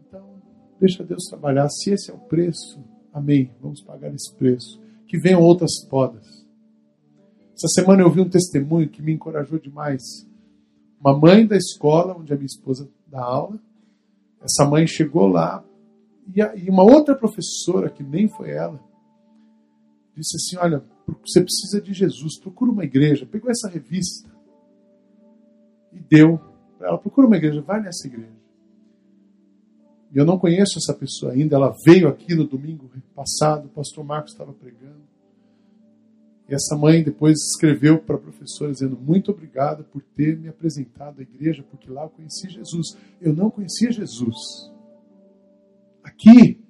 Então, 0.00 0.42
deixa 0.80 1.04
Deus 1.04 1.22
trabalhar. 1.30 1.68
Se 1.68 1.92
esse 1.92 2.10
é 2.10 2.14
o 2.14 2.18
preço, 2.18 2.84
amém. 3.12 3.52
Vamos 3.62 3.80
pagar 3.80 4.12
esse 4.12 4.34
preço. 4.34 4.80
Que 5.06 5.16
venham 5.16 5.40
outras 5.40 5.84
podas. 5.88 6.44
Essa 7.54 7.68
semana 7.68 8.02
eu 8.02 8.10
vi 8.10 8.20
um 8.20 8.28
testemunho 8.28 8.88
que 8.88 9.00
me 9.00 9.12
encorajou 9.12 9.56
demais. 9.56 10.02
Uma 11.00 11.16
mãe 11.16 11.46
da 11.46 11.56
escola 11.56 12.16
onde 12.18 12.32
a 12.32 12.36
minha 12.36 12.46
esposa 12.46 12.90
dá 13.06 13.22
aula. 13.22 13.60
Essa 14.42 14.68
mãe 14.68 14.84
chegou 14.84 15.28
lá 15.28 15.64
e 16.34 16.68
uma 16.68 16.82
outra 16.82 17.14
professora, 17.14 17.88
que 17.88 18.02
nem 18.02 18.26
foi 18.26 18.50
ela, 18.50 18.80
disse 20.16 20.36
assim: 20.36 20.56
Olha, 20.56 20.82
você 21.24 21.40
precisa 21.40 21.80
de 21.80 21.92
Jesus, 21.92 22.36
procura 22.40 22.72
uma 22.72 22.84
igreja. 22.84 23.24
Pegou 23.24 23.48
essa 23.48 23.68
revista 23.68 24.35
e 25.96 26.00
deu 26.08 26.40
ela. 26.80 26.98
Procura 26.98 27.26
uma 27.26 27.36
igreja, 27.36 27.60
vai 27.62 27.80
nessa 27.80 28.06
igreja. 28.06 28.36
E 30.12 30.18
eu 30.18 30.24
não 30.24 30.38
conheço 30.38 30.78
essa 30.78 30.94
pessoa 30.94 31.32
ainda. 31.32 31.56
Ela 31.56 31.74
veio 31.84 32.08
aqui 32.08 32.34
no 32.34 32.46
domingo 32.46 32.90
passado, 33.14 33.66
o 33.66 33.70
pastor 33.70 34.04
Marcos 34.04 34.32
estava 34.32 34.52
pregando. 34.52 35.04
E 36.48 36.54
essa 36.54 36.76
mãe 36.76 37.02
depois 37.02 37.36
escreveu 37.52 37.98
para 37.98 38.16
a 38.16 38.20
professora 38.20 38.70
dizendo: 38.70 38.96
Muito 38.96 39.30
obrigada 39.32 39.82
por 39.82 40.02
ter 40.14 40.38
me 40.38 40.48
apresentado 40.48 41.18
à 41.18 41.22
igreja, 41.22 41.64
porque 41.70 41.90
lá 41.90 42.04
eu 42.04 42.10
conheci 42.10 42.48
Jesus. 42.48 42.96
Eu 43.20 43.34
não 43.34 43.50
conhecia 43.50 43.90
Jesus. 43.90 44.36
Aqui. 46.04 46.60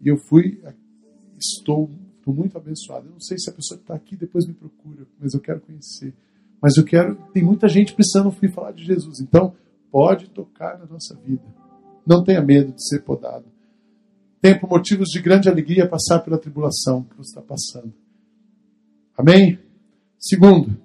E 0.00 0.08
eu 0.08 0.18
fui, 0.18 0.60
estou, 1.38 1.90
estou 2.18 2.34
muito 2.34 2.58
abençoado. 2.58 3.06
Eu 3.06 3.12
não 3.12 3.20
sei 3.20 3.38
se 3.38 3.48
a 3.48 3.52
pessoa 3.52 3.78
que 3.78 3.84
está 3.84 3.94
aqui 3.94 4.16
depois 4.16 4.46
me 4.46 4.52
procura, 4.52 5.06
mas 5.18 5.32
eu 5.32 5.40
quero 5.40 5.60
conhecer. 5.60 6.12
Mas 6.66 6.76
eu 6.76 6.84
quero, 6.84 7.14
tem 7.32 7.44
muita 7.44 7.68
gente 7.68 7.94
precisando 7.94 8.26
ouvir 8.26 8.50
falar 8.50 8.72
de 8.72 8.84
Jesus. 8.84 9.20
Então, 9.20 9.54
pode 9.88 10.28
tocar 10.30 10.76
na 10.76 10.84
nossa 10.84 11.14
vida. 11.14 11.44
Não 12.04 12.24
tenha 12.24 12.42
medo 12.42 12.72
de 12.72 12.84
ser 12.84 13.04
podado. 13.04 13.44
Tenha 14.40 14.58
por 14.58 14.68
motivos 14.68 15.10
de 15.10 15.22
grande 15.22 15.48
alegria 15.48 15.88
passar 15.88 16.24
pela 16.24 16.36
tribulação 16.36 17.04
que 17.04 17.16
você 17.16 17.38
está 17.38 17.40
passando. 17.40 17.94
Amém? 19.16 19.60
Segundo, 20.18 20.76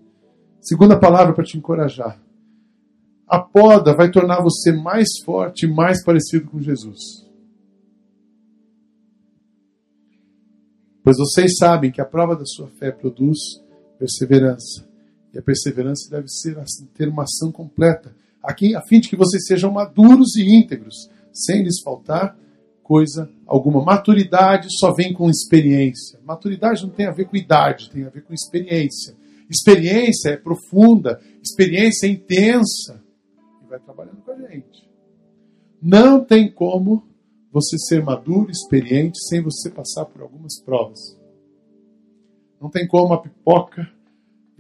segunda 0.59 0.99
palavra 0.99 1.33
para 1.33 1.45
te 1.45 1.57
encorajar. 1.57 2.21
A 3.27 3.39
poda 3.39 3.95
vai 3.95 4.11
tornar 4.11 4.39
você 4.39 4.71
mais 4.71 5.07
forte 5.25 5.65
e 5.65 5.67
mais 5.67 6.03
parecido 6.03 6.45
com 6.45 6.61
Jesus. 6.61 7.27
Pois 11.03 11.17
vocês 11.17 11.57
sabem 11.57 11.91
que 11.91 12.01
a 12.01 12.05
prova 12.05 12.35
da 12.35 12.45
sua 12.45 12.67
fé 12.67 12.91
produz 12.91 13.39
perseverança. 13.97 14.90
E 15.33 15.39
a 15.39 15.41
perseverança 15.41 16.09
deve 16.09 16.27
ser 16.27 16.57
assim, 16.59 16.85
ter 16.93 17.07
uma 17.07 17.23
ação 17.23 17.51
completa, 17.51 18.13
aqui, 18.43 18.75
a 18.75 18.81
fim 18.81 18.99
de 18.99 19.09
que 19.09 19.15
vocês 19.15 19.45
sejam 19.45 19.71
maduros 19.71 20.35
e 20.35 20.43
íntegros, 20.43 21.09
sem 21.31 21.63
lhes 21.63 21.81
faltar 21.81 22.37
coisa 22.83 23.29
alguma. 23.45 23.83
Maturidade 23.83 24.67
só 24.77 24.91
vem 24.91 25.13
com 25.13 25.29
experiência. 25.29 26.19
Maturidade 26.25 26.83
não 26.83 26.89
tem 26.89 27.05
a 27.05 27.11
ver 27.11 27.25
com 27.25 27.37
idade, 27.37 27.89
tem 27.89 28.03
a 28.03 28.09
ver 28.09 28.23
com 28.23 28.33
experiência. 28.33 29.15
Experiência 29.49 30.31
é 30.31 30.37
profunda, 30.37 31.21
experiência 31.41 32.07
é 32.07 32.09
intensa. 32.09 33.01
E 33.63 33.69
vai 33.69 33.79
trabalhando 33.79 34.21
com 34.21 34.31
a 34.31 34.37
gente. 34.37 34.89
Não 35.81 36.23
tem 36.23 36.51
como 36.51 37.03
você 37.51 37.77
ser 37.77 38.03
maduro, 38.03 38.51
experiente, 38.51 39.19
sem 39.27 39.41
você 39.41 39.69
passar 39.69 40.05
por 40.05 40.21
algumas 40.21 40.61
provas. 40.61 41.17
Não 42.61 42.69
tem 42.69 42.87
como 42.87 43.13
a 43.13 43.21
pipoca 43.21 43.89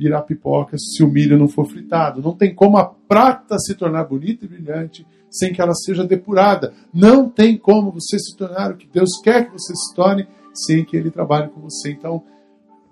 virar 0.01 0.23
pipoca 0.23 0.75
se 0.79 1.03
o 1.03 1.07
milho 1.07 1.37
não 1.37 1.47
for 1.47 1.65
fritado. 1.65 2.23
Não 2.23 2.35
tem 2.35 2.55
como 2.55 2.77
a 2.77 2.85
prata 2.85 3.59
se 3.59 3.75
tornar 3.75 4.05
bonita 4.05 4.45
e 4.45 4.47
brilhante 4.47 5.05
sem 5.29 5.53
que 5.53 5.61
ela 5.61 5.75
seja 5.75 6.03
depurada. 6.03 6.73
Não 6.91 7.29
tem 7.29 7.55
como 7.55 7.91
você 7.91 8.17
se 8.17 8.35
tornar 8.35 8.71
o 8.71 8.77
que 8.77 8.87
Deus 8.87 9.21
quer 9.23 9.45
que 9.45 9.51
você 9.51 9.75
se 9.75 9.93
torne 9.95 10.27
sem 10.53 10.83
que 10.83 10.97
Ele 10.97 11.11
trabalhe 11.11 11.49
com 11.49 11.61
você. 11.61 11.91
Então, 11.91 12.23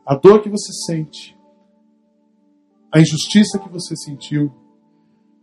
a 0.06 0.14
dor 0.14 0.44
que 0.44 0.50
você 0.50 0.72
sente, 0.86 1.36
a 2.94 3.00
injustiça 3.00 3.58
que 3.58 3.70
você 3.70 3.96
sentiu, 3.96 4.54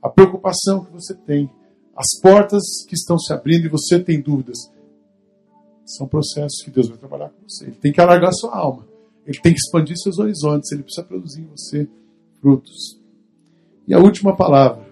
a 0.00 0.08
preocupação 0.08 0.84
que 0.84 0.92
você 0.92 1.14
tem, 1.14 1.50
as 1.96 2.20
portas 2.22 2.62
que 2.86 2.94
estão 2.94 3.18
se 3.18 3.32
abrindo 3.32 3.66
e 3.66 3.68
você 3.68 3.98
tem 3.98 4.20
dúvidas, 4.20 4.70
são 5.84 6.06
processos 6.06 6.62
que 6.64 6.70
Deus 6.70 6.88
vai 6.88 6.96
trabalhar 6.96 7.30
com 7.30 7.42
você. 7.48 7.66
Ele 7.66 7.76
tem 7.76 7.92
que 7.92 8.00
alargar 8.00 8.32
sua 8.32 8.56
alma. 8.56 8.86
Ele 9.26 9.40
tem 9.40 9.52
que 9.52 9.58
expandir 9.58 9.96
seus 9.96 10.18
horizontes, 10.18 10.70
ele 10.70 10.84
precisa 10.84 11.04
produzir 11.04 11.42
em 11.42 11.46
você 11.46 11.88
frutos. 12.40 13.00
E 13.86 13.92
a 13.92 13.98
última 13.98 14.36
palavra. 14.36 14.86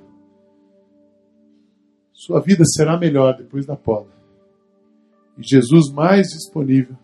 Sua 2.13 2.41
vida 2.41 2.65
será 2.65 2.99
melhor 2.99 3.37
depois 3.37 3.65
da 3.65 3.77
poda. 3.77 4.11
E 5.39 5.43
Jesus 5.43 5.91
mais 5.93 6.29
disponível 6.29 6.97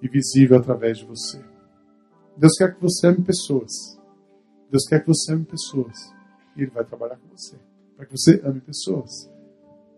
e 0.00 0.08
visível 0.08 0.58
através 0.58 0.98
de 0.98 1.04
você. 1.04 1.42
Deus 2.36 2.52
quer 2.56 2.74
que 2.74 2.80
você 2.80 3.08
ame 3.08 3.22
pessoas. 3.22 3.98
Deus 4.70 4.84
quer 4.88 5.00
que 5.00 5.08
você 5.08 5.32
ame 5.32 5.44
pessoas. 5.44 5.96
E 6.56 6.62
Ele 6.62 6.70
vai 6.70 6.84
trabalhar 6.84 7.16
com 7.16 7.28
você. 7.36 7.56
Para 7.96 8.06
que 8.06 8.12
você 8.16 8.40
ame 8.44 8.60
pessoas. 8.60 9.30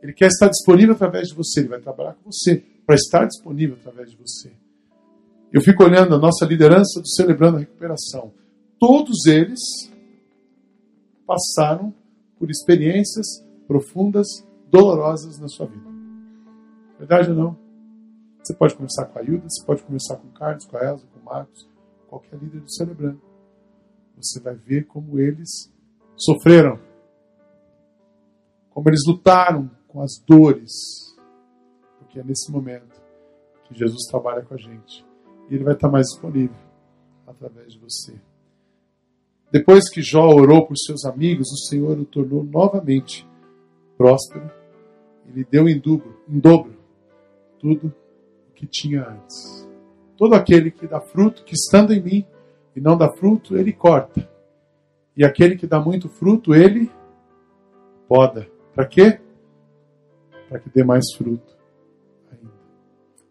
Ele 0.03 0.13
quer 0.13 0.27
estar 0.27 0.49
disponível 0.49 0.95
através 0.95 1.29
de 1.29 1.35
você. 1.35 1.61
Ele 1.61 1.69
vai 1.69 1.81
trabalhar 1.81 2.15
com 2.15 2.31
você. 2.31 2.65
Para 2.87 2.95
estar 2.95 3.27
disponível 3.27 3.77
através 3.79 4.11
de 4.11 4.17
você. 4.17 4.53
Eu 5.53 5.61
fico 5.61 5.85
olhando 5.85 6.15
a 6.15 6.19
nossa 6.19 6.47
liderança 6.47 6.99
do 6.99 7.07
Celebrando 7.07 7.59
a 7.59 7.61
Recuperação. 7.61 8.33
Todos 8.79 9.27
eles 9.27 9.61
passaram 11.27 11.93
por 12.39 12.51
experiências 12.51 13.27
profundas, 13.67 14.27
dolorosas 14.71 15.39
na 15.39 15.49
sua 15.49 15.67
vida. 15.67 15.91
Verdade 16.99 17.31
ou 17.31 17.37
não? 17.37 17.59
Você 18.43 18.55
pode 18.55 18.75
conversar 18.75 19.05
com 19.07 19.19
a 19.19 19.23
Ilda, 19.23 19.45
você 19.47 19.63
pode 19.67 19.83
conversar 19.83 20.17
com 20.17 20.29
o 20.29 20.33
Carlos, 20.33 20.65
com 20.65 20.77
a 20.79 20.85
Elza, 20.85 21.07
com 21.13 21.21
o 21.21 21.25
Marcos, 21.25 21.69
qualquer 22.09 22.39
líder 22.39 22.61
do 22.61 22.73
Celebrando, 22.73 23.21
você 24.17 24.41
vai 24.41 24.55
ver 24.55 24.87
como 24.87 25.21
eles 25.21 25.71
sofreram, 26.17 26.81
como 28.71 28.89
eles 28.89 29.03
lutaram 29.07 29.71
com 29.87 30.01
as 30.01 30.13
dores, 30.27 30.73
porque 31.99 32.21
é 32.21 32.25
nesse 32.25 32.51
momento 32.51 33.03
que 33.65 33.75
Jesus 33.75 34.07
trabalha 34.09 34.43
com 34.43 34.55
a 34.55 34.59
gente 34.59 35.12
ele 35.55 35.65
vai 35.65 35.75
estar 35.75 35.89
mais 35.89 36.07
disponível 36.07 36.57
através 37.27 37.73
de 37.73 37.79
você. 37.79 38.15
Depois 39.51 39.91
que 39.91 40.01
Jó 40.01 40.29
orou 40.29 40.67
por 40.67 40.77
seus 40.79 41.05
amigos, 41.05 41.53
o 41.53 41.69
Senhor 41.69 41.99
o 41.99 42.05
tornou 42.05 42.43
novamente 42.43 43.29
próspero. 43.99 44.51
Ele 45.29 45.47
deu 45.51 45.69
em 45.69 45.79
dobro, 45.79 46.21
em 46.29 46.39
dobro 46.39 46.75
tudo 47.59 47.95
o 48.49 48.53
que 48.55 48.67
tinha 48.67 49.07
antes. 49.07 49.69
Todo 50.17 50.35
aquele 50.35 50.71
que 50.71 50.87
dá 50.87 51.01
fruto, 51.01 51.45
que 51.45 51.55
estando 51.55 51.93
em 51.93 52.03
mim 52.03 52.27
e 52.75 52.81
não 52.81 52.97
dá 52.97 53.13
fruto, 53.13 53.57
ele 53.57 53.73
corta. 53.73 54.29
E 55.17 55.25
aquele 55.25 55.57
que 55.57 55.67
dá 55.67 55.79
muito 55.79 56.09
fruto, 56.09 56.55
ele 56.55 56.91
poda. 58.09 58.49
Para 58.75 58.87
quê? 58.87 59.21
Para 60.49 60.59
que 60.59 60.71
dê 60.71 60.83
mais 60.83 61.05
fruto 61.15 61.57
ainda. 62.31 62.53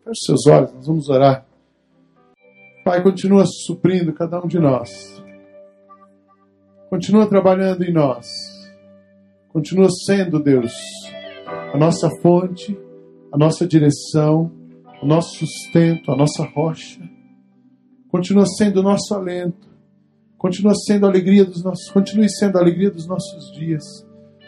Feche 0.03 0.26
seus 0.26 0.45
olhos, 0.47 0.72
nós 0.74 0.86
vamos 0.86 1.09
orar. 1.09 1.51
Pai, 2.84 3.03
continua 3.03 3.45
suprindo 3.45 4.11
cada 4.11 4.43
um 4.43 4.47
de 4.47 4.57
nós. 4.57 4.89
Continua 6.89 7.27
trabalhando 7.27 7.84
em 7.84 7.93
nós. 7.93 8.25
Continua 9.49 9.88
sendo, 10.05 10.41
Deus, 10.41 10.73
a 11.73 11.77
nossa 11.77 12.09
fonte, 12.21 12.75
a 13.32 13.38
nossa 13.38 13.67
direção, 13.67 14.51
o 15.01 15.05
nosso 15.05 15.45
sustento, 15.45 16.11
a 16.11 16.15
nossa 16.17 16.43
rocha. 16.43 16.99
Continua 18.09 18.47
sendo 18.47 18.79
o 18.79 18.84
nosso 18.84 19.13
alento. 19.13 19.69
Continua 20.36 20.73
sendo 20.73 21.05
a 21.05 21.09
alegria 21.09 21.45
dos 21.45 21.63
nossos, 21.63 21.88
continue 21.91 22.29
sendo 22.29 22.57
a 22.57 22.61
alegria 22.61 22.89
dos 22.89 23.05
nossos 23.05 23.51
dias. 23.51 23.84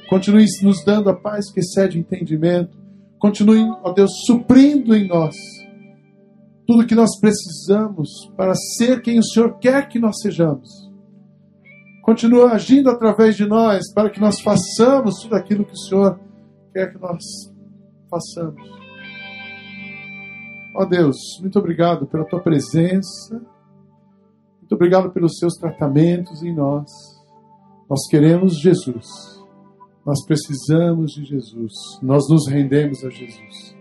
Continue 0.09 0.45
nos 0.63 0.83
dando 0.83 1.07
a 1.11 1.15
paz 1.15 1.51
que 1.51 1.59
excede 1.59 1.99
entendimento. 1.99 2.75
Continue, 3.19 3.69
ó 3.83 3.91
Deus, 3.91 4.11
suprindo 4.25 4.95
em 4.95 5.07
nós 5.07 5.35
tudo 6.65 6.85
que 6.85 6.95
nós 6.95 7.19
precisamos 7.19 8.09
para 8.37 8.53
ser 8.55 9.01
quem 9.01 9.19
o 9.19 9.23
Senhor 9.23 9.57
quer 9.59 9.87
que 9.87 9.99
nós 9.99 10.19
sejamos. 10.21 10.69
Continua 12.03 12.51
agindo 12.51 12.89
através 12.89 13.35
de 13.35 13.45
nós 13.45 13.81
para 13.93 14.09
que 14.09 14.19
nós 14.19 14.41
façamos 14.41 15.21
tudo 15.21 15.35
aquilo 15.35 15.65
que 15.65 15.73
o 15.73 15.77
Senhor 15.77 16.19
quer 16.73 16.91
que 16.91 16.99
nós 16.99 17.23
façamos. 18.09 18.61
Ó 20.75 20.85
Deus, 20.85 21.17
muito 21.39 21.59
obrigado 21.59 22.07
pela 22.07 22.25
tua 22.25 22.41
presença. 22.41 23.41
Muito 24.59 24.75
obrigado 24.75 25.11
pelos 25.11 25.37
seus 25.37 25.53
tratamentos 25.55 26.41
em 26.41 26.53
nós. 26.53 26.89
Nós 27.89 28.07
queremos 28.09 28.59
Jesus. 28.59 29.07
Nós 30.05 30.25
precisamos 30.25 31.11
de 31.11 31.25
Jesus. 31.25 31.73
Nós 32.01 32.27
nos 32.29 32.47
rendemos 32.49 33.03
a 33.05 33.09
Jesus. 33.09 33.72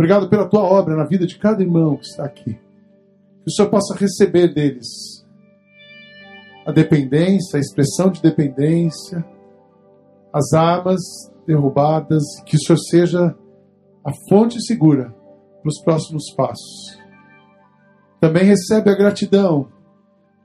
Obrigado 0.00 0.30
pela 0.30 0.48
tua 0.48 0.62
obra 0.62 0.96
na 0.96 1.04
vida 1.04 1.26
de 1.26 1.38
cada 1.38 1.62
irmão 1.62 1.94
que 1.94 2.06
está 2.06 2.24
aqui. 2.24 2.54
Que 2.54 3.48
o 3.48 3.50
Senhor 3.50 3.68
possa 3.68 3.94
receber 3.94 4.48
deles 4.48 4.86
a 6.64 6.72
dependência, 6.72 7.58
a 7.58 7.60
expressão 7.60 8.10
de 8.10 8.22
dependência, 8.22 9.22
as 10.32 10.54
armas 10.54 11.02
derrubadas, 11.46 12.22
que 12.46 12.56
o 12.56 12.58
Senhor 12.58 12.78
seja 12.78 13.36
a 14.02 14.10
fonte 14.26 14.58
segura 14.62 15.14
para 15.60 15.68
os 15.68 15.82
próximos 15.82 16.32
passos. 16.34 16.98
Também 18.18 18.44
recebe 18.44 18.88
a 18.88 18.96
gratidão 18.96 19.68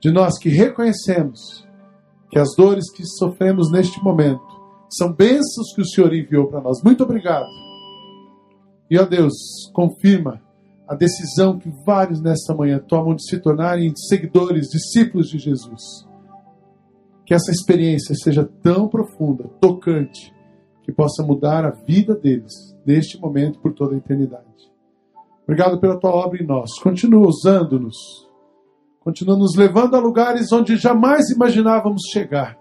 de 0.02 0.12
nós 0.12 0.38
que 0.38 0.50
reconhecemos 0.50 1.66
que 2.30 2.38
as 2.38 2.54
dores 2.58 2.92
que 2.92 3.06
sofremos 3.06 3.72
neste 3.72 4.04
momento 4.04 4.44
são 4.90 5.14
bênçãos 5.14 5.74
que 5.74 5.80
o 5.80 5.86
Senhor 5.86 6.12
enviou 6.12 6.46
para 6.46 6.60
nós. 6.60 6.82
Muito 6.84 7.04
obrigado 7.04 7.65
e, 8.90 8.98
ó 8.98 9.04
Deus, 9.04 9.34
confirma 9.72 10.40
a 10.88 10.94
decisão 10.94 11.58
que 11.58 11.68
vários 11.84 12.20
nesta 12.20 12.54
manhã 12.54 12.78
tomam 12.78 13.14
de 13.14 13.26
se 13.28 13.40
tornarem 13.40 13.92
seguidores, 13.96 14.68
discípulos 14.68 15.28
de 15.28 15.38
Jesus. 15.38 16.06
Que 17.24 17.34
essa 17.34 17.50
experiência 17.50 18.14
seja 18.14 18.48
tão 18.62 18.88
profunda, 18.88 19.48
tocante, 19.60 20.32
que 20.84 20.92
possa 20.92 21.24
mudar 21.24 21.64
a 21.64 21.70
vida 21.70 22.14
deles 22.14 22.52
neste 22.86 23.20
momento 23.20 23.58
por 23.58 23.74
toda 23.74 23.96
a 23.96 23.98
eternidade. 23.98 24.44
Obrigado 25.42 25.80
pela 25.80 25.98
tua 25.98 26.10
obra 26.10 26.40
em 26.40 26.46
nós. 26.46 26.78
Continua 26.80 27.26
usando-nos. 27.26 27.96
Continua 29.00 29.36
nos 29.36 29.56
levando 29.56 29.96
a 29.96 30.00
lugares 30.00 30.52
onde 30.52 30.76
jamais 30.76 31.30
imaginávamos 31.30 32.02
chegar. 32.12 32.56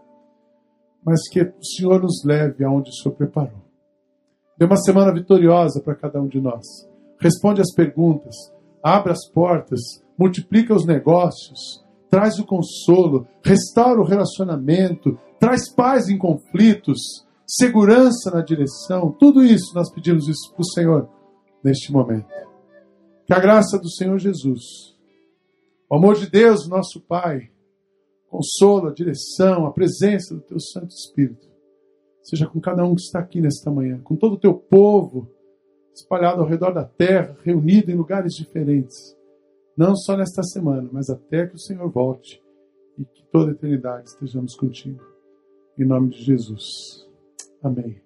Mas 1.04 1.28
que 1.30 1.42
o 1.42 1.64
Senhor 1.64 2.02
nos 2.02 2.24
leve 2.24 2.64
aonde 2.64 2.90
o 2.90 2.94
Senhor 2.94 3.16
preparou. 3.16 3.65
Dê 4.58 4.66
uma 4.66 4.78
semana 4.78 5.14
vitoriosa 5.14 5.82
para 5.82 5.96
cada 5.96 6.22
um 6.22 6.28
de 6.28 6.40
nós. 6.40 6.66
Responde 7.20 7.60
as 7.60 7.74
perguntas, 7.74 8.34
abre 8.82 9.12
as 9.12 9.28
portas, 9.30 9.82
multiplica 10.18 10.74
os 10.74 10.86
negócios, 10.86 11.84
traz 12.10 12.40
o 12.40 12.46
consolo, 12.46 13.28
restaura 13.44 14.00
o 14.00 14.06
relacionamento, 14.06 15.20
traz 15.40 15.70
paz 15.74 16.08
em 16.08 16.18
conflitos, 16.18 17.26
segurança 17.46 18.32
na 18.32 18.42
direção. 18.42 19.12
Tudo 19.20 19.44
isso 19.44 19.76
nós 19.76 19.92
pedimos 19.92 20.28
isso 20.28 20.54
para 20.54 20.62
o 20.62 20.72
Senhor 20.72 21.10
neste 21.62 21.92
momento. 21.92 22.28
Que 23.26 23.34
a 23.34 23.40
graça 23.40 23.78
do 23.78 23.90
Senhor 23.90 24.18
Jesus, 24.20 24.96
o 25.90 25.96
amor 25.96 26.16
de 26.16 26.30
Deus, 26.30 26.70
nosso 26.70 27.02
Pai, 27.02 27.50
consolo, 28.30 28.88
a 28.88 28.94
direção, 28.94 29.66
a 29.66 29.72
presença 29.72 30.34
do 30.34 30.42
Teu 30.42 30.60
Santo 30.60 30.92
Espírito 30.92 31.55
seja 32.26 32.48
com 32.48 32.60
cada 32.60 32.84
um 32.84 32.96
que 32.96 33.02
está 33.02 33.20
aqui 33.20 33.40
nesta 33.40 33.72
manhã, 33.72 34.00
com 34.04 34.16
todo 34.16 34.34
o 34.34 34.40
teu 34.40 34.54
povo 34.54 35.32
espalhado 35.94 36.42
ao 36.42 36.48
redor 36.48 36.74
da 36.74 36.84
terra, 36.84 37.38
reunido 37.44 37.92
em 37.92 37.96
lugares 37.96 38.34
diferentes, 38.34 39.16
não 39.78 39.96
só 39.96 40.18
nesta 40.18 40.44
semana, 40.44 40.90
mas 40.92 41.10
até 41.10 41.46
que 41.46 41.56
o 41.56 41.60
Senhor 41.60 41.90
volte 41.90 42.42
e 42.98 43.06
que 43.06 43.24
toda 43.32 43.52
a 43.52 43.54
eternidade 43.54 44.10
estejamos 44.10 44.56
contigo. 44.56 45.04
Em 45.78 45.86
nome 45.86 46.10
de 46.10 46.24
Jesus. 46.24 47.08
Amém. 47.62 48.05